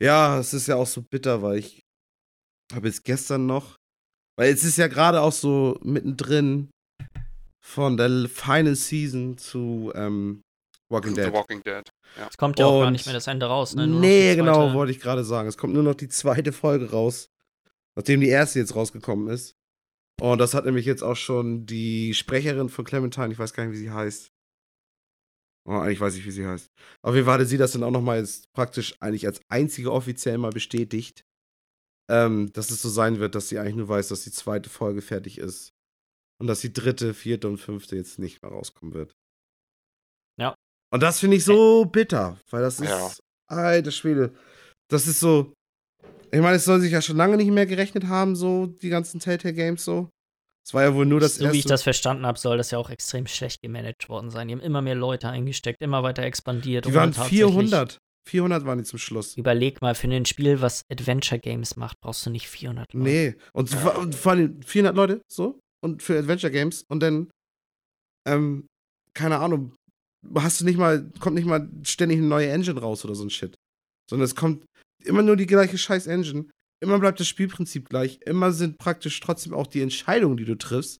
[0.00, 1.80] Ja, es ist ja auch so bitter, weil ich
[2.72, 3.76] habe jetzt gestern noch,
[4.36, 6.70] weil es ist ja gerade auch so mittendrin
[7.64, 10.42] von der Final Season zu ähm,
[10.94, 11.32] Walking The Dead.
[11.32, 11.82] Walking Dead.
[12.28, 13.86] Es kommt ja auch gar Und- nicht mehr das Ende raus, ne?
[13.86, 15.48] Nur nee, genau, wollte ich gerade sagen.
[15.48, 17.28] Es kommt nur noch die zweite Folge raus,
[17.96, 19.56] nachdem die erste jetzt rausgekommen ist.
[20.20, 23.74] Und das hat nämlich jetzt auch schon die Sprecherin von Clementine, ich weiß gar nicht,
[23.74, 24.30] wie sie heißt.
[25.66, 26.68] Oh, eigentlich weiß ich, wie sie heißt.
[27.02, 30.36] Auf jeden Fall hatte sie das dann auch nochmal jetzt praktisch eigentlich als einzige offiziell
[30.38, 31.24] mal bestätigt,
[32.10, 35.00] ähm, dass es so sein wird, dass sie eigentlich nur weiß, dass die zweite Folge
[35.02, 35.72] fertig ist.
[36.40, 39.16] Und dass die dritte, vierte und fünfte jetzt nicht mehr rauskommen wird.
[40.38, 40.54] Ja.
[40.94, 43.10] Und das finde ich so bitter, weil das ist, Ja.
[43.48, 44.32] alter Schwede,
[44.88, 45.52] das ist so,
[46.32, 49.20] Ich meine, es soll sich ja schon lange nicht mehr gerechnet haben, so die ganzen
[49.20, 50.08] Telltale Games so.
[50.66, 51.54] Es war ja wohl nur das so erste.
[51.54, 54.48] wie ich das verstanden habe, soll das ja auch extrem schlecht gemanagt worden sein.
[54.48, 56.84] Die haben immer mehr Leute eingesteckt, immer weiter expandiert.
[56.86, 57.98] die und waren dann tatsächlich- 400.
[58.28, 59.36] 400 waren die zum Schluss.
[59.36, 63.04] Überleg mal, für ein Spiel, was Adventure Games macht, brauchst du nicht 400 Leute.
[63.04, 63.34] Nee.
[63.52, 65.58] Und, vor- und vor allem 400 Leute, so.
[65.82, 66.84] Und für Adventure Games.
[66.88, 67.30] Und dann,
[68.26, 68.66] ähm,
[69.12, 69.74] keine Ahnung,
[70.36, 73.30] hast du nicht mal, kommt nicht mal ständig eine neue Engine raus oder so ein
[73.30, 73.54] Shit.
[74.10, 74.64] Sondern es kommt
[75.04, 76.46] immer nur die gleiche scheiß Engine.
[76.82, 78.20] Immer bleibt das Spielprinzip gleich.
[78.26, 80.98] Immer sind praktisch trotzdem auch die Entscheidungen, die du triffst,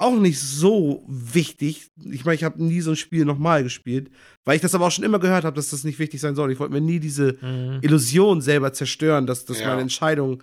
[0.00, 1.88] auch nicht so wichtig.
[2.02, 4.10] Ich meine, ich habe nie so ein Spiel nochmal gespielt,
[4.46, 6.50] weil ich das aber auch schon immer gehört habe, dass das nicht wichtig sein soll.
[6.50, 7.80] Ich wollte mir nie diese Mhm.
[7.82, 9.66] Illusion selber zerstören, dass, dass Ja.
[9.68, 10.42] meine Entscheidungen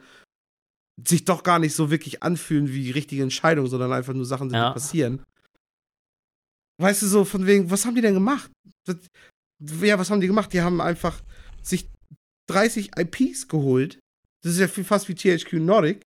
[1.08, 4.58] sich doch gar nicht so wirklich anfühlen wie richtige Entscheidungen, sondern einfach nur Sachen sind,
[4.60, 4.70] Ja.
[4.70, 5.24] die passieren.
[6.80, 8.52] Weißt du, so von wegen, was haben die denn gemacht?
[8.86, 8.98] Das,
[9.82, 10.54] ja, was haben die gemacht?
[10.54, 11.24] Die haben einfach
[11.64, 11.90] sich
[12.50, 14.00] 30 IPs geholt.
[14.44, 16.02] Das ist ja viel- fast wie THQ Nordic.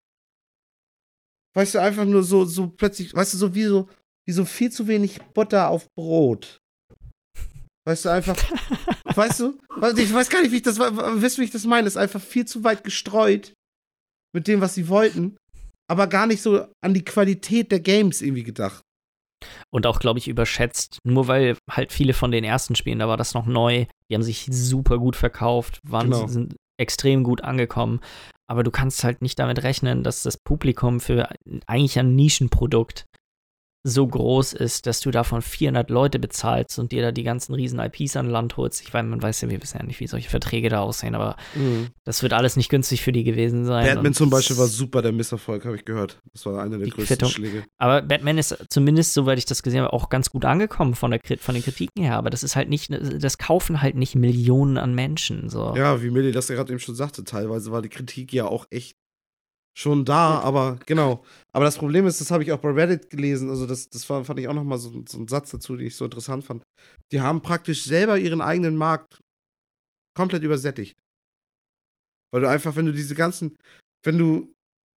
[1.56, 3.90] Weißt du, einfach nur so, so plötzlich, weißt du, so wie so,
[4.28, 6.60] wie so viel zu wenig Butter auf Brot.
[7.88, 8.36] Weißt du, einfach,
[9.16, 9.58] weißt du,
[9.96, 11.88] ich weiß gar nicht, wie ich das, wisst ihr, wie ich das meine?
[11.88, 13.54] Ist einfach viel zu weit gestreut
[14.36, 15.38] mit dem, was sie wollten,
[15.90, 18.84] aber gar nicht so an die Qualität der Games irgendwie gedacht.
[19.70, 21.00] Und auch, glaube ich, überschätzt.
[21.04, 24.24] Nur weil halt viele von den ersten Spielen, da war das noch neu, die haben
[24.24, 26.28] sich super gut verkauft, waren, Genau.
[26.28, 28.00] sind extrem gut angekommen.
[28.50, 31.30] Aber du kannst halt nicht damit rechnen, dass das Publikum für
[31.66, 33.06] eigentlich ein Nischenprodukt
[33.88, 37.80] so groß ist, dass du davon 400 Leute bezahlst und dir da die ganzen riesen
[37.80, 38.82] IPs an Land holst.
[38.82, 41.36] Ich meine, man weiß ja, wir wissen ja nicht, wie solche Verträge da aussehen, aber
[42.04, 43.86] das wird alles nicht günstig für die gewesen sein.
[43.86, 46.20] Batman zum Beispiel war super der Misserfolg, habe ich gehört.
[46.34, 47.30] Das war einer der größten Quittung.
[47.30, 47.64] Schläge.
[47.78, 51.22] Aber Batman ist zumindest, soweit ich das gesehen habe, auch ganz gut angekommen von, der,
[51.40, 52.18] von den Kritiken her.
[52.18, 55.50] Aber das ist halt nicht, das kaufen halt nicht Millionen an Menschen.
[55.50, 55.74] So.
[55.76, 58.66] Ja, wie Millie das ja gerade eben schon sagte, teilweise war die Kritik ja auch
[58.70, 58.98] echt
[59.78, 61.24] schon da, aber genau.
[61.54, 64.26] Aber das Problem ist, das habe ich auch bei Reddit gelesen, also das, das war,
[64.26, 66.64] fand ich auch nochmal so, so ein Satz dazu, den ich so interessant fand.
[67.12, 69.22] Die haben praktisch selber ihren eigenen Markt
[70.16, 70.98] komplett übersättigt.
[72.34, 73.56] Weil du einfach, wenn du diese ganzen,
[74.04, 74.52] wenn du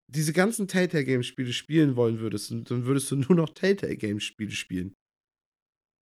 [0.10, 4.96] diese ganzen Telltale-Games-Spiele spielen wollen würdest, dann würdest du nur noch Telltale-Games-Spiele spielen.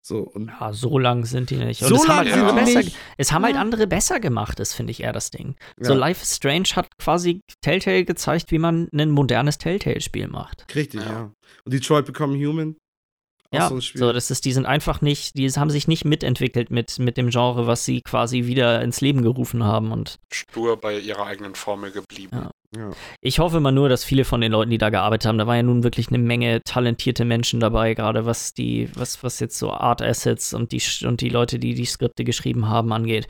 [0.08, 1.82] So, und Ja, so lang sind die nicht.
[1.82, 2.98] Und so es haben lange halt sind andere die besser, nicht.
[3.18, 5.58] Es haben halt andere besser gemacht, das finde ich eher das Ding.
[5.78, 6.00] So, Ja.
[6.00, 10.66] Life is Strange hat quasi Telltale gezeigt, wie man ein modernes Telltale-Spiel macht.
[10.74, 11.12] Richtig, ja.
[11.12, 11.32] Ja.
[11.66, 12.78] Und Detroit Become Human.
[13.52, 14.00] Ja, so ein Spiel.
[14.00, 17.30] so, das ist, die sind einfach nicht, die haben sich nicht mitentwickelt mit, mit dem
[17.30, 19.92] Genre, was sie quasi wieder ins Leben gerufen haben.
[19.92, 22.36] Und Stur bei ihrer eigenen Formel geblieben.
[22.36, 22.52] Ja.
[22.76, 22.92] ja.
[23.22, 25.56] ich hoffe mal nur, dass viele von den Leuten, die da gearbeitet haben, da war
[25.56, 29.72] ja nun wirklich eine Menge talentierte Menschen dabei, gerade was die, was, was jetzt so
[29.72, 33.28] Art Assets und die, und die Leute, die die Skripte geschrieben haben, angeht.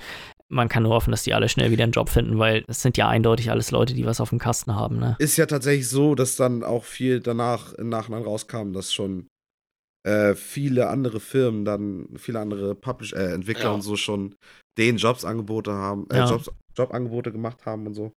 [0.50, 2.96] Man kann nur hoffen, dass die alle schnell wieder einen Job finden, weil es sind
[2.96, 5.18] ja eindeutig alles Leute, die was auf dem Kasten haben, ne?
[5.20, 9.28] Ist ja tatsächlich so, dass dann auch viel danach im Nachhinein rauskam, dass schon
[10.08, 13.74] äh, viele andere Firmen dann, viele andere Publish äh, Entwickler Ja.
[13.74, 14.36] und so schon
[14.78, 16.30] den Jobsangebote haben, äh, Ja.
[16.30, 18.14] Jobs, Jobangebote gemacht haben und so.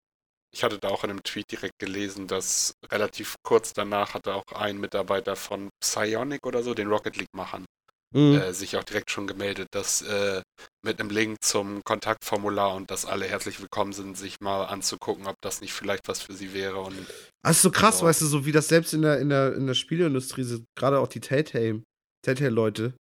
[0.51, 4.51] Ich hatte da auch in einem Tweet direkt gelesen, dass relativ kurz danach hatte auch
[4.55, 7.65] ein Mitarbeiter von Psionic oder so, den Rocket League-Machern,
[8.11, 8.35] Mhm.
[8.35, 10.41] äh, sich auch direkt schon gemeldet, dass äh,
[10.83, 15.35] mit einem Link zum Kontaktformular und dass alle herzlich willkommen sind, sich mal anzugucken, ob
[15.41, 16.79] das nicht vielleicht was für sie wäre.
[16.79, 16.97] Und
[17.43, 18.07] Das ist so krass, Ja.
[18.07, 20.99] weißt du, so wie das selbst in der, in der, in der Spieleindustrie sind, gerade
[20.99, 21.83] auch die Telltale,
[22.25, 22.93] Telltale-Leute.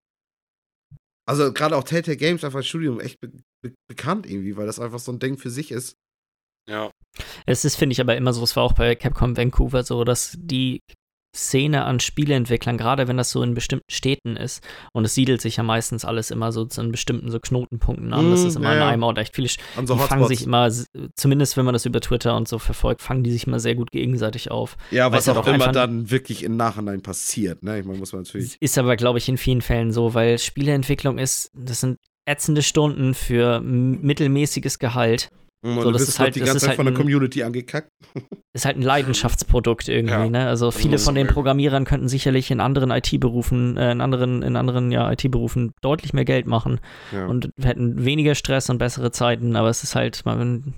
[1.27, 3.31] Also gerade auch Telltale Games einfach als Studium echt be
[3.61, 5.95] be bekannt irgendwie, weil das einfach so ein Ding für sich ist.
[6.69, 6.91] ja,
[7.45, 10.35] Es ist, finde ich, aber immer so, es war auch bei Capcom Vancouver so, dass
[10.39, 10.79] die
[11.35, 15.57] Szene an Spieleentwicklern, gerade wenn das so in bestimmten Städten ist, und es siedelt sich
[15.57, 18.77] ja meistens alles immer so zu bestimmten so Knotenpunkten an, das Mm, ist immer ja,
[18.77, 20.71] in einem Ort echt viele, An so die fangen sich immer,
[21.15, 23.91] zumindest wenn man das über Twitter und so verfolgt, fangen die sich immer sehr gut
[23.91, 24.75] gegenseitig auf.
[24.91, 27.79] ja, was ja auch doch immer dann wirklich im Nachhinein passiert, ne?
[27.79, 28.57] Ich meine, muss man natürlich.
[28.59, 33.13] Ist aber, glaube ich, in vielen Fällen so, weil Spieleentwicklung ist, das sind ätzende Stunden
[33.13, 35.29] für mittelmäßiges Gehalt.
[35.61, 37.89] Und So, das ist halt die ganze ist Zeit halt von der ein- Community angekackt.
[38.55, 40.27] Ist halt ein Leidenschaftsprodukt irgendwie, Ja.
[40.27, 40.47] ne?
[40.47, 41.27] Also viele ist von den.
[41.27, 46.25] Programmierern könnten sicherlich in anderen IT-Berufen, äh, in anderen, in anderen ja, IT-Berufen deutlich mehr
[46.25, 46.79] Geld machen
[47.11, 47.27] Ja.
[47.27, 50.73] und hätten weniger Stress und bessere Zeiten, aber es ist halt, man,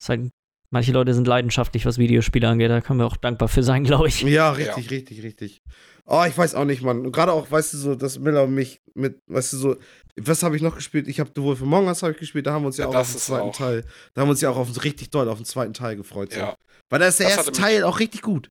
[0.00, 0.30] es ist halt,
[0.70, 4.08] manche Leute sind leidenschaftlich, was Videospiele angeht, da können wir auch dankbar für sein, glaube
[4.08, 4.22] ich.
[4.22, 5.62] Ja, richtig, richtig, richtig.
[6.06, 7.04] Oh, ich weiß auch nicht, Mann.
[7.06, 9.76] Und Gerade auch, weißt du, so, dass Miller mich mit, weißt du, so,
[10.16, 11.06] was habe ich noch gespielt?
[11.06, 12.90] Ich habe The Wolf Among Us habe ich gespielt, da haben wir uns ja, Ja,
[12.90, 13.84] auch auf den zweiten auch- Teil,
[14.14, 16.32] da haben wir uns ja auch auf, richtig doll auf den zweiten Teil gefreut.
[16.32, 16.40] So.
[16.40, 16.56] ja.
[16.88, 18.48] Weil da ist der Das erste Teil auch richtig gut.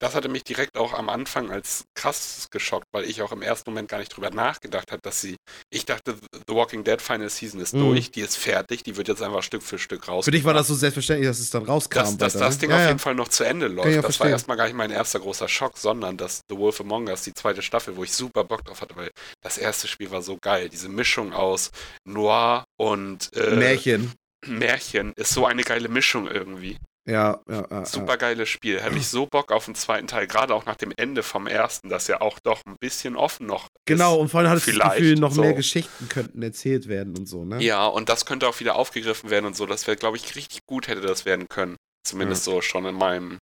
[0.00, 3.70] Das hatte mich direkt auch am Anfang als krass geschockt, weil ich auch im ersten
[3.70, 5.36] Moment gar nicht drüber nachgedacht habe, dass sie.
[5.70, 6.16] Ich dachte,
[6.48, 7.80] The Walking Dead Final Season ist Mhm.
[7.80, 10.24] durch, die ist fertig, die wird jetzt einfach Stück für Stück raus.
[10.24, 11.98] Für dich war das so selbstverständlich, dass es dann rauskam.
[11.98, 12.58] dass, dass das?
[12.58, 12.88] Ding ja, auf ja.
[12.88, 13.88] jeden Fall noch zu Ende läuft.
[13.88, 14.30] Das war verstehen.
[14.30, 17.62] erstmal gar nicht mein erster großer Schock, sondern dass The Wolf Among Us, die zweite
[17.62, 19.10] Staffel, wo ich super Bock drauf hatte, weil
[19.42, 20.68] das erste Spiel war so geil.
[20.68, 21.70] Diese Mischung aus
[22.04, 24.12] Noir und äh, Märchen.
[24.46, 26.76] Märchen ist so eine geile Mischung irgendwie.
[27.08, 27.84] Ja, ja, ja.
[27.86, 28.80] Super geiles Spiel.
[28.82, 31.88] Hätte ich so Bock auf den zweiten Teil, gerade auch nach dem Ende vom ersten,
[31.88, 34.20] das ja auch doch ein bisschen offen noch Genau, ist.
[34.20, 35.40] und vor allem hattest du das Gefühl, noch so.
[35.40, 37.62] mehr Geschichten könnten erzählt werden und so, ne?
[37.62, 39.64] Ja, und das könnte auch wieder aufgegriffen werden und so.
[39.64, 41.76] Das wäre, glaube ich, richtig gut hätte das werden können.
[42.06, 43.38] Zumindest so schon in meinem.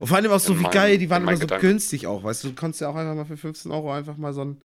[0.00, 1.66] Und vor allem auch so wie meinem- geil, die waren immer so Gedanken.
[1.66, 4.32] günstig auch, weißt du, du konntest ja auch einfach mal für 15 Euro einfach mal
[4.32, 4.60] so ein,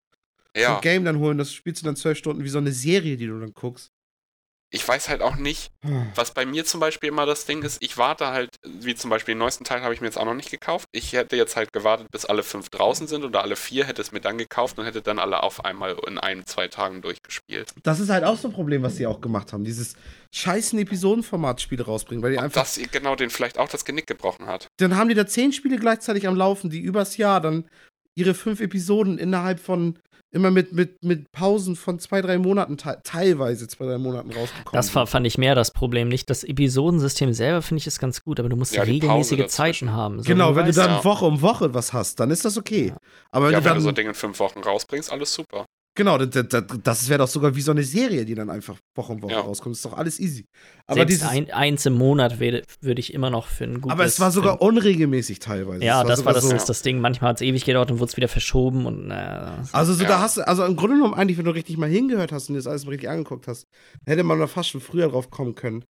[0.56, 2.72] so Ja, ein Game dann holen, das spielst du dann zwölf Stunden wie so eine
[2.72, 3.90] Serie, die du dann guckst.
[4.70, 5.72] Ich weiß halt auch nicht,
[6.16, 9.34] was bei mir zum Beispiel immer das Ding ist, ich warte halt, wie zum Beispiel
[9.34, 10.90] den neuesten Teil habe ich mir jetzt auch noch nicht gekauft.
[10.92, 14.12] Ich hätte jetzt halt gewartet, bis alle fünf draußen sind oder alle vier, hätte es
[14.12, 17.74] mir dann gekauft und hätte dann alle auf einmal in ein, zwei Tagen durchgespielt.
[17.84, 19.96] Das ist halt auch so ein Problem, was sie auch gemacht haben, dieses
[20.34, 24.68] scheißen Episodenformat-Spiele rausbringen, weil die einfach, das genau den vielleicht auch das Genick gebrochen hat.
[24.78, 27.70] dann haben die da zehn Spiele gleichzeitig am Laufen, die übers Jahr dann
[28.18, 30.00] ihre fünf Episoden innerhalb von
[30.32, 34.74] immer mit, mit, mit Pausen von zwei, drei Monaten, te teilweise zwei, drei Monaten rausgekommen.
[34.74, 36.10] Das war, fand ich mehr das Problem.
[36.10, 39.48] Nicht das Episodensystem selber, finde ich, ist ganz gut, aber du musst Ja, regelmäßige.
[39.48, 40.22] Zeiten haben.
[40.22, 41.04] So, Genau, wenn du weißt, dann ja.
[41.06, 42.94] Woche um Woche was hast, dann ist das okay.
[43.32, 45.34] Aber wenn ja, du wenn dann, du so ein Ding in fünf Wochen rausbringst, alles
[45.34, 45.66] super.
[45.98, 49.12] Genau, das, das, das wäre doch sogar wie so eine Serie, die dann einfach Woche
[49.12, 49.42] um Woche Ja.
[49.42, 49.76] rauskommt.
[49.76, 50.46] ist doch alles easy.
[50.86, 53.92] Aber, Selbst dieses, ein, eins im Monat würde würd ich immer noch für ein gutes.
[53.92, 55.84] aber es war sogar unregelmäßig teilweise.
[55.84, 57.00] Ja, Es das war das, so, das Ding.
[57.02, 59.14] Manchmal hat es ewig gedauert und wurde es wieder verschoben und äh,
[59.74, 60.10] Also so Ja.
[60.10, 62.54] da hast du, also im Grunde genommen eigentlich, wenn du richtig mal hingehört hast und
[62.54, 63.66] dir das alles mal richtig angeguckt hast,
[64.06, 65.84] hätte man da fast schon früher drauf kommen können.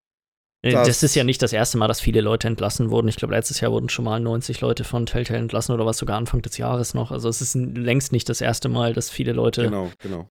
[0.63, 3.07] Äh, Das- Das ist ja nicht das erste Mal, dass viele Leute entlassen wurden.
[3.07, 6.17] Ich glaube, letztes Jahr wurden schon mal 90 Leute von Telltale entlassen oder was sogar
[6.17, 7.11] Anfang des Jahres noch.
[7.11, 10.29] Also es ist längst nicht das erste Mal, dass viele Leute Genau, genau.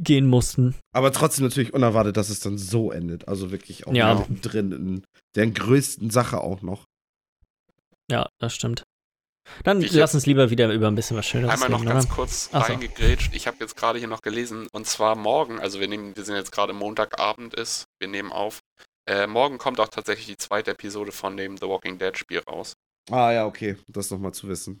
[0.00, 0.74] gehen mussten.
[0.92, 3.26] Aber trotzdem natürlich unerwartet, dass es dann so endet.
[3.28, 4.24] Also wirklich auch Ja.
[4.42, 6.84] drin in der größten Sache auch noch.
[8.10, 8.84] Ja, das stimmt.
[9.64, 12.06] Dann Ich lass uns lieber wieder über ein bisschen was Schöneres Einmal noch reden, ganz
[12.06, 12.14] oder?
[12.14, 13.32] kurz Ach reingegrätscht.
[13.34, 16.34] Ich habe jetzt gerade hier noch gelesen, und zwar morgen, also wir nehmen, wir sind
[16.36, 18.60] jetzt gerade Montagabend ist, wir nehmen auf.
[19.08, 22.72] Äh, morgen kommt auch tatsächlich die zweite Episode von dem The Walking Dead Spiel raus.
[23.10, 24.80] Ah ja, okay, das nochmal zu wissen.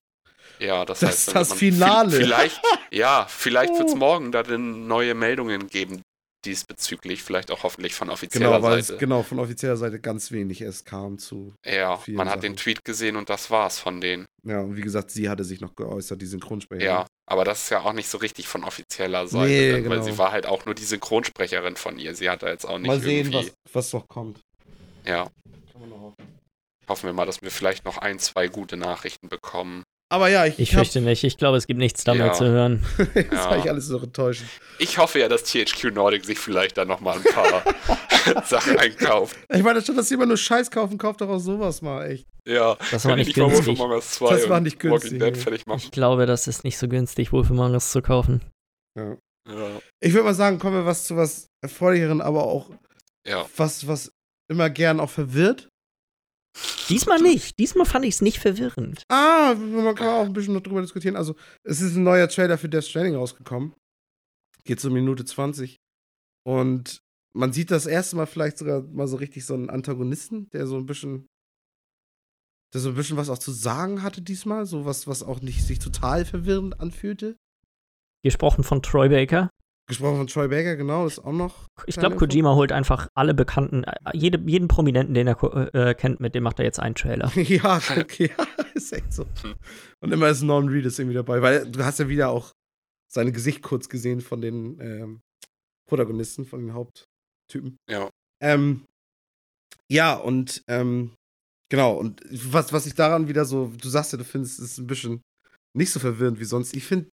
[0.58, 2.10] Ja, das, Das heißt, ist das Finale.
[2.10, 6.02] vi- Vielleicht, ja, vielleicht wird es morgen da dann neue Meldungen geben
[6.44, 9.00] diesbezüglich, vielleicht auch hoffentlich von offizieller Genau, weil es Seite.
[9.00, 11.54] genau von offizieller Seite ganz wenig erst kam zu.
[11.64, 12.40] ja, man hat Sachen.
[12.42, 14.26] den Tweet gesehen und das war's von denen.
[14.44, 16.86] Ja, und wie gesagt, sie hatte sich noch geäußert, die Synchronsprecherin.
[16.86, 19.98] Ja, aber das ist ja auch nicht so richtig von offizieller Seite, Nee, denn, weil
[19.98, 20.02] genau.
[20.02, 22.14] sie war halt auch nur die Synchronsprecherin von ihr.
[22.14, 23.52] Sie hat da jetzt auch nicht Mal sehen, irgendwie.
[23.64, 24.38] was, was noch kommt.
[25.04, 25.24] Ja,
[25.72, 26.38] Kann man noch hoffen.
[26.88, 29.82] hoffen wir mal, dass wir vielleicht noch ein, zwei gute Nachrichten bekommen.
[30.08, 31.24] Aber ja, ich, Ich hab, fürchte nicht.
[31.24, 32.32] Ich glaube, es gibt nichts da mehr Ja.
[32.32, 32.86] zu hören.
[33.14, 33.32] das Ja.
[33.32, 34.48] war eigentlich alles so enttäuschend.
[34.78, 37.64] Ich hoffe ja, dass THQ Nordic sich vielleicht da nochmal ein paar
[38.44, 39.36] Sachen einkauft.
[39.54, 42.26] Ich meine, statt dass jemand nur Scheiß kaufen, kauft doch auch sowas mal, echt.
[42.46, 43.78] Ja, Das war nicht günstig.
[43.78, 45.22] Among Us 2 Das war nicht günstig.
[45.76, 48.42] Ich glaube, das ist nicht so günstig, Wolf Among Us zu kaufen.
[48.96, 49.16] Ja,
[50.00, 52.70] Ich würde mal sagen, kommen wir was zu was Erfreulicheren, aber auch
[53.26, 53.46] ja.
[53.56, 54.12] was, was
[54.48, 55.68] immer gern auch verwirrt.
[56.88, 57.58] Diesmal nicht.
[57.58, 59.02] Diesmal fand ich es nicht verwirrend.
[59.08, 61.16] Ah, man kann auch ein bisschen noch drüber diskutieren.
[61.16, 61.34] Also,
[61.64, 63.74] es ist ein neuer Trailer für Death Stranding rausgekommen.
[64.64, 65.76] Geht so Minute 20.
[66.46, 67.00] Und
[67.36, 70.76] man sieht das erste Mal vielleicht sogar mal so richtig so einen Antagonisten, der so
[70.76, 71.26] ein bisschen,
[72.74, 74.66] der so ein bisschen was auch zu sagen hatte diesmal.
[74.66, 77.36] So was, was auch nicht sich total verwirrend anfühlte.
[78.24, 79.50] Gesprochen von Troy Baker.
[79.88, 81.68] Gesprochen von Troy Baker, genau, das ist auch noch.
[81.86, 85.94] Ich glaube, Kojima holt einfach alle bekannten, äh, jede, jeden Prominenten, den er ko- äh,
[85.94, 87.30] kennt, mit dem macht er jetzt einen Trailer.
[87.36, 89.24] ja, okay, ja, ist echt so.
[90.00, 92.50] Und immer ist Norman Reedus irgendwie dabei, weil du hast ja wieder auch
[93.12, 95.20] sein Gesicht kurz gesehen von den ähm,
[95.88, 96.74] Protagonisten, von den
[97.46, 97.78] Haupttypen.
[97.88, 98.10] Ja.
[98.42, 98.84] Ähm,
[99.90, 101.14] ja, und ähm,
[101.70, 104.86] genau, und was, was ich daran wieder so, du sagst ja, du findest es ein
[104.86, 105.22] bisschen
[105.74, 106.74] nicht so verwirrend wie sonst.
[106.74, 107.08] Ich finde,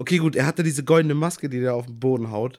[0.00, 2.58] okay, gut, er hatte diese goldene Maske, die der auf den Boden haut.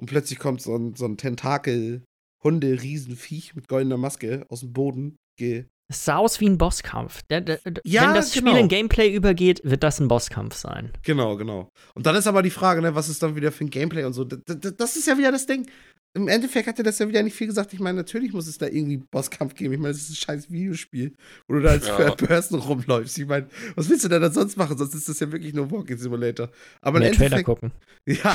[0.00, 2.02] Und plötzlich kommt so ein, so ein Tentakel,
[2.42, 7.22] Hunde-Riesenviech mit goldener Maske aus dem Boden ge Es sah aus wie ein Bosskampf.
[7.24, 8.50] Der, der, der, Ja, wenn das genau.
[8.50, 10.90] Spiel in Gameplay übergeht, wird das ein Bosskampf sein.
[11.02, 11.68] Genau, genau.
[11.94, 14.14] Und dann ist aber die Frage, ne, was ist dann wieder für ein Gameplay und
[14.14, 14.24] so.
[14.24, 15.70] Das, das, das ist ja wieder das Ding.
[16.12, 17.72] Im Endeffekt hat er das ja wieder nicht viel gesagt.
[17.72, 19.74] Ich meine, natürlich muss es da irgendwie Bosskampf geben.
[19.74, 21.14] Ich meine, es ist ein scheiß Videospiel,
[21.46, 21.96] wo du da als Ja.
[21.96, 23.16] Third Person rumläufst.
[23.18, 23.46] Ich meine,
[23.76, 24.76] was willst du denn dann sonst machen?
[24.76, 26.50] Sonst ist das ja wirklich nur ein Walking Simulator.
[26.80, 27.72] Aber im Mehr Trailer Endeffekt, gucken.
[28.06, 28.34] ja,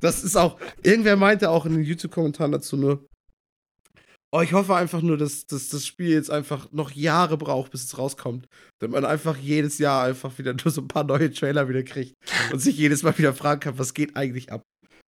[0.00, 3.06] das ist auch, irgendwer meinte auch in den YouTube-Kommentaren dazu nur,
[4.32, 7.84] Oh, ich hoffe einfach nur, dass, dass das Spiel jetzt einfach noch Jahre braucht, bis
[7.84, 8.46] es rauskommt.
[8.78, 12.14] Damit man einfach jedes Jahr einfach wieder nur so ein paar neue Trailer wieder kriegt
[12.52, 14.62] und sich jedes Mal wieder fragen kann, was geht eigentlich ab.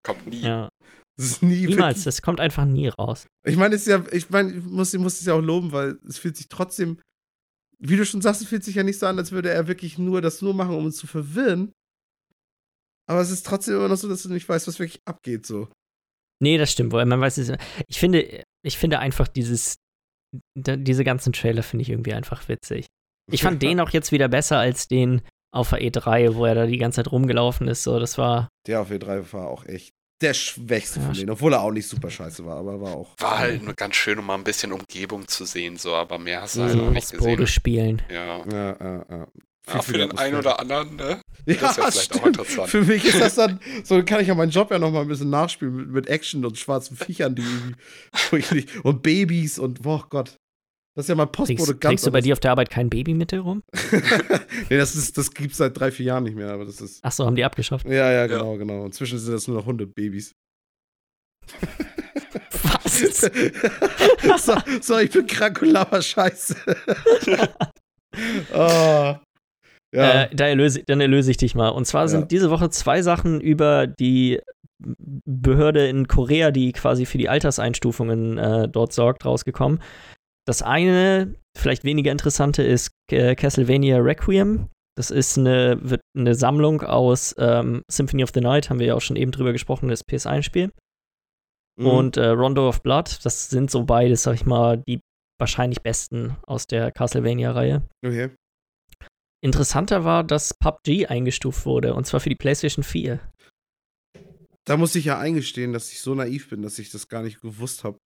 [0.04, 0.40] Kommt nie.
[0.40, 0.68] Ja.
[1.16, 3.26] Das ist nie Niemals, das kommt einfach nie raus.
[3.47, 5.98] Ich meine, es ja, ich meine, ich muss, ich muss es ja auch loben, weil
[6.09, 6.98] es fühlt sich trotzdem,
[7.78, 9.98] wie du schon sagst, es fühlt sich ja nicht so an, als würde er wirklich
[9.98, 11.72] nur das nur machen, um uns zu verwirren.
[13.09, 15.68] Aber es ist trotzdem immer noch so, dass du nicht weißt, was wirklich abgeht, so.
[16.40, 16.93] Nee, das stimmt.
[16.93, 17.05] wohl.
[17.05, 17.52] Man weiß es.
[17.86, 19.76] Ich finde, ich finde einfach dieses,
[20.56, 22.86] diese ganzen Trailer finde ich irgendwie einfach witzig.
[23.30, 25.22] Ich fand den auch jetzt wieder besser als den
[25.55, 27.82] auf der E3, wo er da die ganze Zeit rumgelaufen ist.
[27.82, 28.48] So, das war.
[28.66, 31.88] Der auf E3 war auch echt der schwächste Ja, von denen, obwohl er auch nicht
[31.88, 33.14] super scheiße war, aber war auch.
[33.18, 36.42] War halt nur ganz schön, um mal ein bisschen Umgebung zu sehen, so, aber mehr
[36.42, 36.80] hast du halt Mhm.
[36.86, 37.46] auch nicht aufs Bode gesehen.
[37.48, 38.02] spielen.
[38.10, 38.38] Ja.
[38.50, 39.26] Ja, ja, ja.
[39.74, 41.20] ja für den einen oder anderen, ne?
[41.46, 42.26] Ja, Das wäre vielleicht auch stimmt.
[42.38, 42.68] interessant.
[42.70, 45.08] Für mich ist das dann, so kann ich ja meinen Job ja noch mal ein
[45.08, 47.42] bisschen nachspielen mit, mit Action und schwarzen Viechern, die
[48.30, 50.36] irgendwie, und Babys und, boah Gott.
[50.94, 52.90] Das ist ja mein Postbote Kriegst, ganz kriegst du bei dir auf der Arbeit kein
[52.90, 53.62] Baby mit dir rum?
[54.70, 57.02] nee, das, ist, das gibt's seit drei, vier Jahren nicht mehr, aber das ist.
[57.02, 57.86] Achso, haben die abgeschafft.
[57.86, 58.85] Ja, ja, genau, genau.
[58.85, 60.35] Inzwischen sind das nur noch Hundebabys.
[62.62, 63.01] Was?
[64.44, 66.56] so, so, ich bin krank und laber Scheiße.
[68.55, 69.14] oh.
[69.94, 70.23] Ja.
[70.23, 71.69] Äh, da erlöse, dann erlöse ich dich mal.
[71.69, 72.27] Und zwar sind Ja.
[72.27, 74.40] diese Woche zwei Sachen über die
[74.78, 79.82] Behörde in Korea, die quasi für die Alterseinstufungen äh, dort sorgt, rausgekommen.
[80.47, 84.69] Das eine, vielleicht weniger interessante, ist äh, Castlevania Requiem.
[84.97, 88.94] Das ist eine, wird eine Sammlung aus ähm, Symphony of the Night, haben wir ja
[88.94, 90.73] auch schon eben drüber gesprochen, das PS1-Spiel.
[91.78, 91.86] Mhm.
[91.86, 95.01] Und äh, Rondo of Blood, das sind so beides, sag ich mal, die
[95.40, 97.89] wahrscheinlich besten aus der Castlevania-Reihe.
[98.05, 98.31] Okay.
[99.43, 103.19] Interessanter war, dass PUBG eingestuft wurde, und zwar für die PlayStation 4.
[104.64, 107.40] Da muss ich ja eingestehen, dass ich so naiv bin, dass ich das gar nicht
[107.40, 107.98] gewusst habe,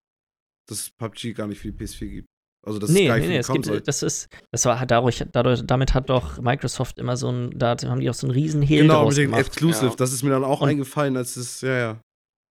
[0.69, 2.27] dass es PUBG gar nicht für die PS4 gibt.
[2.67, 6.11] Also, dass nee, nee, nee, es gibt, das ist, das war dadurch, dadurch, damit hat
[6.11, 9.15] doch Microsoft immer so ein, da haben die auch so einen riesen Hehl Genau, draus
[9.15, 9.47] mit dem gemacht.
[9.47, 9.87] Exclusive.
[9.87, 9.95] Ja.
[9.95, 12.01] Das ist mir dann auch Und- eingefallen, als es, ja, ja.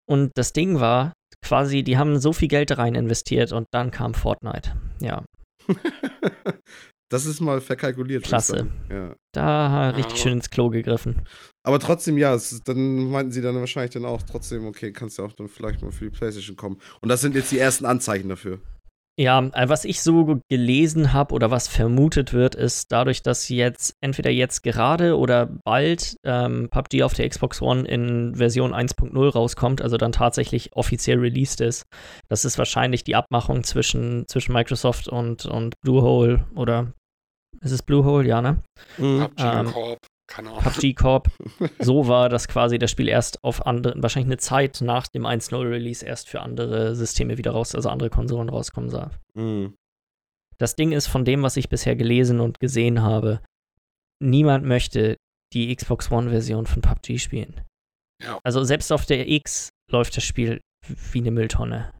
[0.07, 1.11] Und das Ding war,
[1.43, 4.79] quasi, die haben so viel Geld da rein investiert und dann kam Fortnite.
[5.01, 5.25] Ja,
[7.15, 8.23] das ist mal verkalkuliert.
[8.23, 8.67] Klasse.
[8.89, 9.15] Ja.
[9.31, 10.23] da richtig Ja.
[10.23, 11.21] schön ins Klo gegriffen.
[11.63, 15.23] Aber trotzdem, ja, es, dann meinten sie dann wahrscheinlich dann auch trotzdem, okay, kannst du
[15.23, 16.77] auch dann vielleicht mal für die PlayStation kommen.
[17.01, 18.59] Und das sind jetzt die ersten Anzeichen dafür.
[19.17, 23.95] Ja, äh, was ich so gelesen habe oder was vermutet wird, ist dadurch, dass jetzt
[24.01, 29.81] entweder jetzt gerade oder bald ähm, PUBG auf der Xbox One in Version 1.0 rauskommt,
[29.81, 31.85] also dann tatsächlich offiziell released ist.
[32.27, 36.91] Das ist wahrscheinlich die Abmachung zwischen, zwischen Microsoft und, und Bluehole oder
[37.65, 38.27] ist es Bluehole?
[38.27, 38.61] Ja, ne?
[38.97, 39.19] Mhm.
[39.21, 40.63] PUBG Ähm, Corp, keine Ahnung.
[40.63, 41.31] PUBG Corp.
[41.79, 45.57] so war, dass quasi das Spiel erst auf andere, wahrscheinlich eine Zeit nach dem 1.0
[45.69, 49.09] Release erst für andere Systeme wieder raus, also andere Konsolen rauskommen soll.
[49.33, 49.75] Mhm.
[50.57, 53.41] Das Ding ist von dem, was ich bisher gelesen und gesehen habe,
[54.21, 55.17] niemand möchte
[55.53, 57.61] die Xbox One-Version von PUBG spielen.
[58.23, 58.39] Ja.
[58.43, 61.91] Also selbst auf der X läuft das Spiel wie eine Mülltonne.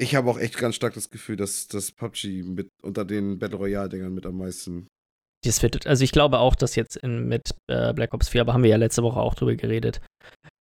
[0.00, 3.58] Ich habe auch echt ganz stark das Gefühl, dass das PUBG mit unter den Battle
[3.58, 4.86] Royale-Dingern mit am meisten.
[5.44, 8.54] Das wird, also ich glaube auch, dass jetzt in, mit äh, Black Ops 4, aber
[8.54, 10.00] haben wir ja letzte Woche auch drüber geredet,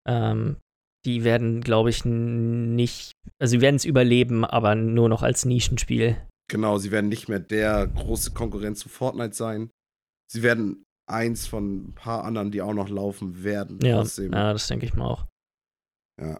[0.07, 0.57] ähm,
[1.05, 6.17] die werden, glaube ich, nicht, also sie werden es überleben, aber nur noch als Nischenspiel.
[6.49, 9.69] Genau, sie werden nicht mehr der große Konkurrent zu Fortnite sein.
[10.31, 13.79] Sie werden eins von ein paar anderen, die auch noch laufen werden.
[13.81, 15.25] Ja, ja das denke ich mal auch.
[16.19, 16.39] Ja.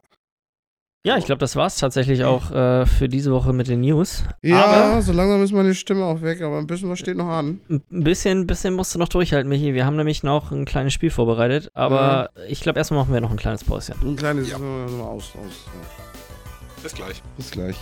[1.05, 4.23] Ja, ich glaube, das war es tatsächlich auch äh, für diese Woche mit den News.
[4.41, 7.27] Ja, Aber so langsam ist meine Stimme auch weg, aber ein bisschen was steht noch
[7.29, 7.61] an.
[7.69, 9.73] ein bisschen, bisschen musst du noch durchhalten, Michi.
[9.73, 13.31] Wir haben nämlich noch ein kleines Spiel vorbereitet, aber ich glaube, erstmal machen wir noch
[13.31, 13.95] ein kleines Päuschen.
[14.03, 14.57] Ein kleines Ja.
[14.59, 15.65] mal aus, aus.
[15.67, 16.83] Ja.
[16.83, 17.21] Bis gleich.
[17.37, 17.77] Bis gleich.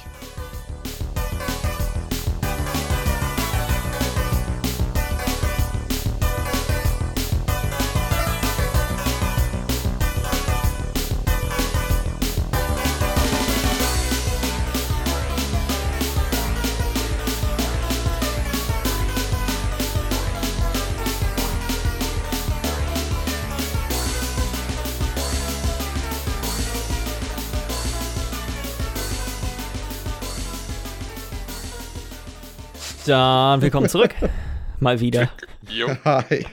[33.06, 34.16] Dann willkommen zurück.
[34.80, 35.30] mal wieder.
[35.70, 35.90] Jo.
[36.06, 36.46] Hi.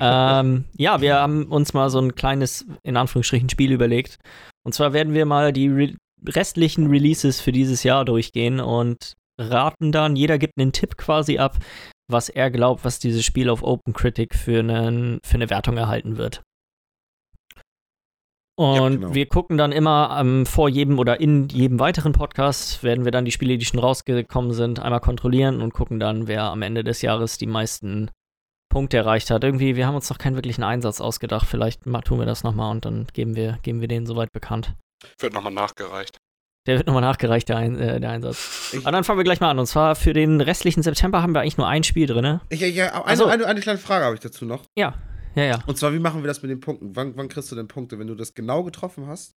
[0.00, 4.18] ähm, ja, wir haben uns mal so ein kleines, in Anführungsstrichen, Spiel überlegt.
[4.66, 5.94] Und zwar werden wir mal die re
[6.26, 11.56] restlichen Releases für dieses Jahr durchgehen und raten dann, jeder gibt einen Tipp quasi ab,
[12.10, 16.42] was er glaubt, was dieses Spiel auf OpenCritic für, einen, für eine Wertung erhalten wird.
[18.58, 19.14] Und genau.
[19.14, 23.24] wir gucken dann immer ähm, vor jedem oder in jedem weiteren Podcast, werden wir dann
[23.24, 27.00] die Spiele, die schon rausgekommen sind, einmal kontrollieren und gucken dann, wer am Ende des
[27.02, 28.10] Jahres die meisten
[28.68, 29.44] Punkte erreicht hat.
[29.44, 31.46] Irgendwie, wir haben uns noch keinen wirklichen Einsatz ausgedacht.
[31.48, 34.74] Vielleicht tun wir das nochmal und dann geben wir, geben wir den soweit bekannt.
[35.20, 36.18] Wird nochmal nachgereicht.
[36.66, 38.72] Der wird nochmal nachgereicht, der, Ein äh, der Einsatz.
[38.74, 39.58] Ich- Und dann fangen wir gleich mal an.
[39.58, 42.40] Und zwar für den restlichen September haben wir eigentlich nur ein Spiel drin.
[42.50, 43.24] Ich, ich, eine, Ach so.
[43.26, 44.64] eine, eine kleine Frage habe ich dazu noch.
[44.76, 44.94] Ja,
[45.38, 45.64] ja, ja.
[45.66, 46.94] Und zwar, wie machen wir das mit den Punkten?
[46.96, 49.32] Wann, wann kriegst du denn Punkte, wenn du das genau getroffen hast?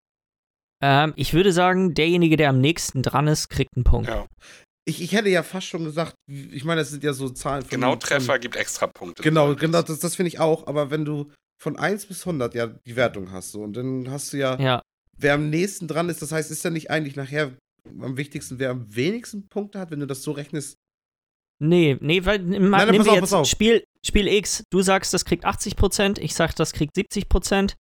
[0.84, 4.10] Ähm, ich würde sagen, derjenige, der am nächsten dran ist, kriegt einen Punkt.
[4.10, 4.26] Ja.
[4.86, 7.70] Ich, ich hätte ja fast schon gesagt, ich meine, das sind ja so Zahlen von.
[7.70, 9.22] Genau von- Treffer gibt extra Punkte.
[9.22, 10.66] Genau, genau, das, das finde ich auch.
[10.66, 14.34] Aber wenn du von 1 bis 100 ja die Wertung hast, so, und dann hast
[14.34, 14.82] du ja, Ja,
[15.18, 17.52] wer am nächsten dran ist, das heißt, ist ja nicht eigentlich nachher
[18.00, 20.76] am wichtigsten, wer am wenigsten Punkte hat, wenn du das so rechnest?
[21.60, 23.48] Nee, nee, weil nimm, Nein, nein, nimm pass wir auf, jetzt pass auf.
[23.48, 27.76] Spiel, Spiel X, du sagst, das kriegt 80%, ich sag, das kriegt 70%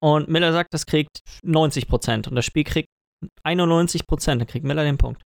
[0.00, 2.88] und Miller sagt, das kriegt 90% und das Spiel kriegt
[3.44, 5.22] 91%, dann kriegt Miller den Punkt.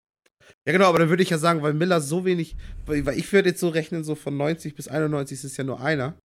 [0.65, 2.56] Ja, genau, aber dann würde ich ja sagen, weil Miller so wenig,
[2.86, 5.82] weil, ich würde jetzt so rechnen, so von 90 bis 91 ist es ja nur
[5.82, 6.18] einer.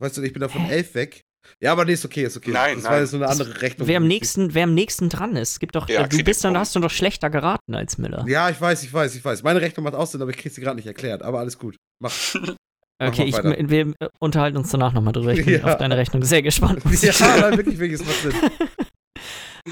[0.00, 1.22] Weißt du, ich bin da von 11 weg.
[1.60, 2.50] Ja, aber nee, ist okay, ist okay.
[2.50, 3.00] Nein, das war nein.
[3.00, 3.88] jetzt so eine andere Rechnung.
[3.88, 6.56] Wer am nächsten, wer am nächsten dran ist, gibt doch, Ja, äh, du bist dann,
[6.56, 8.24] hast du doch schlechter geraten als Miller.
[8.28, 9.42] Ja, ich weiß, ich weiß, ich weiß.
[9.42, 11.22] Meine Rechnung macht Aussinn, aber ich krieg sie gerade nicht erklärt.
[11.22, 11.76] Aber alles gut.
[12.02, 12.12] Mach.
[13.00, 15.32] Okay, ich, wir äh, unterhalten uns danach nochmal drüber.
[15.32, 15.66] Ich bin Ja.
[15.66, 16.82] auf deine Rechnung sehr gespannt.
[17.02, 18.34] ja, nein, wirklich, wirklich, es macht Sinn.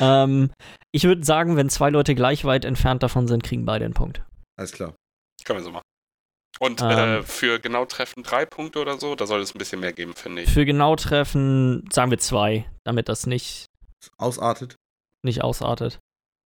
[0.00, 0.50] ähm,
[0.92, 4.22] ich würde sagen, wenn zwei Leute gleich weit entfernt davon sind, kriegen beide einen Punkt.
[4.56, 4.94] Alles klar.
[5.44, 5.82] Können wir so machen.
[6.58, 6.88] Und Ähm.
[6.90, 10.14] äh, für genau Treffen drei Punkte oder so, da soll es ein bisschen mehr geben,
[10.14, 10.50] finde ich.
[10.52, 13.66] Für genau treffen sagen wir zwei, damit das nicht,
[14.18, 14.76] Ausartet.
[15.22, 15.98] nicht ausartet.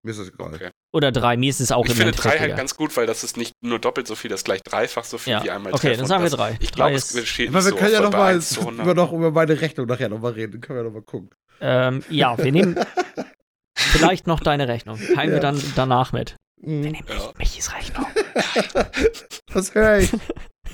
[0.03, 0.55] Mir ist das egal.
[0.55, 0.70] Okay.
[0.95, 3.37] Oder drei, mir ist es auch Ich finde drei halt ganz gut, weil das ist
[3.37, 5.45] nicht nur doppelt so viel, das ist gleich dreifach so viel Ja.
[5.45, 5.99] wie einmal Okay, Treffen.
[5.99, 6.57] dann sagen wir Und drei.
[6.59, 8.35] Ich Drei glaube, es ist- steht Aber wir so können ja oft noch bei mal
[8.35, 8.82] 1 zu 100.
[8.87, 10.61] über, noch über meine Rechnung nachher nochmal reden.
[10.62, 11.31] Können wir noch mal gucken.
[11.61, 12.77] Ähm, ja, wir nehmen
[13.77, 14.99] vielleicht noch deine Rechnung.
[14.99, 15.41] Teilen wir Ja.
[15.41, 16.35] dann danach mit.
[16.57, 16.81] Wir Mhm.
[16.81, 17.15] nehmen Ja.
[17.15, 18.07] Mich, Michis Rechnung.
[19.52, 20.12] Was höre ich?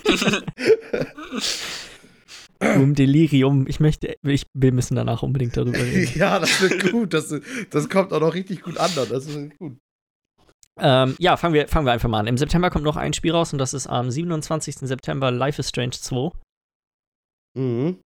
[2.61, 3.67] Um Delirium.
[3.69, 6.11] Ich möchte, ich, wir müssen danach unbedingt darüber reden.
[6.19, 7.13] ja, das wird gut.
[7.13, 7.35] Das,
[7.71, 8.91] das kommt auch noch richtig gut an.
[8.95, 9.77] Das ist gut.
[10.81, 12.27] ähm, ja, fangen wir, fangen wir einfach mal an.
[12.27, 14.77] Im September kommt noch ein Spiel raus und das ist am 27.
[14.77, 16.31] September Life is Strange 2.
[17.59, 18.01] Mhm.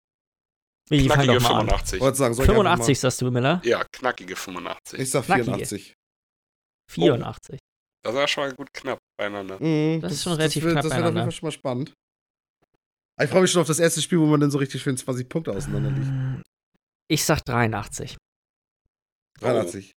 [0.89, 1.67] Ich fang Knackige doch mal an.
[1.67, 1.99] 85.
[1.99, 3.61] Wollte sagen, soll ich einfach 85 sagst du, Miller?
[3.65, 4.99] Ja, knackige Mal, 85.
[4.99, 5.93] ich sag Knackige.
[6.89, 7.59] 84.
[8.07, 8.13] 84.
[8.13, 9.57] Das war schon mal gut knapp beieinander.
[9.61, 11.23] Mhm, Das ist schon relativ wird, knapp Das wird auf jeden.
[11.23, 11.93] Fall schon mal spannend.
[13.21, 15.27] Ich freue mich schon auf das erste Spiel, wo man dann so richtig schön 20
[15.27, 16.07] Punkte auseinander liegt.
[16.07, 16.43] Ähm,
[17.09, 18.15] Ich sag 83.
[19.39, 19.91] 83.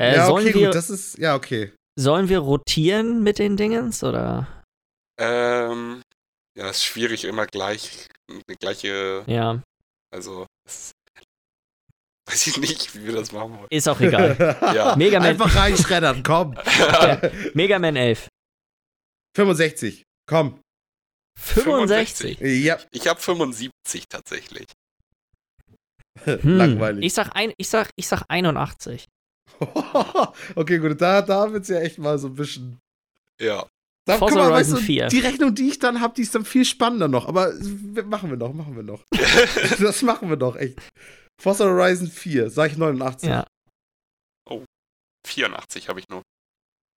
[0.00, 0.74] Äh, ja, sollen, okay, wir, gut.
[0.76, 1.72] Das ist, ja, okay.
[1.98, 4.46] sollen wir rotieren mit den Dingens oder?
[5.18, 6.02] Ähm,
[6.56, 9.60] ja, ist schwierig, immer gleich, eine gleiche, Ja,
[10.14, 10.92] also, es,
[12.28, 13.66] weiß ich nicht, wie wir das machen wollen.
[13.70, 14.36] ist auch egal.
[14.74, 14.96] Ja.
[14.96, 16.54] Mega Man, Einfach reinschreddern, komm.
[17.54, 18.28] Mega Man 11.
[19.36, 20.60] 65, komm.
[21.38, 22.40] 65.
[22.40, 24.66] Ja, Ich habe 75 tatsächlich.
[26.24, 27.04] Hm, langweilig.
[27.04, 29.06] Ich sag, ein, ich, sag, ich sag 81.
[30.56, 32.80] okay, gut, da, da wird's ja echt mal so ein bisschen.
[33.40, 33.64] Ja.
[34.04, 35.06] Da, Forza mal, Horizon weißt du, 4.
[35.08, 37.28] Die Rechnung, die ich dann habe, die ist dann viel spannender noch.
[37.28, 37.52] Aber
[38.06, 39.04] machen wir noch, machen wir noch.
[39.80, 40.76] das machen wir doch, echt.
[41.40, 43.28] Forza Horizon 4, sag ich 89.
[43.28, 43.46] Ja.
[45.26, 46.22] 84 habe ich nur.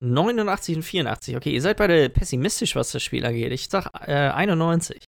[0.04, 1.36] 89 und 84.
[1.36, 3.52] Okay, ihr seid beide pessimistisch, was das Spiel angeht.
[3.52, 5.04] Ich sag äh, 91.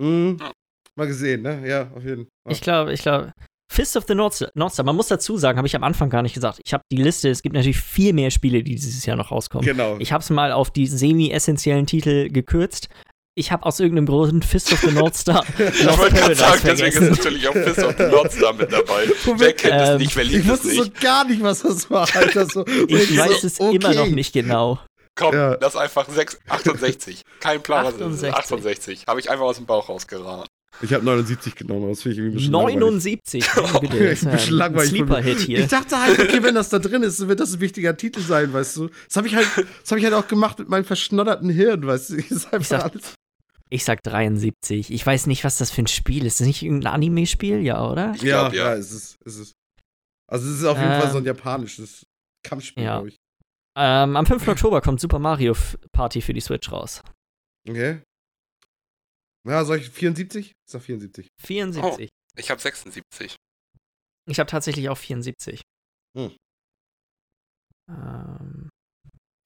[0.00, 0.38] Mhm.
[0.40, 0.52] Ja.
[0.96, 1.66] Mal gesehen, ne?
[1.66, 2.52] Ja, auf jeden Fall.
[2.52, 3.32] Ich glaube, ich glaube.
[3.72, 4.50] Fist of the North Star.
[4.54, 4.84] North Star.
[4.84, 6.60] Man muss dazu sagen, habe ich am Anfang gar nicht gesagt.
[6.64, 9.66] Ich habe die Liste, es gibt natürlich viel mehr Spiele, die dieses Jahr noch rauskommen.
[9.66, 9.96] Genau.
[9.98, 12.88] Ich habe es mal auf die semi-essentiellen Titel gekürzt.
[13.36, 16.92] Ich habe aus irgendeinem Grund Fist of the North Star Ich wollte gerade sagen, deswegen
[16.92, 17.12] vergessen.
[17.12, 19.08] ist natürlich auch Fist of the North Star mit dabei.
[19.36, 21.00] Wer kennt es Ähm, nicht, wer ich liebt es wusste so nicht?
[21.00, 22.46] gar nicht, was das war, Alter.
[22.46, 24.10] So, und Ich so, weiß es immer noch okay.
[24.12, 24.78] nicht genau.
[25.16, 25.56] Komm, Ja.
[25.56, 27.22] das ist einfach 6, 68.
[27.40, 28.24] Kein Plan, was es ist.
[28.24, 28.34] 68.
[28.34, 29.04] 68.
[29.08, 30.46] Habe ich einfach aus dem Bauch rausgeraten.
[30.82, 32.80] Ich habe 79 genommen, das finde ich irgendwie ein bisschen langweilig.
[32.80, 33.44] 79.
[33.80, 34.90] Bitte, das ist Ein bisschen langweilig.
[34.90, 35.58] Sleeper-Hit hier.
[35.60, 38.52] Ich dachte halt, okay, wenn das da drin ist, wird das ein wichtiger Titel sein,
[38.52, 38.90] weißt du.
[39.08, 42.10] Das habe ich halt, das habe ich halt auch gemacht mit meinem verschnodderten Hirn, weißt
[42.10, 42.14] du.
[42.50, 43.14] Einfach sag- alles.
[43.70, 44.90] Ich sag 73.
[44.92, 46.34] Ich weiß nicht, was das für ein Spiel ist.
[46.34, 47.60] Ist das nicht irgendein Anime-Spiel?
[47.62, 48.12] Ja, oder?
[48.14, 48.74] Ich Ja, glaube, ja, ja.
[48.74, 49.52] es ist, es ist.
[50.30, 52.04] Also es ist auf jeden Ähm, Fall so ein japanisches
[52.46, 52.94] Kampfspiel, ja.
[52.96, 53.16] glaube ich.
[53.76, 54.46] Ähm, am 5.
[54.48, 55.56] Oktober kommt Super Mario
[55.92, 57.02] Party für die Switch raus.
[57.68, 58.02] Okay.
[59.46, 60.46] Ja, soll ich 74?
[60.48, 61.28] Ich sag 74.
[61.42, 62.08] 74.
[62.36, 63.36] Ich habe 76.
[64.30, 65.62] Ich habe tatsächlich auch 74.
[66.16, 66.34] Hm.
[67.90, 68.68] Ähm,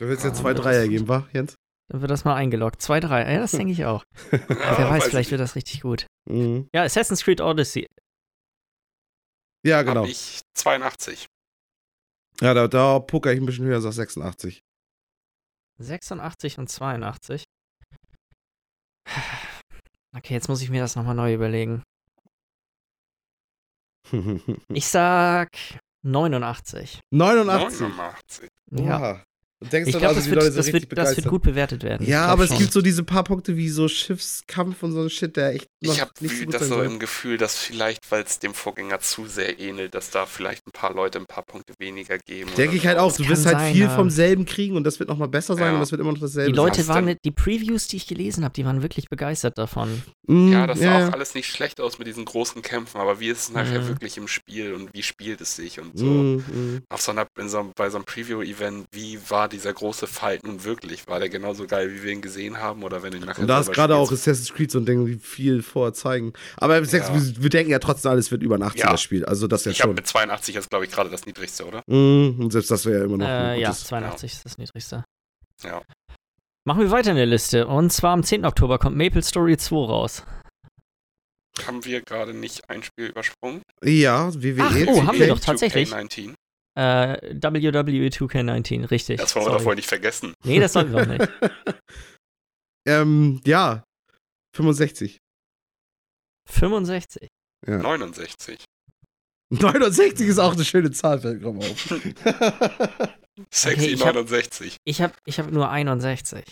[0.01, 1.57] Du willst jetzt Ah, zwei Dreier ist- geben, wa, Jens?
[1.89, 2.83] Dann wird das mal eingeloggt.
[2.83, 3.33] 2, 3.
[3.33, 4.05] Ja, das denke ich auch.
[4.31, 6.07] Ja, Wer weiß, ich vielleicht wird das richtig gut.
[6.29, 6.69] Mhm.
[6.75, 7.87] Ja, Assassin's Creed Odyssey.
[9.65, 10.03] Ja, genau.
[10.03, 11.27] Hab ich 82.
[12.41, 14.61] Ja, da, da poker ich ein bisschen höher, sag 86.
[15.79, 17.45] 86 und 82.
[20.17, 21.83] Okay, jetzt muss ich mir das nochmal neu überlegen.
[24.73, 25.51] Ich sag
[26.03, 27.01] 89.
[27.11, 27.81] 89.
[27.81, 28.49] 89.
[28.71, 29.23] Ja.
[29.61, 32.07] Du denkst Ich glaube, also, das, wird, das, wird, das wird gut bewertet werden.
[32.07, 32.59] Ja, aber es schon.
[32.59, 35.95] gibt so diese paar Punkte wie so Schiffskampf und so ein Shit, der echt noch
[35.95, 38.55] Ich habe nicht so gut das sein so im Gefühl, dass vielleicht, weil es dem
[38.55, 42.51] Vorgänger zu sehr ähnelt, dass da vielleicht ein paar Leute ein paar Punkte weniger geben.
[42.57, 43.15] Denke ich halt auch.
[43.17, 43.97] Du wirst halt sein, viel ja.
[43.97, 45.75] vom selben kriegen und das wird nochmal besser sein Ja.
[45.75, 47.17] und das wird immer noch dasselbe Die Leute waren, denn?
[47.25, 50.03] die Previews, die ich gelesen habe, die waren wirklich begeistert davon.
[50.29, 53.19] Mm, Ja, das sah ja, auch alles nicht schlecht aus mit diesen großen Kämpfen, aber
[53.19, 53.89] wie ist es nachher Mhm.
[53.89, 56.05] wirklich im Spiel und wie spielt es sich und so.
[56.05, 56.83] Mm, mm.
[56.91, 60.45] Auf so einer, in so, einem- bei so einem Preview-Event, wie war dieser große Fight
[60.45, 61.07] nun wirklich?
[61.09, 62.83] War der genauso geil, wie wir ihn gesehen haben?
[62.83, 64.11] Oder wenn ihn nachher Und da ist gerade auch?
[64.13, 66.33] Assassin's Creed so ein Ding, die viel vorher zeigen.
[66.57, 67.15] Aber sechs, Ja.
[67.15, 68.97] wir, wir denken ja trotzdem, alles wird über ein 80er Ja.
[68.97, 69.25] Spiel.
[69.25, 69.95] Also das ja Ich schon.
[69.95, 71.83] mit 82 jetzt, glaube ich, gerade das niedrigste, oder?
[71.87, 73.85] Mm, und selbst das wäre ja immer noch Äh, ein ja, gutes.
[73.85, 75.05] 82 ist das niedrigste.
[75.65, 75.83] Ja.
[76.65, 77.67] Machen wir weiter in der Liste.
[77.67, 78.45] Und zwar am 10.
[78.45, 80.23] Oktober kommt Maple Story 2 raus.
[81.67, 83.63] Haben wir gerade nicht ein Spiel übersprungen?
[83.83, 84.63] Ja, WWE.
[84.63, 85.29] Ach, oh, haben wir 2K.
[85.29, 85.93] doch tatsächlich.
[86.79, 86.81] 2K19.
[86.81, 89.21] Äh, WWE 2K19, richtig.
[89.21, 90.35] Das wollen wir doch wohl nicht vergessen.
[90.45, 91.29] Nee, das sollten wir auch nicht.
[92.87, 93.85] ähm, ja.
[94.57, 95.19] 65.
[96.49, 97.29] 65.
[97.67, 97.79] Ja.
[97.79, 98.65] 69.
[99.51, 103.09] 69 ist auch eine schöne Zahl, fällt gerade mal auf.
[103.53, 104.77] Sexy ich hab- 69.
[104.85, 106.45] Ich habe ich hab nur 61.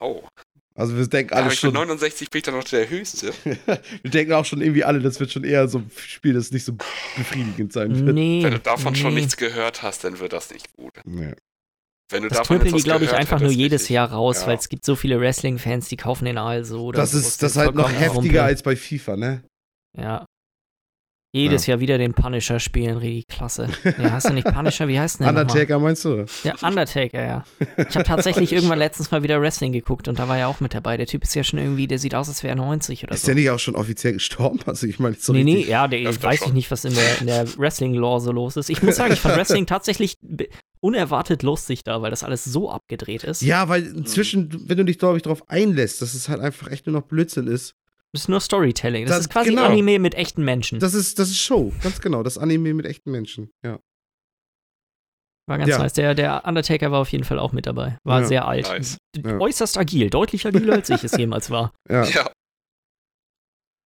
[0.00, 0.26] Oh.
[0.74, 1.74] Also wir denken alle ich mit schon.
[1.74, 3.32] 69 bin ich dann noch der Höchste.
[3.44, 6.64] wir denken auch schon irgendwie alle, das wird schon eher so ein Spiel, das nicht
[6.64, 6.72] so
[7.16, 8.14] befriedigend sein wird.
[8.14, 8.42] Nee.
[8.42, 9.20] Wenn du davon schon nee.
[9.20, 10.92] nichts gehört hast, dann wird das nicht gut.
[11.04, 11.34] Nee.
[12.10, 13.94] Wenn du Das davon knüppeln die, glaube ich, einfach nur jedes richtig.
[13.94, 14.48] Jahr raus, Ja.
[14.48, 16.84] weil es gibt so viele Wrestling-Fans, die kaufen den Aal so.
[16.84, 17.18] Oder Das so.
[17.18, 19.42] ist das ist halt noch heftiger als bei FIFA, ne?
[19.96, 20.26] Ja.
[21.34, 23.66] Jedes Jahr wieder den Punisher spielen, richtig klasse.
[23.84, 24.86] Ja, hast du nicht Punisher?
[24.86, 25.50] Wie heißt denn der nochmal?
[25.50, 26.26] Undertaker meinst du?
[26.44, 27.44] Der Undertaker, ja.
[27.78, 30.74] Ich habe tatsächlich irgendwann letztens mal wieder Wrestling geguckt und da war er auch mit
[30.74, 30.98] dabei.
[30.98, 33.22] Der Typ ist ja schon irgendwie, der sieht aus, als wäre er 90 oder Ist
[33.22, 33.26] so.
[33.26, 34.60] der nicht auch schon offiziell gestorben?
[34.72, 37.20] Also ich meine, so nee, nee, ja, der, Öfter weiß ich nicht, was in der,
[37.20, 38.70] in der Wrestling-Lore so los ist.
[38.70, 40.18] Ich muss sagen, ich fand Wrestling tatsächlich
[40.80, 43.42] unerwartet lustig da, weil das alles so abgedreht ist.
[43.42, 46.86] Ja, weil inzwischen, wenn du dich, glaube ich, darauf einlässt, dass es halt einfach echt
[46.86, 47.74] nur noch Blödsinn ist.
[48.12, 49.06] Das ist nur Storytelling.
[49.06, 49.64] Das, Das- ist quasi genau.
[49.64, 50.80] Anime mit echten Menschen.
[50.80, 52.22] Das ist, das ist Show, ganz genau.
[52.22, 53.50] Das Anime mit echten Menschen.
[53.64, 53.78] Ja.
[55.48, 55.78] war ganz ja.
[55.78, 55.92] nice.
[55.94, 57.98] Der, der Undertaker war auf jeden Fall auch mit dabei.
[58.04, 58.26] War Ja.
[58.26, 58.68] sehr alt.
[58.68, 58.98] Nice.
[59.16, 59.38] Ja.
[59.38, 60.10] Äußerst agil.
[60.10, 61.72] Deutlich agiler, als ich es jemals war.
[61.90, 62.30] Ja, Ja,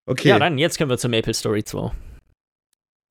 [0.09, 0.29] okay.
[0.29, 1.91] Ja, dann, jetzt können wir zur Maple Story 2.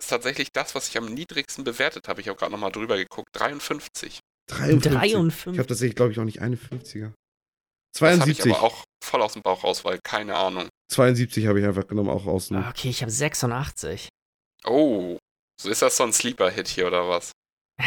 [0.01, 2.20] ist tatsächlich das, was ich am niedrigsten bewertet habe.
[2.20, 3.28] Ich habe gerade nochmal drüber geguckt.
[3.32, 4.20] 53.
[4.48, 4.93] 53.
[4.93, 5.59] Ich 53.
[5.59, 7.12] habe tatsächlich, glaube ich, auch nicht eine 50er.
[7.93, 8.52] Das habe ich 72.
[8.55, 10.69] aber auch voll aus dem Bauch raus, weil keine Ahnung.
[10.93, 12.57] 72 habe ich einfach genommen, auch außen.
[12.57, 14.09] Ah, Okay, ich habe 86.
[14.65, 15.16] Oh,
[15.61, 17.33] so ist das so ein Sleeper-Hit hier oder was?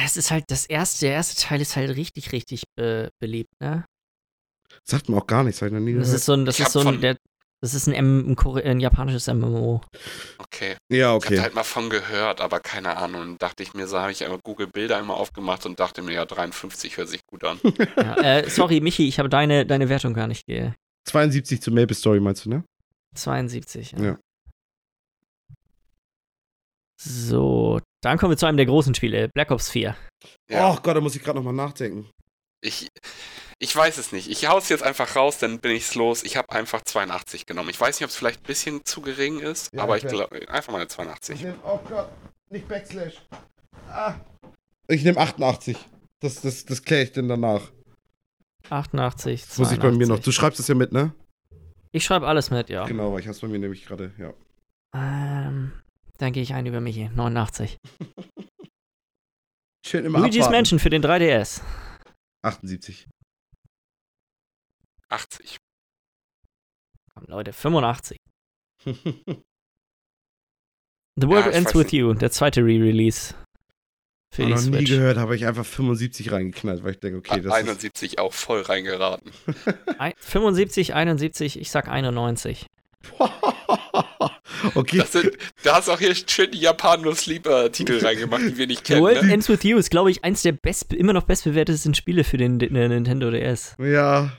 [0.05, 3.85] Es ist halt das erste, der erste Teil ist halt richtig, richtig be beliebt, ne?
[4.87, 6.15] Sagt mir auch gar nichts, habe ich noch nie Das gehört.
[6.19, 7.17] ist so ein, das Ich ist so hab ein, der,
[7.61, 9.81] das ist ein, M, ein, Kore- ein japanisches MMO.
[10.37, 10.75] Okay.
[10.91, 11.39] ja, Ich habe okay.
[11.39, 13.21] halt mal von gehört, aber keine Ahnung.
[13.21, 16.13] Und dachte ich mir, so habe ich einmal Google Bilder einmal aufgemacht und dachte mir,
[16.13, 17.59] ja, 53 hört sich gut an.
[17.97, 20.71] Ja, äh, sorry, Michi, ich habe deine, deine Wertung gar nicht ge
[21.07, 22.63] 72 zu Maple Story meinst du, ne?
[23.15, 23.93] 72.
[23.93, 24.03] Ja.
[24.03, 24.19] Ja.
[27.01, 29.95] So, dann kommen wir zu einem der großen Spiele, Black Ops 4.
[30.49, 32.09] Ja, Oh Gott, da muss ich gerade nochmal nachdenken.
[32.61, 32.89] ich,
[33.59, 34.29] ich weiß es nicht.
[34.29, 36.23] Ich hau's jetzt einfach raus, dann bin ich's los.
[36.23, 37.69] Ich habe einfach 82 genommen.
[37.69, 40.09] Ich weiß nicht, ob es vielleicht ein bisschen zu gering ist, Ja, aber ich ich
[40.11, 41.41] glaube, einfach mal eine 82.
[41.41, 42.09] nehm, oh Gott,
[42.49, 43.21] nicht Backslash.
[43.87, 44.15] Ah.
[44.87, 45.77] Ich nehme 88.
[46.21, 47.71] Das, das, das kläre ich denn danach.
[48.69, 50.19] 88, Das muss ich bei mir noch.
[50.19, 50.25] 82.
[50.25, 51.13] Du schreibst es ja mit, ne?
[51.91, 52.85] Ich schreibe alles mit, ja.
[52.85, 54.33] Genau, weil ich hab's bei mir nämlich gerade, ja.
[54.93, 55.71] Ähm,
[56.17, 57.77] dann gehe ich ein über Michi, 89.
[59.85, 60.55] Schön immer Luigi's abwarten.
[60.55, 61.61] Mansion für den 3DS.
[62.43, 63.07] 78.
[65.09, 65.57] 80.
[67.15, 68.17] Komm, Leute, 85.
[68.85, 69.41] The
[71.27, 73.35] World Ends With You, der zweite Re-Release.
[74.31, 74.89] Für die noch nie Switch.
[74.91, 78.61] gehört, habe ich einfach 75 reingeknallt, weil ich denke, okay, das ist, 71 auch voll
[78.61, 79.31] reingeraten.
[79.97, 82.67] Ein- 75, 71, ich sag 91.
[84.75, 85.31] okay, Das sind,
[85.63, 89.01] da hast du auch hier schön die Japan-Sleeper-Titel reingemacht, die wir nicht kennen.
[89.01, 89.33] World Ne?
[89.33, 92.59] Ends With You ist, glaube ich, eins der best, immer noch bestbewertesten Spiele für den,
[92.59, 93.75] den Nintendo DS.
[93.79, 94.31] ja.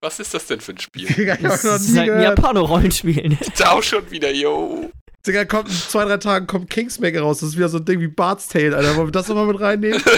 [0.00, 1.06] Was ist das denn für ein Spiel?
[1.40, 2.24] Das ist halt ein gehört.
[2.38, 3.26] Japano-Rollenspiel.
[3.26, 3.38] ne?
[3.56, 4.90] Da auch schon wieder, yo.
[5.26, 7.40] Digga, kommt in zwei, drei Tagen kommt Kingsmaker raus.
[7.40, 8.94] Das ist wieder so ein Ding wie Bart's Tale, Alter.
[8.96, 10.00] Wollen wir das nochmal mit reinnehmen?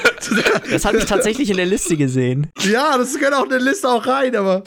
[0.70, 2.49] Das habe ich tatsächlich in der Liste gesehen.
[2.69, 4.65] ja, das gehört auch in der Liste auch rein, aber.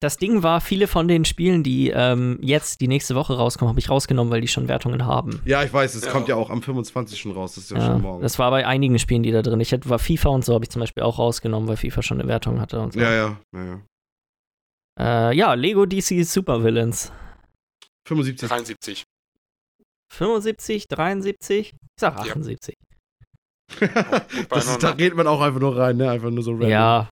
[0.00, 3.78] Das Ding war, viele von den Spielen, die ähm, jetzt die nächste Woche rauskommen, habe
[3.80, 5.42] ich rausgenommen, weil die schon Wertungen haben.
[5.44, 6.10] Ja, ich weiß, es Ja.
[6.10, 7.20] kommt ja auch am 25.
[7.20, 7.56] schon raus.
[7.56, 8.22] Das ist ja, Ja, schon morgen.
[8.22, 9.60] das war bei einigen Spielen, die da drin.
[9.60, 12.18] Ich hätte war FIFA und so habe ich zum Beispiel auch rausgenommen, weil FIFA schon
[12.20, 13.00] eine Wertung hatte und so.
[13.00, 13.64] ja, ja, ja,
[14.98, 15.30] ja.
[15.30, 17.12] Äh, ja, Lego DC Super Villains.
[18.08, 18.48] 75.
[18.48, 19.04] 73.
[20.12, 22.20] 75, 73, ich sag Ja.
[22.32, 22.76] 78.
[23.78, 23.90] Gut
[24.50, 26.10] Das ist, da geht man auch einfach nur rein, ne?
[26.10, 26.68] Einfach nur so random.
[26.68, 27.10] Ja.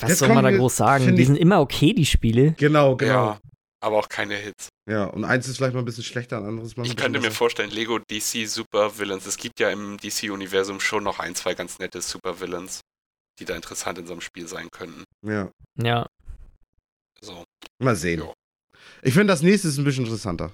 [0.00, 1.14] Was Jetzt soll man da groß sagen?
[1.14, 2.52] Die sind immer okay, die Spiele.
[2.58, 3.12] Genau, genau.
[3.12, 3.40] Ja, Ja.
[3.80, 4.68] aber auch keine Hits.
[4.88, 7.30] und eins ist vielleicht mal ein bisschen schlechter, ein anderes mal ein Ich könnte mir
[7.30, 9.26] vorstellen, Lego DC Super Villains.
[9.26, 12.80] Es gibt ja im DC-Universum schon noch ein, zwei ganz nette Super Villains,
[13.38, 15.04] die da interessant in so einem Spiel sein könnten.
[15.24, 16.06] Ja, Ja.
[17.20, 17.44] So.
[17.80, 18.18] mal sehen.
[18.20, 18.32] Jo.
[19.02, 20.50] Ich finde, das nächste ist ein bisschen interessanter.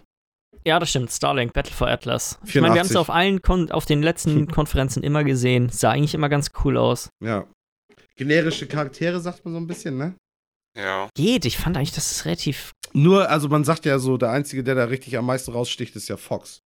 [0.69, 1.11] Ja, das stimmt.
[1.11, 2.39] Starlink, Battle for Atlas.
[2.45, 2.97] Ich meine, wir haben es 84.
[2.99, 5.71] auf allen, Kon auf den letzten Konferenzen immer gesehen.
[5.71, 7.09] Sah eigentlich immer ganz cool aus.
[7.25, 7.47] Ja.
[8.17, 10.15] Generische Charaktere, sagt man so ein bisschen, ne?
[10.77, 11.09] Ja.
[11.17, 12.73] Geht, ich fand eigentlich, das ist relativ.
[12.93, 16.09] Nur, also man sagt ja so, der Einzige, der da richtig am meisten raussticht, ist
[16.09, 16.61] ja Fox.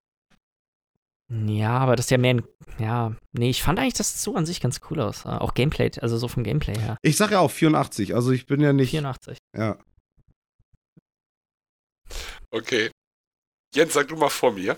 [1.30, 2.44] Ja, aber das ist ja mehr ein.
[2.80, 5.26] Ja, nee, ich fand eigentlich das so an sich ganz cool aus.
[5.26, 6.98] Äh, Auch Gameplay, also so vom Gameplay her.
[7.03, 8.90] Ich sag ja auch 84, also ich bin ja nicht.
[8.90, 9.38] 84.
[9.56, 9.78] Ja.
[12.49, 12.90] Okay.
[13.73, 14.76] Jens, sag du mal vor mir.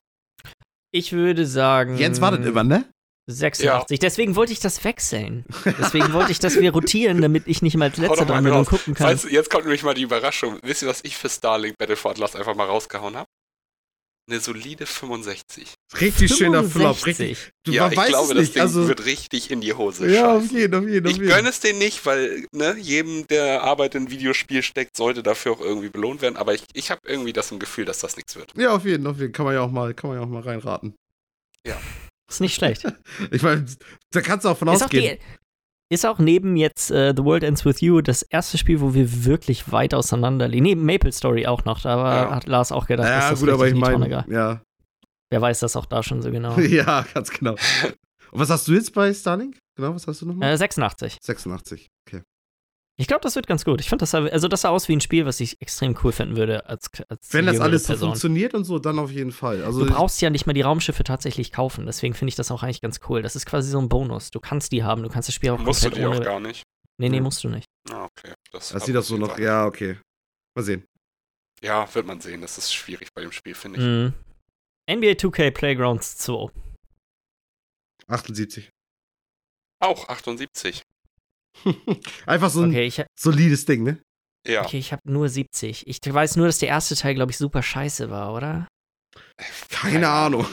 [0.91, 1.97] Ich würde sagen.
[1.97, 2.85] Jens wartet immer, ne?
[3.27, 3.99] 86.
[3.99, 5.45] Deswegen wollte ich das wechseln.
[5.79, 8.59] Deswegen wollte ich, dass wir rotieren, damit ich nicht mal als letzter dran bin und
[8.59, 8.67] raus.
[8.67, 9.17] gucken kann.
[9.17, 10.59] Du, jetzt kommt nämlich mal die Überraschung.
[10.61, 13.27] Wisst ihr, was ich für Starlink Battle for Atlas einfach mal rausgehauen habe?
[14.29, 15.73] Eine solide 65.
[15.99, 17.05] Richtig schöner Flop.
[17.05, 17.37] Richtig.
[17.37, 17.49] 65.
[17.65, 18.55] Du ja, ich weiß glaube, es das nicht.
[18.55, 21.29] Ding Also, wird richtig in die Hose ja, auf jeden, auf jeden, auf Ich jeden.
[21.29, 25.51] gönne es denen nicht, weil ne, jedem, der Arbeit in ein Videospiel steckt, sollte dafür
[25.51, 26.37] auch irgendwie belohnt werden.
[26.37, 28.53] Aber ich, ich habe irgendwie das im Gefühl, dass das nichts wird.
[28.57, 29.33] Ja, auf jeden, auf jeden.
[29.33, 30.95] Kann man ja auch mal, kann man ja auch mal reinraten.
[32.29, 32.85] Ist nicht schlecht.
[33.31, 33.65] Ich meine,
[34.11, 35.17] da kannst du auch von Ist auch, ausgehen.
[35.19, 35.42] die,
[35.93, 39.25] ist auch neben jetzt äh, The World Ends With You das erste Spiel, wo wir
[39.25, 40.63] wirklich weit auseinander liegen.
[40.63, 41.81] Neben Maple Story auch noch.
[41.81, 42.35] Da war, Ja.
[42.35, 44.61] hat Lars auch gedacht, ja, das gut, aber ich meine, ja.
[45.29, 46.57] Wer weiß das auch da schon so genau.
[46.59, 47.53] ja, ganz genau.
[48.31, 49.57] Und was hast du jetzt bei Starlink?
[49.75, 50.51] Genau, was hast du nochmal?
[50.53, 51.17] äh, 86.
[51.21, 51.87] 86.
[52.07, 52.21] Okay.
[52.95, 53.81] Ich glaube, das wird ganz gut.
[53.81, 56.11] Ich fand das, sah- also das sah aus wie ein Spiel, was ich extrem cool
[56.11, 58.09] finden würde als, als Wenn das alles so Person.
[58.09, 59.63] funktioniert und so, dann auf jeden Fall.
[59.63, 61.87] Also Du brauchst ja nicht mal die Raumschiffe tatsächlich kaufen.
[61.87, 63.23] Deswegen finde ich das auch eigentlich ganz cool.
[63.23, 64.29] Das ist quasi so ein Bonus.
[64.29, 65.01] Du kannst die haben.
[65.01, 66.21] Du kannst das Spiel auch Musst du die auch ohne.
[66.23, 66.61] gar nicht.
[66.99, 67.23] Nee, nee, Ja.
[67.23, 67.65] musst du nicht.
[67.89, 68.33] Ah, okay.
[68.51, 69.39] Das, das sieht das so noch.
[69.39, 69.97] Ja, okay.
[70.55, 70.85] Mal sehen.
[71.63, 72.41] Ja, wird man sehen.
[72.41, 73.85] Das ist schwierig bei dem Spiel, finde ich.
[73.85, 74.97] Mhm.
[74.99, 76.51] NBA 2K Playgrounds 2.
[78.07, 78.69] 78.
[79.79, 80.83] Auch 78.
[82.25, 84.01] Einfach so ein Okay, ich, solides Ding, ne?
[84.45, 84.65] Ja.
[84.65, 85.87] okay, ich habe nur 70.
[85.87, 88.67] Ich weiß nur, dass der erste Teil, glaube ich, super scheiße war, oder?
[89.69, 90.45] Keine Ahnung.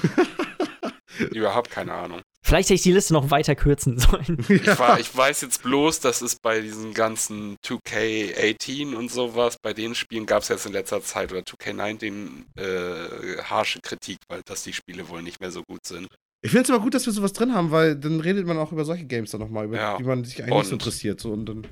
[1.32, 2.22] Überhaupt keine Ahnung.
[2.42, 4.44] Vielleicht hätte ich die Liste noch weiter kürzen sollen.
[4.48, 9.72] Ich, war, ich weiß jetzt bloß, dass es bei diesen ganzen 2K18 und sowas, bei
[9.72, 14.62] den Spielen gab es jetzt in letzter Zeit oder 2K19 äh, harsche Kritik, weil dass
[14.62, 16.08] die Spiele wohl nicht mehr so gut sind.
[16.42, 18.72] Ich finde es aber gut, dass wir sowas drin haben, weil dann redet man auch
[18.72, 19.96] über solche Games dann nochmal, über Ja.
[19.98, 21.20] die man sich eigentlich nicht so Und- interessiert.
[21.20, 21.66] So, und dann,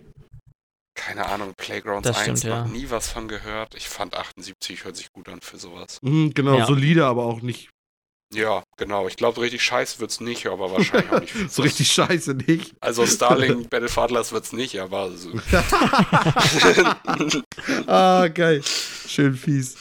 [0.95, 2.73] Keine Ahnung, Playgrounds Das 1 stimmt, noch ja.
[2.73, 3.75] nie was von gehört.
[3.77, 5.99] Ich fand 78 hört sich gut an für sowas.
[6.03, 6.67] Mhm, genau, Ja.
[6.67, 7.71] solide, aber auch nicht
[8.35, 9.09] Ja, genau.
[9.09, 11.33] Ich glaube, richtig scheiß wird's nicht, aber wahrscheinlich auch nicht.
[11.33, 12.75] für so richtig scheiße, nicht?
[12.81, 15.31] Also Starlink Battle for Atlas wird's nicht, aber so.
[17.87, 18.63] ah, geil.
[19.07, 19.77] Schön fies.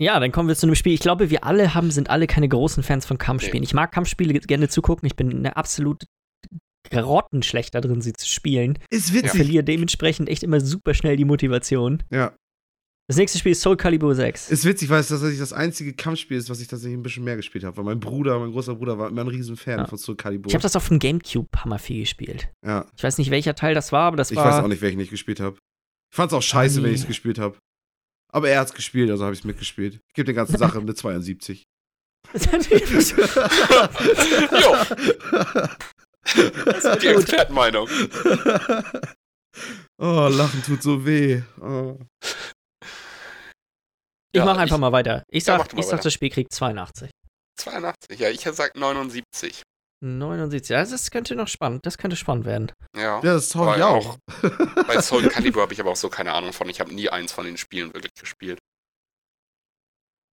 [0.00, 0.92] Ja, dann kommen wir zu einem Spiel.
[0.94, 3.60] Ich glaube, wir alle haben, sind alle keine großen Fans von Kampfspielen.
[3.62, 3.64] Nee.
[3.66, 5.06] Ich mag Kampfspiele gerne zugucken.
[5.06, 6.04] Ich bin eine absolut
[6.90, 8.78] grottenschlecht da drin, sie zu spielen.
[8.90, 9.32] ist Ich witzig.
[9.32, 12.02] verliere dementsprechend echt immer super schnell die Motivation.
[12.10, 12.34] Ja.
[13.08, 14.50] Das nächste Spiel ist Soul Calibur 6.
[14.50, 17.36] Ist witzig, weil es tatsächlich das einzige Kampfspiel ist, was ich tatsächlich ein bisschen mehr
[17.36, 17.76] gespielt habe.
[17.78, 19.86] Weil mein Bruder, mein großer Bruder, war immer ein Riesenfan Ja.
[19.86, 20.48] von Soul Calibur.
[20.50, 22.50] Ich habe das auf dem Gamecube hammer viel gespielt.
[22.64, 22.86] ja.
[22.96, 24.44] Ich weiß nicht, welcher Teil das war, aber das Ich war.
[24.46, 25.56] weiß auch nicht, welchen ich gespielt habe.
[26.10, 26.94] Ich fand es auch scheiße, wenn nee.
[26.94, 27.56] ich es gespielt habe.
[28.32, 29.94] Aber er hat es gespielt, also habe ich es mitgespielt.
[30.08, 31.64] Ich gebe der ganzen Sache eine 72.
[32.34, 32.44] jo,
[36.96, 37.88] die Expertenmeinung.
[39.98, 41.42] oh, Lachen tut so weh.
[41.60, 41.96] Oh.
[42.82, 42.88] ich
[44.34, 45.22] Ja, mache einfach ich- mal weiter.
[45.30, 46.02] Ich Ja, sag, mal ich sag weiter.
[46.04, 47.10] das Spiel kriegt 82.
[47.60, 49.62] 82, ja, ich hätte gesagt 79.
[50.00, 50.70] 79.
[50.70, 51.84] Ja, das könnte noch spannend.
[51.84, 52.70] Das könnte spannend werden.
[52.96, 53.16] Ja.
[53.16, 54.16] Ja, das hoffe ich auch.
[54.86, 56.68] Bei Soul Calibur habe ich aber auch so keine Ahnung von.
[56.68, 58.58] Ich habe nie eins von den Spielen wirklich gespielt.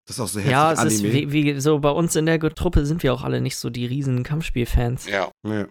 [0.07, 0.95] Das ist auch so herzlich Ja, es Anime.
[0.95, 3.71] ist wie, wie so bei uns in der Truppe sind wir auch alle nicht so
[3.71, 5.07] die riesen Kampfspielfans.
[5.07, 5.31] Ja.
[5.43, 5.65] Nee.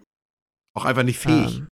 [0.75, 1.59] Auch einfach nicht fähig.
[1.59, 1.67] Ähm,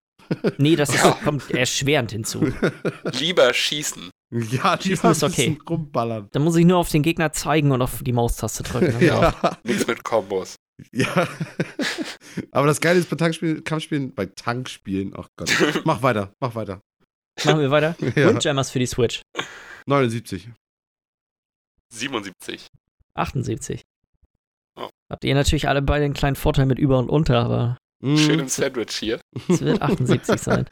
[0.58, 1.12] nee, das ist, Ja.
[1.24, 2.52] kommt erschwerend hinzu.
[3.14, 4.10] Lieber schießen.
[4.32, 5.58] Ja, die Schießen ist okay.
[5.70, 6.28] rumballern.
[6.34, 8.92] Da muss ich nur auf den Gegner zeigen und auf die Maustaste drücken.
[8.92, 9.34] Dann ja.
[9.42, 10.56] Ja, Nichts mit Kombos.
[10.92, 11.28] Ja.
[12.52, 15.52] Aber das Geile ist bei Tankspielen, Kampfspielen, bei Tankspielen, ach Gott.
[15.86, 16.82] Mach weiter, mach weiter.
[17.44, 17.96] Machen wir weiter.
[18.16, 18.30] Ja.
[18.30, 19.22] Windjammers für die Switch.
[19.86, 20.50] 79.
[21.92, 22.68] 77.
[23.16, 23.82] 78.
[24.76, 24.90] Oh.
[25.10, 28.16] Habt ihr natürlich alle beide einen kleinen Vorteil mit über und unter, aber Mm.
[28.16, 29.20] Schön im Sandwich hier.
[29.50, 30.66] es wird 78 sein.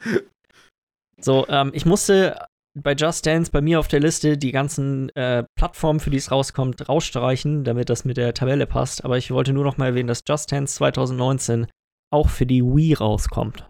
[1.20, 2.46] So, ähm, ich musste
[2.82, 6.30] bei Just Dance bei mir auf der Liste die ganzen äh, Plattformen, für die es
[6.30, 9.04] rauskommt, rausstreichen, damit das mit der Tabelle passt.
[9.04, 11.66] Aber ich wollte nur noch mal erwähnen, dass Just Dance 2019
[12.12, 13.68] auch für die Wii rauskommt.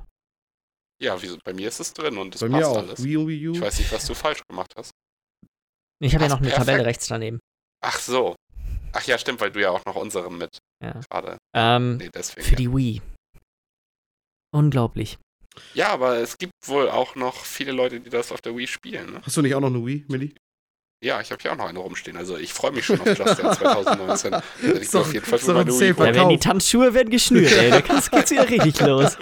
[1.02, 2.76] Ja, wie, bei mir ist es drin und es Bei passt mir auch.
[2.78, 3.02] alles.
[3.05, 3.52] Wii Wii U.
[3.52, 4.90] Ich weiß nicht, was du falsch gemacht hast.
[6.01, 6.66] Ich habe ja noch eine perfekt.
[6.66, 7.39] Tabelle rechts daneben.
[7.85, 8.35] Ach so.
[8.93, 10.98] Ach ja, stimmt, weil du ja auch noch unseren mit Ja.
[11.10, 11.36] gerade.
[11.55, 12.44] Ähm, Nee, deswegen.
[12.47, 12.56] für ja.
[12.56, 13.02] die Wii.
[14.55, 15.18] Unglaublich.
[15.74, 19.12] Ja, aber es gibt wohl auch noch viele Leute, die das auf der Wii spielen.
[19.12, 19.20] Ne?
[19.22, 20.35] Hast du nicht auch noch eine Wii, Milli?
[21.01, 22.16] Ja, ich habe hier auch noch eine rumstehen.
[22.16, 24.32] Also ich freue mich schon auf Just Dance 2019.
[24.32, 26.14] Da werde ich doch- auf jeden Fall ein meine Wii holen.
[26.14, 26.39] werden die.
[26.39, 27.70] Tanzschuhe werden geschnürt, ey.
[27.70, 29.16] Da geht's, wieder richtig los.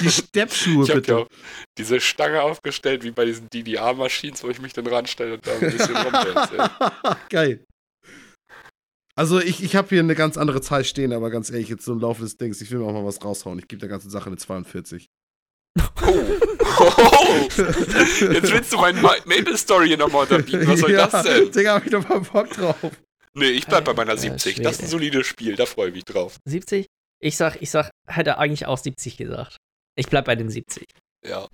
[0.00, 1.12] Die Steppschuhe, Ich bitte.
[1.12, 1.26] ja
[1.78, 5.60] diese Stange aufgestellt, wie bei diesen DDR-Maschinen, wo ich mich dann ranstelle und da ein
[5.60, 6.70] bisschen rumdance.
[7.30, 7.64] Geil.
[9.16, 11.92] Also ich, ich habe hier eine ganz andere Zahl stehen, aber ganz ehrlich, jetzt so
[11.92, 13.58] im Laufe des Dings, ich will mir auch mal was raushauen.
[13.58, 15.06] Ich gebe der ganzen Sache eine 42.
[15.78, 15.82] Oh.
[16.78, 17.48] oh.
[17.48, 20.66] Jetzt willst du meine Ma- Maple-Story hier nochmal unterbieten.
[20.66, 21.50] Was soll ja, das denn?
[21.52, 22.76] Digga, hab ich doch mal Bock drauf.
[23.34, 24.62] Nee, ich bleib bei meiner Alter 70.
[24.62, 26.36] Das ist ein solides Spiel, da freue ich mich drauf.
[26.44, 26.86] 70?
[27.22, 29.56] Ich sag, ich sag, hätte eigentlich auch 70 gesagt.
[29.96, 30.86] Ich bleib bei den 70.
[31.26, 31.46] Ja.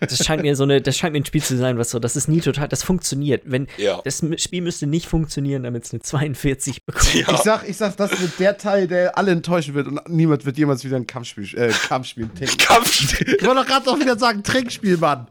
[0.00, 2.16] Das scheint mir so eine, das scheint mir ein Spiel zu sein, was so, das
[2.16, 3.42] ist nie total, das funktioniert.
[3.46, 4.00] Wenn, Ja.
[4.04, 7.14] das Spiel müsste nicht funktionieren, damit es eine 42 bekommt.
[7.14, 7.32] Ja.
[7.32, 10.58] Ich sag, ich sag, das wird der Teil, der alle enttäuschen wird und niemand wird
[10.58, 12.28] jemals wieder ein Kampfspiel, äh, Kampfspiel.
[12.58, 13.36] Kampfspiel.
[13.40, 15.28] Ich wollte doch gerade noch wieder sagen, Trinkspiel, Mann.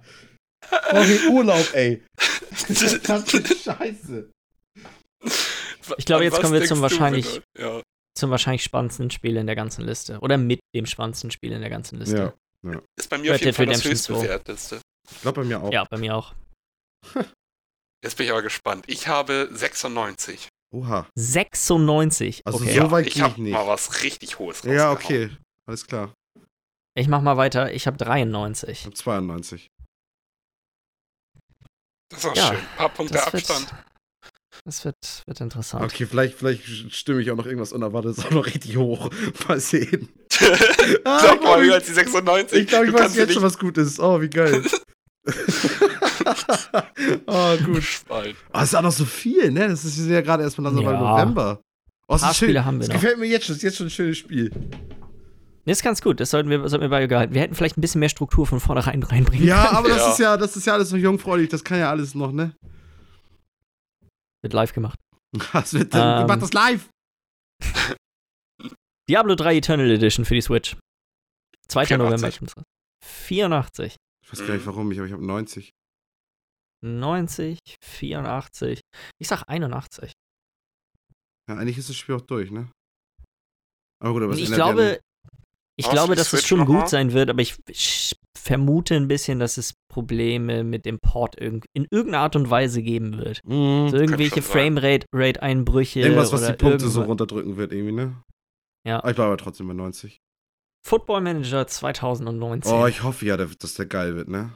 [0.91, 2.01] Oh, wie Urlaub, ey.
[2.67, 3.07] Das ist
[3.63, 4.29] scheiße.
[5.97, 7.41] Ich glaube, jetzt kommen wir zum wahrscheinlich-?
[7.57, 7.81] Ja.
[8.17, 10.19] Zum wahrscheinlich spannendsten Spiel in der ganzen Liste.
[10.21, 12.17] Oder mit dem spannendsten Spiel in der ganzen Liste.
[12.17, 12.33] Ja.
[12.97, 14.13] Ist bei mir auf Red jeden Dead Fall das Redemption 2.
[14.13, 14.81] höchstbewerteste.
[15.11, 15.71] Ich glaube bei mir auch.
[15.71, 16.33] Ja, bei mir auch.
[18.03, 18.85] Jetzt bin ich aber gespannt.
[18.87, 20.47] Ich habe 96.
[20.73, 21.07] Oha.
[21.15, 22.41] 96.
[22.45, 22.73] Also okay.
[22.73, 23.53] so ja, weit ich habe ich nicht.
[23.53, 25.35] mal was richtig Hohes Ja, okay.
[25.67, 26.13] Alles klar.
[26.97, 27.73] Ich mach mal weiter.
[27.73, 28.69] Ich habe 93.
[28.69, 29.67] Ich hab 92.
[32.09, 32.57] Das ist auch Ja, schön.
[32.57, 33.71] Ein paar Punkte Das Abstand.
[33.71, 33.83] wird,
[34.65, 35.83] das wird, wird interessant.
[35.83, 36.63] Okay, vielleicht, vielleicht
[36.93, 39.09] stimme ich auch noch irgendwas Unerwartetes auch noch richtig hoch.
[39.47, 40.09] Mal sehen.
[41.05, 42.59] Ah, Sag mal glaub höher ich- als die 96.
[42.59, 43.99] Ich glaube, ich Du weiß kannst jetzt schon, was gut ist.
[43.99, 44.63] Oh, wie geil.
[47.27, 47.83] oh, gut.
[48.09, 48.21] Oh,
[48.53, 49.67] es ist auch noch so viel, ne?
[49.67, 50.91] Das ist ja gerade erstmal langsam Ja.
[50.91, 51.61] bei November.
[52.07, 52.33] Oh, ist schön.
[52.49, 52.95] Spiele haben wir Das noch.
[53.01, 53.53] gefällt mir jetzt schon.
[53.55, 54.51] Das ist jetzt schon ein schönes Spiel.
[55.65, 56.19] Nee, ist ganz gut.
[56.19, 57.33] Das sollten wir, sollten wir beibehalten.
[57.33, 59.77] Wir hätten vielleicht ein bisschen mehr Struktur von vornherein reinbringen Ja, können.
[59.77, 60.11] aber das Ja.
[60.11, 61.49] ist ja, das ist ja alles noch jungfräulich.
[61.49, 62.55] Das kann ja alles noch, ne?
[64.43, 64.99] Wird live gemacht.
[65.53, 65.89] Das wird Ähm.
[65.99, 66.87] dann, macht das live.
[69.09, 70.75] Diablo 3 Eternal Edition für die Switch.
[71.67, 71.85] 2.
[71.85, 71.97] 84.
[71.97, 72.37] November.
[72.37, 72.63] kommt's raus.
[73.03, 73.95] 84.
[74.23, 75.71] Ich weiß gar nicht warum, ich, aber ich habe 90.
[76.83, 78.79] 90, 84.
[79.19, 80.11] Ich sag 81.
[81.49, 82.71] Ja, eigentlich ist das Spiel auch durch, ne?
[84.03, 84.99] Aber gut, aber es ich glaube,
[85.77, 86.87] ich glaube, dass es Switch schon noch gut mal?
[86.87, 91.65] sein wird, aber ich sch- vermute ein bisschen, dass es Probleme mit dem Port irg
[91.73, 93.41] in irgendeiner Art und Weise geben wird.
[93.45, 93.89] Mhm.
[93.89, 94.43] So irgendwelche schon.
[94.43, 96.01] Framerate-Einbrüche.
[96.01, 97.07] Irgendwas, was die Punkte so irgendwas.
[97.09, 98.23] runterdrücken wird, irgendwie, ne?
[98.85, 98.99] Ja.
[98.99, 100.19] Aber ich bleibe aber trotzdem bei 90.
[100.87, 102.71] Football Manager 2019.
[102.71, 104.51] Oh, ich hoffe ja, dass der geil wird, ne?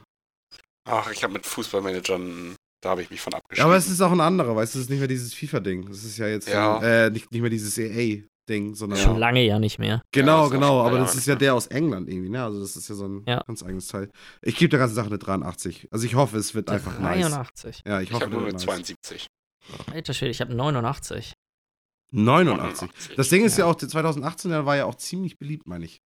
[0.88, 3.66] Ach, ich habe mit Fußballmanagern, da habe ich mich von Ja, abgeschrieben.
[3.68, 5.88] aber es ist auch ein anderer, weißt du, es ist nicht mehr dieses FIFA-Ding.
[5.88, 6.76] Es ist ja jetzt Ja.
[6.76, 8.98] Von, äh, nicht, nicht mehr dieses EA-Ding, sondern.
[8.98, 10.02] Schon lange ja nicht mehr.
[10.12, 12.42] Genau, Ja, genau, aber das ist ja der aus England irgendwie, ne?
[12.44, 13.42] Also das ist ja so ein Ja.
[13.46, 14.08] ganz eigenes Teil.
[14.42, 15.88] Ich gebe der ganzen Sache eine 83.
[15.90, 17.22] Also ich hoffe, es wird einfach nice.
[17.28, 17.82] 83.
[17.86, 18.64] Ja, ich ich hoffe, habe nur eine wird nice.
[18.64, 19.26] 72.
[19.92, 21.34] Alter Schwede, ich habe 89.
[22.12, 22.88] 89.
[23.16, 23.70] Das Ding ist ja, Ja.
[23.70, 26.00] auch, 2018 der war ja auch ziemlich beliebt, meine ich.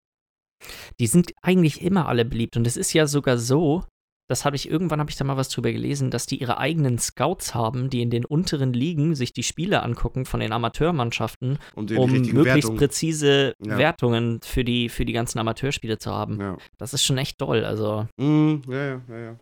[1.00, 2.56] Die sind eigentlich immer alle beliebt.
[2.58, 3.84] Und es ist ja sogar so,
[4.30, 7.00] das habe ich irgendwann, habe ich da mal was drüber gelesen, dass die ihre eigenen
[7.00, 11.88] Scouts haben, die in den unteren Ligen sich die Spiele angucken von den Amateurmannschaften, Um
[11.88, 12.78] die um möglichst Wertungen.
[12.78, 13.78] präzise Ja.
[13.78, 16.40] Wertungen für die, für die ganzen Amateurspiele zu haben.
[16.40, 16.58] Ja.
[16.78, 17.66] Das ist schon echt toll.
[17.66, 19.38] Also, Mm, ja, ja, ja, ja.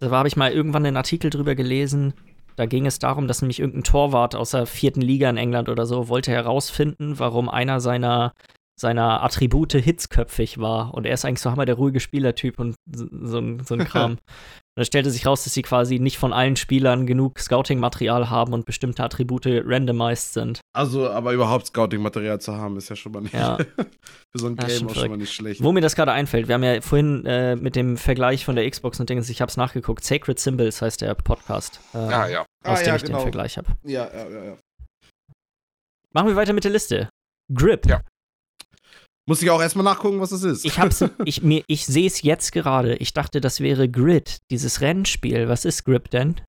[0.00, 2.12] da habe ich mal irgendwann einen Artikel drüber gelesen.
[2.56, 5.86] Da ging es darum, dass nämlich irgendein Torwart aus der vierten Liga in England oder
[5.86, 8.32] so wollte herausfinden, warum einer seiner,
[8.80, 10.94] seiner Attribute hitzköpfig war.
[10.94, 13.84] Und er ist eigentlich so hammer der ruhige Spielertyp und so, so, ein- so ein
[13.86, 14.18] Kram.
[14.76, 18.52] Und es stellte sich raus, dass sie quasi nicht von allen Spielern genug Scouting-Material haben
[18.52, 20.60] und bestimmte Attribute randomized sind.
[20.74, 23.32] Also, aber überhaupt Scouting-Material zu haben, ist ja schon mal nicht.
[23.32, 23.56] Ja.
[24.36, 25.62] Für so ein Das ist Game schon auch schon mal nicht schlecht.
[25.62, 28.68] Wo mir das gerade einfällt, wir haben ja vorhin äh, mit dem Vergleich von der
[28.70, 32.40] Xbox und Dingens, ich habe es nachgeguckt, Sacred Symbols heißt der Podcast, äh, Ah ja.
[32.40, 33.18] aus Ah, dem ja, ich genau.
[33.18, 33.68] den Vergleich habe.
[33.82, 34.56] Ja, ja, ja, ja.
[36.12, 37.08] Machen wir weiter mit der Liste.
[37.52, 37.86] Grip.
[37.86, 38.02] Ja.
[39.28, 40.64] Muss ich auch erstmal nachgucken, was das ist.
[40.64, 42.94] Ich hab's, ich, mir, ich sehe es jetzt gerade.
[42.96, 45.48] Ich dachte, das wäre Grid, dieses Rennspiel.
[45.48, 46.40] Was ist Grip denn?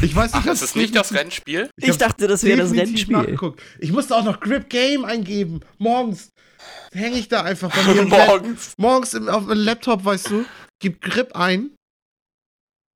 [0.00, 1.68] ich weiß nicht, Ach, das ist nicht das Rennspiel?
[1.76, 3.16] Ich, hab dachte, das wäre das Rennspiel.
[3.16, 3.60] nachgeguckt.
[3.80, 5.60] Ich musste auch noch Grip Game eingeben.
[5.78, 6.30] Morgens
[6.92, 8.02] hänge ich da einfach bei mir.
[8.06, 8.74] Morgens.
[8.78, 10.44] Morgens im, auf dem Laptop, weißt du,
[10.80, 11.74] gib Grip ein.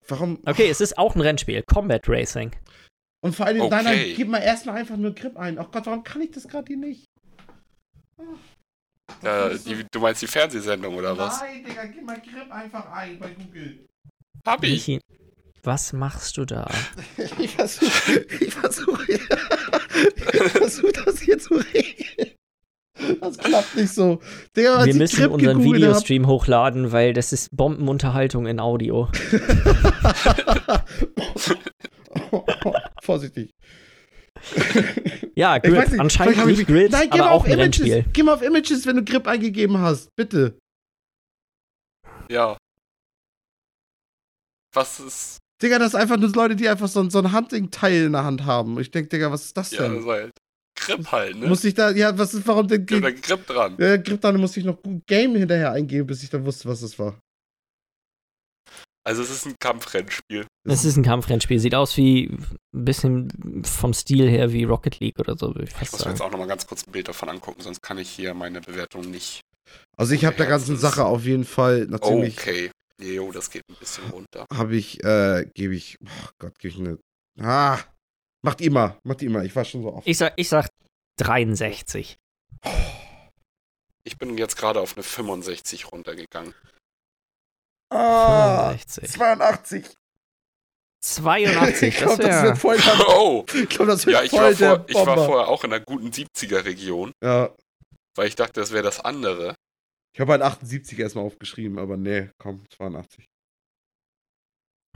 [0.06, 0.38] Warum?
[0.46, 1.62] Okay, es ist auch ein Rennspiel.
[1.66, 2.52] Combat Racing.
[3.24, 4.14] Und vor allem, nein, nein, Okay.
[4.14, 5.58] gib mal erstmal einfach nur Grip ein.
[5.58, 7.04] Ach Gott, warum kann ich das gerade hier nicht?
[9.22, 11.40] Äh, die, du meinst die Fernsehsendung oder was?
[11.40, 13.84] Nein, Digga, gib mal Grip einfach ein bei Google.
[14.46, 14.70] Hab ich.
[14.88, 15.00] Michi,
[15.62, 16.68] was machst du da?
[17.38, 19.22] Ich versuche, ich versuche, ich
[20.52, 22.32] versuche das hier zu regeln.
[23.20, 24.20] Das klappt nicht so.
[24.56, 29.08] Digga, Wir müssen Grip unseren gegoogelt hab- Videostream hochladen, weil das ist Bombenunterhaltung in Audio.
[33.02, 33.50] Vorsichtig.
[35.34, 35.76] Ja, Ich Grip.
[35.76, 37.80] weiß nicht, Anscheinend ich nicht Grid, Nein, geh aber mal auch auf ein Images.
[37.80, 38.04] Rennspiel.
[38.12, 40.08] Geh mal auf Images, wenn du Grip eingegeben hast.
[40.16, 40.58] Bitte.
[42.30, 42.56] Ja.
[44.74, 45.38] Was ist.
[45.62, 48.24] Digga, das ist einfach nur Leute, die einfach so, ein- so ein Hunting-Teil in der
[48.24, 48.78] Hand haben.
[48.78, 50.06] Ich denke, Digga, was ist das Ja, das denn?
[50.06, 50.32] halt
[50.78, 51.46] Grip halt, ne?
[51.48, 52.86] Muss ich da, ja, was ist, warum denn?
[52.86, 53.76] Gibt da Grip dran.
[53.80, 56.96] Ja, Grip dann musste ich noch Game hinterher eingeben, bis ich dann wusste, was das
[56.98, 57.18] war.
[59.08, 60.46] Also es ist ein Kampfrennspiel.
[60.68, 61.58] Es ist ein Kampfrennspiel.
[61.58, 65.70] Sieht aus wie ein bisschen vom Stil her wie Rocket League oder so, würde ich
[65.80, 68.10] Ich muss mir jetzt auch nochmal ganz kurz ein Bild davon angucken, sonst kann ich
[68.10, 69.40] hier meine Bewertung nicht.
[69.96, 70.76] Also ich habe der ganzen.
[70.76, 72.70] Sache auf jeden Fall, nachdem ich, Okay.
[73.00, 74.44] Jo, das geht ein bisschen runter.
[74.52, 76.98] habe ich, äh, gebe ich, oh Gott, gebe ich eine,
[77.40, 77.78] ah,
[78.42, 80.06] macht immer, macht immer, ich war schon so oft.
[80.06, 80.68] Ich sag, ich sag
[81.16, 82.18] 63.
[84.04, 86.52] Ich bin jetzt gerade auf eine 65 runtergegangen.
[87.90, 89.10] Ah, 65.
[89.10, 89.86] 82.
[91.00, 92.76] 82, ich glaube, das das wird voll
[93.08, 93.44] Oh!
[93.54, 95.72] ich glaub, das wird Ja, ich voll war, der vor, ich war vorher auch in
[95.72, 97.54] einer guten 70er-Region, Ja,
[98.16, 99.54] weil ich dachte, das wäre das andere.
[100.12, 103.24] ich habe halt 78 erstmal aufgeschrieben, aber nee, komm, 82.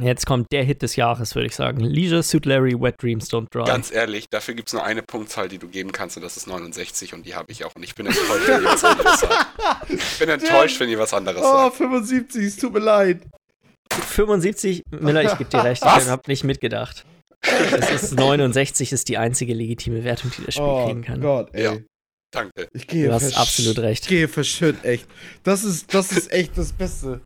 [0.00, 1.80] Jetzt kommt der Hit des Jahres, würde ich sagen.
[1.80, 3.64] Leisure Suit Larry, Wet Dreams Don't Dry.
[3.64, 6.46] Ganz ehrlich, dafür gibt es nur eine Punktzahl, die du geben kannst, und das ist
[6.46, 7.74] 69, und die habe ich auch.
[7.76, 9.90] Und ich bin enttäuscht, wenn ihr was anderes sagt.
[9.90, 11.76] Ich bin enttäuscht, wenn ihr was anderes Oh, sagt.
[11.76, 13.20] 75, es tut mir leid.
[13.92, 15.82] 75, Miller, ich gebe dir recht.
[15.82, 16.04] Was?
[16.04, 17.04] Ich habe nicht mitgedacht.
[17.42, 21.20] Es ist 69 ist die einzige legitime Wertung, die das Spiel Oh kriegen kann.
[21.20, 21.64] Gott, ey.
[21.64, 21.76] Ja.
[22.30, 22.68] Danke.
[22.72, 24.04] Ich gehe Du hast absolut recht.
[24.04, 25.06] Ich gehe verschütt, echt.
[25.42, 27.20] Das ist, das ist echt das Beste.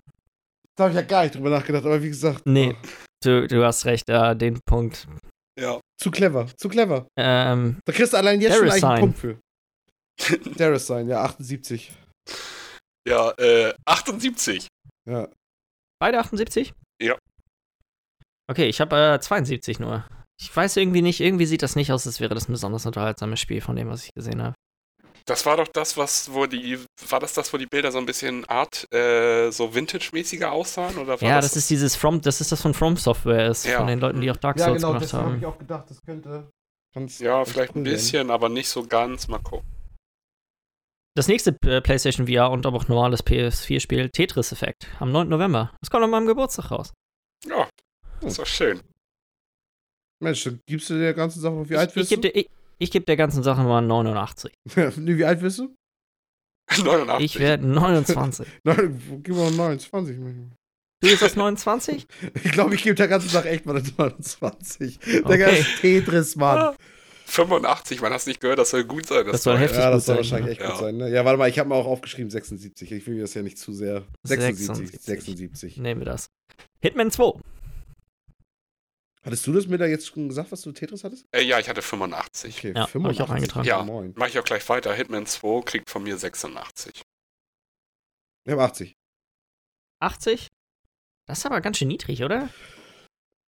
[0.76, 2.42] Da habe ich ja gar nicht drüber nachgedacht, aber wie gesagt.
[2.44, 2.76] Nee.
[3.24, 5.08] Du, du hast recht, ja, den Punkt.
[5.58, 5.80] Ja.
[5.98, 7.08] zu clever, zu clever.
[7.18, 9.00] Ähm, Da kriegst du allein jetzt schon einen.
[9.00, 9.40] Punkt für.
[10.56, 11.92] Darius sein, ja, 78.
[13.08, 14.66] Ja, äh, 78.
[15.08, 15.28] Ja.
[16.00, 16.74] beide 78?
[17.02, 17.16] Ja.
[18.50, 20.06] Okay, ich habe äh, 72 nur.
[20.38, 23.40] Ich weiß irgendwie nicht, irgendwie sieht das nicht aus, als wäre das ein besonders unterhaltsames
[23.40, 24.54] Spiel von dem, was ich gesehen habe.
[25.28, 26.78] Das war doch das, was, wo die,
[27.08, 30.96] war das das, wo die Bilder so ein bisschen Art, äh, so Vintage-mäßiger aussahen?
[30.98, 33.78] Oder war Ja, das ist dieses From, das ist das von From Software ist, Ja.
[33.78, 35.40] von den Leuten, die auch Dark Ja, Souls genau, gemacht deswegen habe haben.
[35.40, 36.48] ich auch gedacht, das könnte.
[36.94, 39.26] ganz- Ja, ganz vielleicht ein bisschen, aber nicht so ganz.
[39.26, 39.66] Mal gucken.
[41.16, 45.28] Das nächste äh, PlayStation VR und aber auch normales PS4-Spiel, Tetris Effect, am 9.
[45.28, 45.72] November.
[45.80, 46.92] Das kommt an meinem Geburtstag raus.
[47.46, 47.68] Ja,
[48.20, 48.80] das ist doch schön.
[50.22, 52.38] Mensch, dann gibst du der ganzen Sache, wie alt Ich, ich wirst gebe du?
[52.38, 52.48] ich,
[52.78, 54.52] ich geb der ganzen Sache mal 89.
[54.74, 54.86] nee,
[55.18, 55.74] wie alt wirst du?
[56.76, 57.24] 89.
[57.24, 58.46] Ich werde 29.
[58.64, 60.16] Nein, gib mal 29.
[60.16, 62.06] Du bist das 29?
[62.44, 64.98] Ich glaube, ich gebe der ganzen Sache echt mal eine 29.
[64.98, 65.38] Der Okay.
[65.38, 66.74] ganze Tetris, Mann.
[67.28, 69.26] 85, man hat es nicht gehört, das soll gut sein.
[69.26, 70.70] Das soll war- heftig Ja, gut das soll sein, wahrscheinlich echt ja.
[70.70, 70.96] gut sein.
[70.96, 71.10] Ne?
[71.10, 72.92] Ja, warte mal, ich habe mal auch aufgeschrieben 76.
[72.92, 74.04] Ich will mir das ja nicht zu sehr.
[74.24, 74.66] 76.
[74.66, 75.00] 76.
[75.02, 75.76] 76.
[75.78, 76.28] Nehmen wir das.
[76.80, 77.32] Hitman 2.
[79.26, 81.26] Hattest du das mir da jetzt schon gesagt, was du Tetris hattest?
[81.32, 82.58] Äh, ja, ich hatte 85.
[82.58, 83.66] Okay, Ja, hab ich auch eingetragen.
[83.66, 83.82] Ja.
[83.82, 84.14] Moin.
[84.16, 84.94] Mach ich auch gleich weiter.
[84.94, 87.02] Hitman 2 kriegt von mir 86.
[88.44, 88.94] Ich habe 80.
[90.00, 90.46] 80?
[91.26, 92.48] Das ist aber ganz schön niedrig, oder?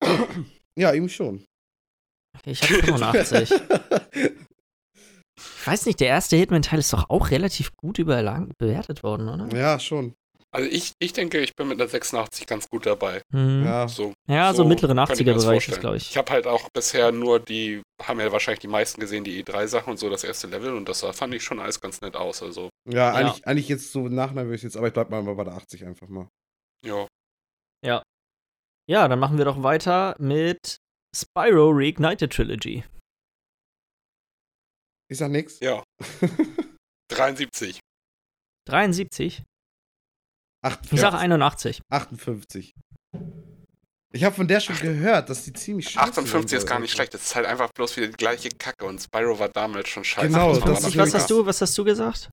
[0.77, 1.45] Ja, irgendwie schon.
[2.45, 3.51] Ich habe 85.
[5.41, 9.57] Ich weiß nicht, der erste Hitman-Teil ist doch auch relativ gut überlang bewertet worden, oder?
[9.57, 10.15] ja, schon.
[10.51, 13.21] Also ich, ich denke, ich bin mit einer 86 ganz gut dabei.
[13.33, 13.65] Hm.
[13.65, 13.89] Ja, Ja.
[13.89, 14.15] So,
[14.63, 16.11] so, mittleren kann ich mir das 80er-Bereich ist, glaube ich.
[16.11, 19.91] Ich habe halt auch bisher nur die, haben ja wahrscheinlich die meisten gesehen, die E3-Sachen
[19.91, 22.43] und so, das erste Level und das sah- fand ich schon alles ganz nett aus.
[22.43, 25.23] Also, Ja, eigentlich, eigentlich jetzt so im Nachhinein würde ich jetzt, aber ich bleib mal
[25.23, 26.29] bei der 80 einfach mal.
[26.85, 27.07] ja.
[28.91, 30.79] Ja, dann machen wir doch weiter mit
[31.15, 32.85] Spyro Reignited Trilogy.
[35.11, 35.61] Ich sag nix.
[35.61, 35.85] Ja.
[37.11, 37.81] 73.
[38.67, 39.43] 73.
[40.73, 41.81] Acht- Ich sage 81.
[41.91, 42.75] 58.
[44.13, 46.93] Ich habe von der schon gehört, dass die ziemlich scheiße 58 sein ist gar nicht
[46.93, 47.15] schlecht.
[47.15, 50.29] Es ist halt einfach bloß wieder die gleiche Kacke und Spyro war damals schon scheiße.
[50.29, 52.31] Genau, das ist was hast du, was hast du gesagt?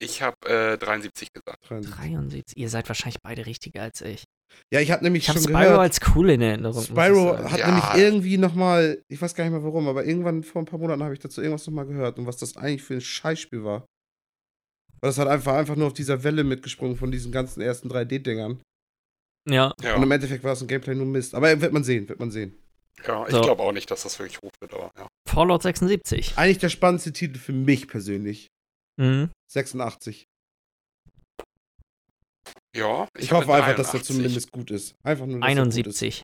[0.00, 1.58] Ich habe äh, 73 gesagt.
[1.68, 1.94] 73.
[1.94, 2.56] 73.
[2.56, 4.24] Ihr seid wahrscheinlich beide richtiger als ich.
[4.72, 5.80] Ja, ich habe nämlich Ich habe schon Spyro gehört.
[5.80, 6.82] als cool in Erinnerung.
[6.82, 7.66] Spyro hat Ja.
[7.66, 11.02] nämlich irgendwie nochmal, ich weiß gar nicht mehr warum, aber irgendwann vor ein paar Monaten
[11.02, 13.84] habe ich dazu irgendwas nochmal gehört und was das eigentlich für ein Scheißspiel war.
[15.04, 18.62] Weil das hat einfach, einfach nur auf dieser Welle mitgesprungen von diesen ganzen ersten 3D-Dingern.
[19.46, 21.34] Ja, Ja, Und im Endeffekt war es ein Gameplay nur Mist.
[21.34, 22.56] Aber wird man sehen, wird man sehen.
[23.06, 23.42] ja ich So.
[23.42, 25.06] glaube auch nicht, dass das wirklich hoch wird, aber ja.
[25.28, 26.38] Fallout 76.
[26.38, 28.46] Eigentlich der spannendste Titel für mich persönlich.
[28.98, 29.28] Mhm.
[29.52, 30.24] 86.
[32.74, 34.04] Ja, Ich, hab hoffe einfach, dass er 81.
[34.04, 34.94] zumindest gut ist.
[35.04, 35.76] Einfach nur, dass er gut ist.
[36.02, 36.22] 71.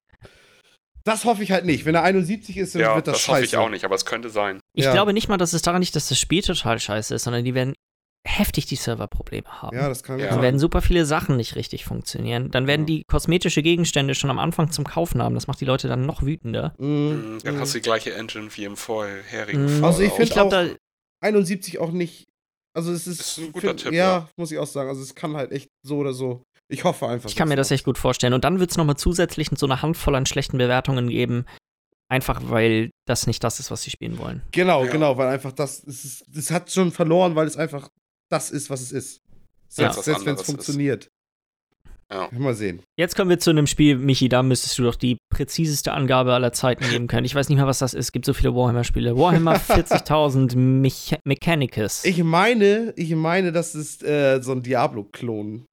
[1.04, 1.84] Das hoffe ich halt nicht.
[1.84, 3.32] Wenn er 71 ist, dann Ja, wird das, das, scheiße.
[3.36, 4.58] hoffe ich auch nicht, aber es könnte sein.
[4.74, 4.92] Ich Ja.
[4.94, 7.52] glaube nicht mal, dass es daran liegt, dass das Spiel total scheiße ist, sondern die
[7.54, 7.74] werden
[8.38, 9.76] heftig die Serverprobleme haben.
[9.76, 10.28] Ja, das kann Ja.
[10.28, 12.50] Dann werden super viele Sachen nicht richtig funktionieren.
[12.50, 12.86] Dann werden Ja.
[12.86, 15.34] die kosmetische Gegenstände schon am Anfang zum Kaufen haben.
[15.34, 16.74] Das macht die Leute dann noch wütender.
[16.78, 16.86] Mhm.
[16.88, 17.60] Mhm, Dann Mhm.
[17.60, 19.84] hast du die gleiche Engine wie im vorherigen Mhm.
[19.84, 20.74] Also ich finde Ich glaube, auch da
[21.22, 22.26] 71 auch nicht.
[22.74, 24.28] Also es ist, Ist ein guter find- Tipp, Ja, ja.
[24.36, 24.88] muss ich auch sagen.
[24.88, 26.42] Also es kann halt echt so oder so.
[26.68, 27.28] Ich hoffe einfach.
[27.28, 28.32] Ich kann mir das echt gut vorstellen.
[28.32, 31.44] Und dann wird es nochmal zusätzlich so eine Handvoll an schlechten Bewertungen geben.
[32.08, 34.42] Einfach weil das nicht das ist, was sie spielen wollen.
[34.52, 34.90] Genau, Ja.
[34.90, 37.88] genau, weil einfach das, es, es hat schon verloren, weil es einfach
[38.30, 39.16] das ist, was es ist.
[39.18, 39.92] Ja.
[39.92, 40.46] Selbst, Was selbst wenn es ist.
[40.46, 41.08] funktioniert.
[42.12, 42.28] Ja.
[42.32, 42.82] Mal sehen.
[42.98, 46.52] Jetzt kommen wir zu einem Spiel, Michi, da müsstest du doch die präziseste Angabe aller
[46.52, 47.24] Zeiten geben können.
[47.24, 48.06] Ich weiß nicht mehr, was das ist.
[48.06, 49.16] Es gibt so viele Warhammer-Spiele.
[49.16, 52.04] Warhammer 40.000 Mecha Mechanicus.
[52.04, 55.66] Ich meine, ich meine, das ist äh, so ein Diablo-Klon.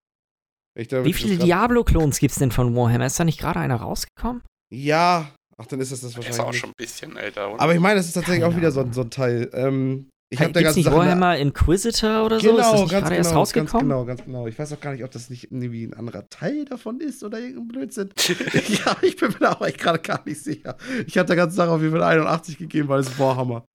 [0.76, 3.08] Wie das viele ist Diablo-Klons gibt es denn von Warhammer?
[3.08, 4.44] Ist da nicht gerade einer rausgekommen?
[4.72, 5.32] Ja.
[5.58, 6.56] Ach, dann ist das das Der ist wahrscheinlich.
[6.56, 7.52] auch schon ein bisschen älter.
[7.52, 7.62] Oder?
[7.64, 9.50] Aber ich meine, das ist tatsächlich Keine auch wieder so, so ein Teil.
[9.54, 10.92] Ähm, ich habe da ganz nicht.
[10.92, 12.52] Warhammer Inquisitor oder so?
[12.52, 13.88] Genau, ist das nicht ganz genau, erst ganz rausgekommen?
[13.88, 14.48] genau, ganz genau.
[14.48, 17.40] Ich weiß auch gar nicht, ob das nicht irgendwie ein anderer Teil davon ist oder
[17.40, 18.10] irgendein Blödsinn.
[18.68, 20.78] ja, ich bin mir da auch echt gerade gar nicht sicher.
[21.06, 23.66] Ich habe der ganzen Sache auf jeden Fall 81 gegeben, weil es Warhammer.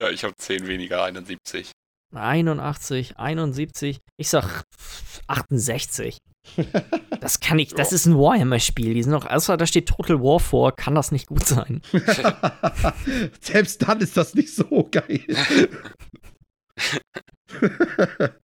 [0.00, 1.72] ja, ich habe 10 weniger, 71.
[2.14, 4.62] 81, 71, ich sag
[5.26, 6.18] 68.
[7.24, 8.92] Das kann ich, das ist ein Warhammer-Spiel.
[8.92, 11.80] Die sind noch, außer da steht Total War vor, kann das nicht gut sein.
[13.40, 15.24] Selbst dann ist das nicht so geil.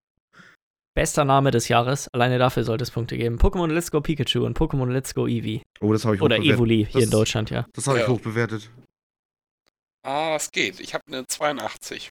[0.94, 3.36] Bester Name des Jahres, alleine dafür sollte es Punkte geben.
[3.39, 5.62] Pokémon Let's Go Pikachu und Pokémon Let's Go Eevee.
[5.81, 6.39] oh, das habe ich Oder.
[6.39, 7.66] Evoli hier Das- in Deutschland, ja.
[7.74, 8.11] Das habe ich Ja.
[8.11, 8.70] hoch bewertet.
[10.02, 10.81] Ah, es geht.
[10.81, 12.09] Ich habe eine 82.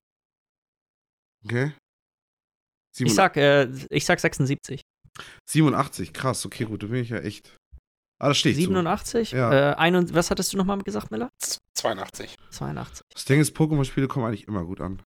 [1.45, 1.73] Okay.
[2.99, 4.81] Ich sag, äh, ich sag 76.
[5.49, 7.55] 87, krass, okay, gut, da bin ich ja echt.
[8.21, 9.31] Ah, das steht 87?
[9.31, 9.71] Ja.
[9.71, 11.29] Äh, ein und, was hattest du nochmal gesagt, Miller?
[11.41, 12.35] Z- 82.
[12.51, 13.01] 82.
[13.13, 15.01] Das Ding ist, Pokémon-Spiele kommen eigentlich immer gut an.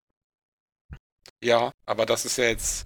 [1.43, 2.85] Ja, aber das ist ja jetzt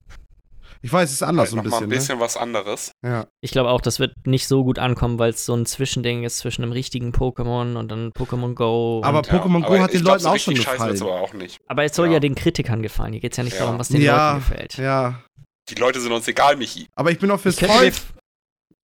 [0.81, 2.91] Ich weiß, es ist anders halt ein bisschen, ein bisschen was anderes.
[3.01, 3.09] ne?
[3.09, 3.27] Ja.
[3.41, 6.37] Ich glaube auch, das wird nicht so gut ankommen, weil es so ein Zwischending ist
[6.37, 9.01] zwischen einem richtigen Pokémon und dann Pokémon Go.
[9.03, 11.01] Aber und, Ja, Pokémon Go aber hat den glaub, Leuten so auch schon gefallen.
[11.01, 11.57] aber auch nicht.
[11.67, 12.13] aber es soll ja.
[12.13, 12.19] ja.
[12.19, 13.13] den Kritikern gefallen.
[13.13, 13.61] Hier geht es ja nicht Ja.
[13.65, 14.77] darum, was den Ja, Leuten gefällt.
[14.77, 15.21] Ja.
[15.69, 16.87] Die Leute sind uns egal, Michi.
[16.95, 17.93] Aber ich bin auch fürs Ich, Volk.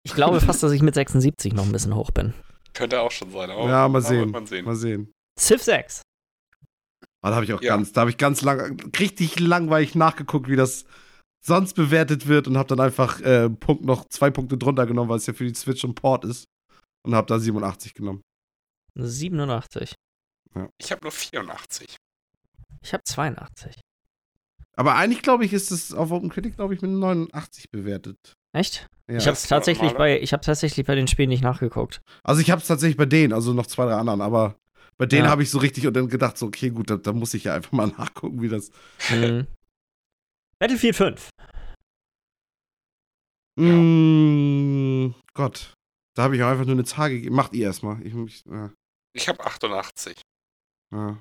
[0.03, 2.33] ich glaube fast, dass ich mit 76 noch ein bisschen hoch bin.
[2.73, 3.49] Könnte auch schon sein.
[3.51, 4.31] Aber Ja, mal sehen.
[4.31, 4.65] Man sehen.
[4.65, 5.11] Mal sehen.
[5.37, 6.01] Civ 6.
[7.21, 7.75] Ah, da habe ich auch Ja.
[7.75, 10.85] ganz, da habe ich ganz lang, richtig langweilig nachgeguckt, wie das
[11.45, 15.17] sonst bewertet wird und habe dann einfach äh, Punkt noch zwei Punkte drunter genommen, weil
[15.17, 16.45] es ja für die Switch und Port ist.
[17.05, 18.21] Und habe da 87 genommen.
[18.95, 19.95] 87.
[20.77, 21.95] Ich habe nur 84.
[22.81, 23.79] Ich habe 82.
[24.79, 28.15] Aber eigentlich glaube ich, ist es auf Open Critic, glaube ich, mit 89 bewertet.
[28.55, 28.87] Echt?
[29.09, 29.17] Ja.
[29.17, 31.99] ich habe ist tatsächlich bei, ich habe tatsächlich bei den Spielen nicht nachgeguckt.
[32.23, 34.55] Also ich habe es tatsächlich bei denen, also noch zwei, drei anderen, aber
[34.97, 35.31] bei denen Ja.
[35.31, 37.55] habe ich so richtig und dann gedacht, so, okay, gut, da, da muss ich ja
[37.55, 38.71] einfach mal nachgucken, wie das.
[39.09, 39.47] Mhm.
[40.59, 41.29] Battlefield 5.
[43.59, 45.73] Mm, Gott.
[46.15, 47.35] Da habe ich auch einfach nur eine Zahl gegeben.
[47.35, 48.01] Macht ihr erstmal.
[48.05, 48.71] Ich, ich, ja,
[49.13, 50.21] Ich habe 88.
[50.93, 51.17] ja.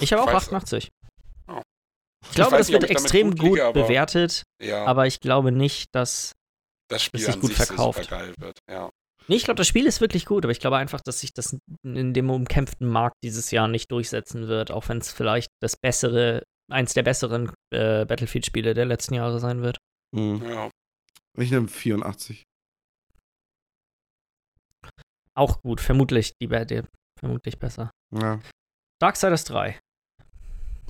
[0.00, 0.88] Ich habe auch weiß- 88.
[2.24, 5.06] Ich glaube, weiß das nicht, wird ich extrem gut gut, liege, aber- bewertet, Ja, aber
[5.06, 6.32] ich glaube nicht, dass.
[6.88, 8.02] das Spiel sich an gut sich verkauft.
[8.04, 8.58] super geil wird.
[8.70, 8.90] Ja.
[9.28, 11.56] Nee, ich glaube, das Spiel ist wirklich gut, aber ich glaube einfach, dass sich das
[11.84, 16.42] in dem umkämpften Markt dieses Jahr nicht durchsetzen wird, auch wenn es vielleicht das bessere,
[16.70, 19.78] eins der besseren äh, Battlefield-Spiele der letzten Jahre sein wird.
[20.14, 20.42] Mhm.
[20.48, 20.70] ja.
[21.38, 22.42] Ich nehme 84.
[25.34, 26.82] Auch gut, vermutlich die, die
[27.18, 27.90] vermutlich besser.
[28.12, 28.40] Ja.
[29.00, 29.78] Darksiders 3,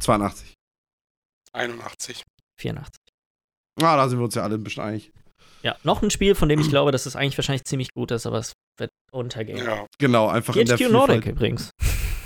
[0.01, 0.55] 82.
[1.55, 2.23] 81.
[2.61, 2.97] 84.
[3.83, 5.13] Ah, da sind wir uns ja alle ein bisschen einig.
[5.63, 8.27] Ja, noch ein Spiel, von dem ich glaube, dass es eigentlich wahrscheinlich ziemlich gut ist,
[8.27, 9.59] aber es wird untergehen.
[9.65, 9.87] Ja.
[9.99, 11.37] Genau, einfach in der THQ Nordic Vielfalt.
[11.37, 11.71] übrigens.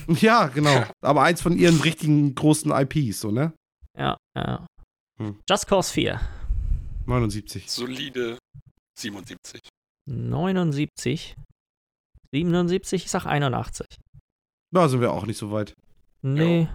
[0.06, 0.70] Ja, genau.
[0.74, 0.90] Ja.
[1.02, 3.54] Aber eins von ihren richtigen großen IPs, so, ne?
[3.98, 4.66] Ja, ja.
[5.18, 5.40] Hm.
[5.48, 6.20] Just Cause 4.
[7.06, 7.70] 79.
[7.70, 8.36] Solide
[8.98, 9.62] 77.
[10.06, 11.34] 79.
[12.34, 13.86] 77, ich sag 81.
[14.74, 15.72] Da sind wir auch nicht so weit.
[16.20, 16.68] Nee.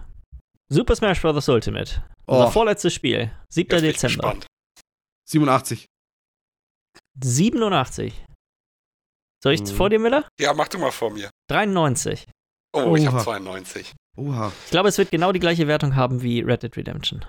[0.68, 1.48] Super Smash Bros.
[1.48, 2.02] Ultimate.
[2.30, 3.32] Unser Oh, vorletztes Spiel.
[3.48, 3.68] 7.
[3.70, 4.22] Jetzt bin ich Dezember.
[4.34, 4.46] gespannt.
[5.28, 5.86] 87.
[7.22, 8.24] 87.
[9.42, 9.66] Soll ich Mhm.
[9.66, 10.28] vor dir, Miller?
[10.38, 11.30] Ja, mach du mal vor mir.
[11.50, 12.26] 93.
[12.72, 13.12] Oh, ich Oha.
[13.12, 13.92] habe 92.
[14.16, 14.52] Oha.
[14.64, 17.24] Ich glaube, es wird genau die gleiche Wertung haben wie Red Dead Redemption.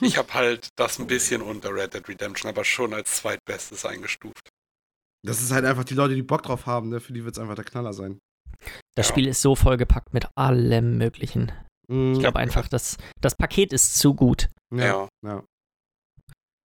[0.00, 4.48] Ich habe halt das ein bisschen unter Red Dead Redemption, aber schon als zweitbestes eingestuft.
[5.26, 7.00] Das ist halt einfach die Leute, die Bock drauf haben, ne?
[7.00, 8.18] Für die wird es einfach der Knaller sein.
[8.96, 9.12] Das Ja.
[9.14, 11.52] Spiel ist so vollgepackt mit allem Möglichen.
[11.90, 12.12] Mhm.
[12.14, 14.48] Ich glaube einfach, das, das Paket ist zu gut.
[14.72, 14.84] ja.
[14.84, 15.08] Ja.
[15.24, 15.44] ja.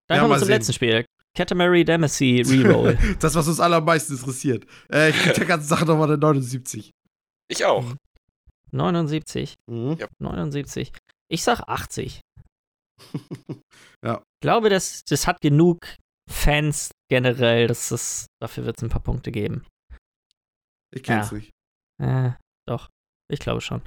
[0.07, 0.55] Dann Ja, kommen wir zum sehen.
[0.55, 1.05] letzten Spiel.
[1.35, 2.97] Katamari Damacy Reroll.
[3.19, 4.65] das, was uns alle am meisten interessiert.
[4.91, 6.91] Äh, ich krieg der ganzen Sache nochmal eine 79.
[7.49, 7.83] Ich auch.
[8.71, 9.55] 79.
[9.69, 9.97] Mhm.
[10.21, 10.91] 79.
[11.31, 12.21] Ich sag 80.
[14.03, 14.17] Ja.
[14.19, 15.79] Ich glaube, das, das hat genug
[16.29, 19.65] Fans generell, dass das, dafür wird es ein paar Punkte geben.
[20.93, 21.37] Ich kenn's Ja.
[21.37, 21.51] nicht.
[21.99, 22.31] Äh,
[22.69, 22.87] doch.
[23.31, 23.81] Ich glaube schon.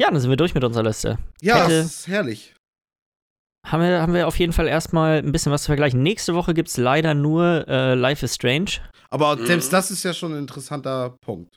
[0.00, 1.18] Ja, dann sind wir durch mit unserer Liste.
[1.40, 2.54] Ja, Hätte- das ist herrlich.
[3.66, 6.02] Haben wir, haben wir auf jeden Fall erstmal ein bisschen was zu vergleichen.
[6.02, 8.70] Nächste Woche gibt es leider nur äh, Life is Strange.
[9.10, 9.46] Aber Mhm.
[9.46, 11.56] selbst das ist ja schon ein interessanter Punkt.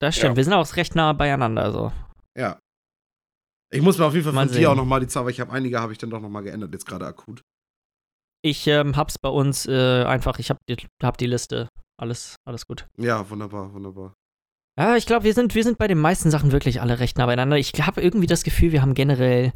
[0.00, 0.32] Das stimmt.
[0.32, 0.36] Ja.
[0.36, 1.62] Wir sind auch recht nah beieinander.
[1.62, 1.92] Also.
[2.36, 2.58] Ja.
[3.70, 4.60] Ich muss mir auf jeden Fall Mal von sehen.
[4.60, 6.72] dir auch nochmal die Zahl, weil ich habe einige habe ich dann doch nochmal geändert,
[6.72, 7.42] jetzt gerade akut.
[8.42, 11.68] Ich ähm, hab's bei uns äh, einfach, ich hab die, hab die Liste.
[12.00, 12.86] Alles, alles gut.
[12.96, 14.14] Ja, wunderbar, wunderbar.
[14.78, 17.26] Ja, ich glaube, wir sind, wir sind bei den meisten Sachen wirklich alle recht nah
[17.26, 17.56] beieinander.
[17.58, 19.52] Ich habe irgendwie das Gefühl, wir haben generell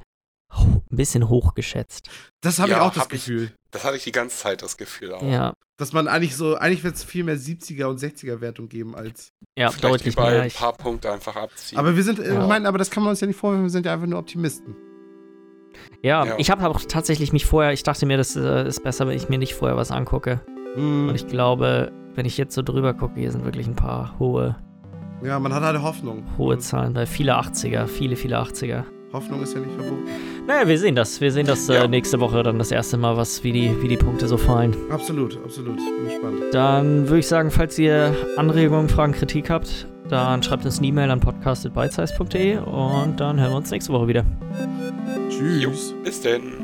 [0.50, 2.08] ein bisschen hochgeschätzt.
[2.42, 3.52] Das habe Ja, ich auch das hab ich- Gefühl.
[3.70, 5.22] Das hatte ich die ganze Zeit, das Gefühl auch.
[5.22, 8.94] Ja, Dass man eigentlich so, eigentlich wird es viel mehr 70er und 60er Wertung geben
[8.94, 9.32] als.
[9.58, 10.42] ja, Vielleicht deutlich mehr.
[10.42, 11.78] ein Ich, paar Punkte einfach abziehen.
[11.78, 12.46] Aber wir sind, äh, Ja.
[12.46, 14.76] meinen, aber das kann man uns ja nicht vorwerfen, wir sind ja einfach nur Optimisten.
[16.02, 16.34] ja, Ja.
[16.38, 19.28] ich habe auch tatsächlich mich vorher, ich dachte mir, das äh, ist besser, wenn ich
[19.30, 20.40] mir nicht vorher was angucke.
[20.74, 21.08] Hm.
[21.08, 24.56] Und ich glaube, wenn ich jetzt so drüber gucke, hier sind wirklich ein paar hohe,
[25.24, 26.24] Ja, man hat halt Hoffnung.
[26.38, 28.84] hohe Zahlen, weil viele 80er, viele, viele 80er.
[29.12, 30.04] Hoffnung ist ja nicht verboten.
[30.46, 31.20] Naja, wir sehen das.
[31.20, 31.86] Wir sehen das äh, Ja.
[31.86, 34.74] nächste Woche dann das erste Mal, was, wie, die, wie die Punkte so fallen.
[34.90, 35.76] Absolut, absolut.
[35.76, 36.36] Bin gespannt.
[36.54, 41.10] Dann würde ich sagen, falls ihr Anregungen, Fragen, Kritik habt, dann schreibt uns eine E-Mail
[41.10, 44.24] an podcast.bitesize.de und dann hören wir uns nächste Woche wieder.
[45.28, 45.94] Tschüss.
[46.02, 46.61] Bis denn.